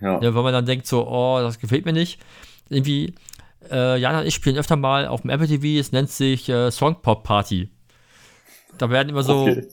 [0.00, 0.20] Ja.
[0.20, 0.34] ja.
[0.34, 2.20] Weil man dann denkt so, oh, das gefällt mir nicht.
[2.68, 3.14] Irgendwie,
[3.70, 6.70] äh, Jana und ich spielen öfter mal auf dem Apple TV, es nennt sich äh,
[6.70, 7.70] Song Pop Party.
[8.78, 9.68] Da werden immer so, okay.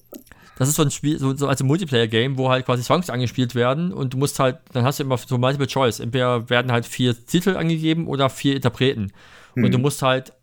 [0.58, 3.94] das ist so ein Spiel, so, so als Multiplayer-Game, wo halt quasi Songs angespielt werden
[3.94, 6.00] und du musst halt, dann hast du immer so Multiple Choice.
[6.00, 9.12] Entweder werden halt vier Titel angegeben oder vier Interpreten.
[9.56, 9.64] Hm.
[9.64, 10.34] Und du musst halt,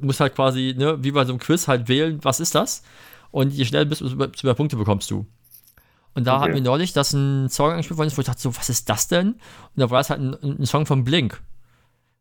[0.00, 2.82] musst halt quasi, ne, wie bei so einem Quiz halt wählen, was ist das?
[3.30, 5.26] Und je schneller bist, desto mehr Punkte bekommst du.
[6.14, 6.44] Und da okay.
[6.44, 8.88] hatten wir neulich, dass ein Song angespielt worden ist, wo ich dachte, so, was ist
[8.88, 9.28] das denn?
[9.28, 9.40] Und
[9.76, 11.40] da war es halt ein, ein Song von Blink.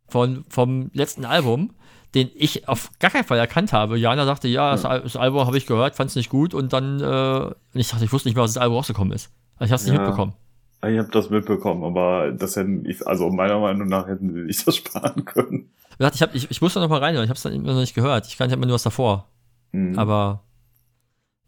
[0.08, 1.72] Von, vom letzten Album,
[2.16, 3.98] den ich auf gar keinen Fall erkannt habe.
[3.98, 7.00] Jana sagte, ja, das, das Album habe ich gehört, fand es nicht gut und dann,
[7.00, 9.32] äh, ich dachte, ich wusste nicht mehr, was das Album rausgekommen ist.
[9.58, 10.02] Also ich habe es nicht ja.
[10.02, 10.34] mitbekommen.
[10.82, 14.66] Ich habe das mitbekommen, aber das hätten ich, also meiner Meinung nach hätten sie sich
[14.66, 15.70] das sparen können.
[16.00, 17.94] Ich, hab, ich, ich musste noch mal reinhören, ich habe es dann immer noch nicht
[17.94, 18.26] gehört.
[18.28, 19.28] Ich kannte immer nur was davor.
[19.74, 20.00] Mhm.
[20.00, 20.44] Aber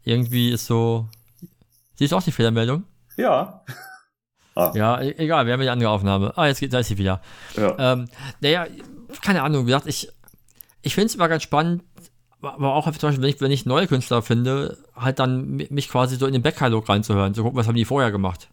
[0.04, 1.08] irgendwie ist so,
[1.94, 2.84] Siehst du auch die Fehlermeldung?
[3.16, 3.64] Ja.
[4.54, 4.70] Ah.
[4.74, 6.36] Ja, e egal, wir haben ja die andere Aufnahme.
[6.36, 7.22] Ah, jetzt geht, da ist sie wieder.
[7.56, 7.74] Ja.
[7.94, 8.06] Ähm,
[8.42, 8.66] naja,
[9.22, 10.12] keine Ahnung, wie gesagt, ich,
[10.82, 11.82] ich finde es immer ganz spannend,
[12.42, 16.16] aber auch zum Beispiel, wenn ich, wenn ich neue Künstler finde, halt dann mich quasi
[16.16, 18.50] so in den Backkatalog reinzuhören, zu gucken, was haben die vorher gemacht.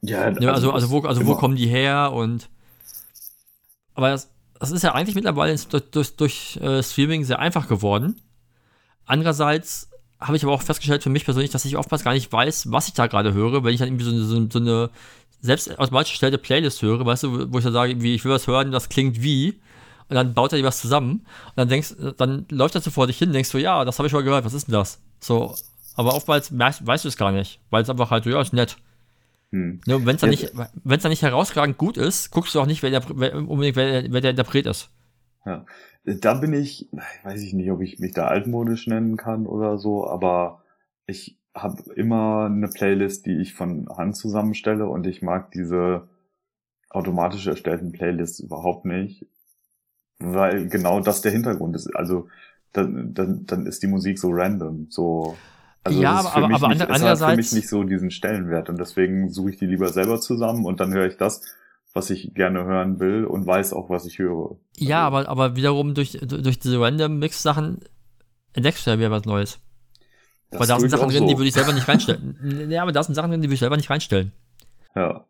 [0.00, 2.48] Ja, also, also, also, wo, also wo kommen die her und
[3.94, 8.20] aber das, das ist ja eigentlich mittlerweile durch, durch, durch äh, Streaming sehr einfach geworden.
[9.04, 9.90] Andererseits
[10.22, 12.88] habe ich aber auch festgestellt für mich persönlich, dass ich oftmals gar nicht weiß, was
[12.88, 14.90] ich da gerade höre, wenn ich dann irgendwie so, so, so eine
[15.40, 18.46] selbst automatisch erstellte Playlist höre, weißt du, wo ich dann sage, wie, ich will was
[18.46, 19.60] hören, das klingt wie,
[20.08, 23.06] und dann baut er dir was zusammen, und dann denkst, dann läuft das so vor
[23.06, 25.00] dich hin, denkst du, ja, das habe ich mal gehört, was ist denn das?
[25.18, 25.54] So,
[25.96, 28.76] aber oftmals merkst, weißt du es gar nicht, weil es einfach halt, ja, ist nett.
[29.50, 29.80] Hm.
[29.84, 30.68] Ne, wenn es dann, ja.
[30.84, 34.10] nicht, dann nicht herausragend gut ist, guckst du auch nicht, wer der, wer, unbedingt wer,
[34.10, 34.90] wer der Interpret ist.
[35.44, 35.64] Ja
[36.04, 36.88] da bin ich,
[37.22, 40.62] weiß ich nicht, ob ich mich da altmodisch nennen kann oder so, aber
[41.06, 46.08] ich habe immer eine Playlist, die ich von Hand zusammenstelle und ich mag diese
[46.90, 49.26] automatisch erstellten Playlists überhaupt nicht,
[50.18, 51.94] weil genau das der Hintergrund ist.
[51.94, 52.28] Also
[52.72, 55.36] dann, dann, dann ist die Musik so random, so
[55.84, 58.78] also ja, aber, aber, aber nicht, andererseits hat für mich nicht so diesen Stellenwert und
[58.78, 61.42] deswegen suche ich die lieber selber zusammen und dann höre ich das,
[61.94, 64.56] was ich gerne hören will und weiß auch, was ich höre.
[64.76, 67.80] Ja, also, aber, aber wiederum durch, durch diese Random Mix-Sachen
[68.54, 69.58] entdeckst du ja wieder was Neues.
[70.50, 71.28] Weil da sind Sachen drin, so.
[71.28, 72.70] die würde ich selber nicht reinstellen.
[72.70, 74.32] ja, aber da sind Sachen drin, die würde ich selber nicht reinstellen.
[74.94, 75.26] Ja.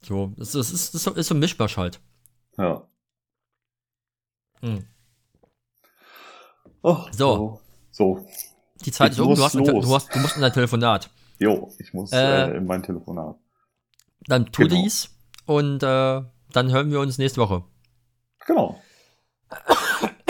[0.00, 2.00] So, das, das, ist, das ist so ein Mischmasch halt.
[2.58, 2.88] Ja.
[4.60, 4.84] Hm.
[6.82, 7.60] Oh, so.
[7.92, 8.26] so.
[8.84, 11.08] Die Zeit ich ist um, du hast, du, hast, du musst in dein Telefonat.
[11.42, 13.34] Jo, ich muss äh, äh, in mein Telefonat.
[14.26, 14.80] Dann tu genau.
[14.80, 15.10] dies
[15.44, 17.64] und äh, dann hören wir uns nächste Woche.
[18.46, 18.80] Genau.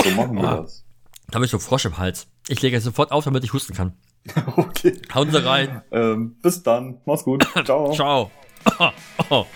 [0.03, 0.87] So machen wir ah, das.
[1.29, 2.29] Da habe ich so Frosch im Hals.
[2.49, 3.93] Ich lege jetzt sofort auf, damit ich husten kann.
[4.57, 5.03] okay.
[5.13, 5.83] Hauen Sie rein.
[5.91, 7.03] Ähm, bis dann.
[7.05, 7.47] Mach's gut.
[7.65, 7.93] Ciao.
[7.93, 8.31] Ciao.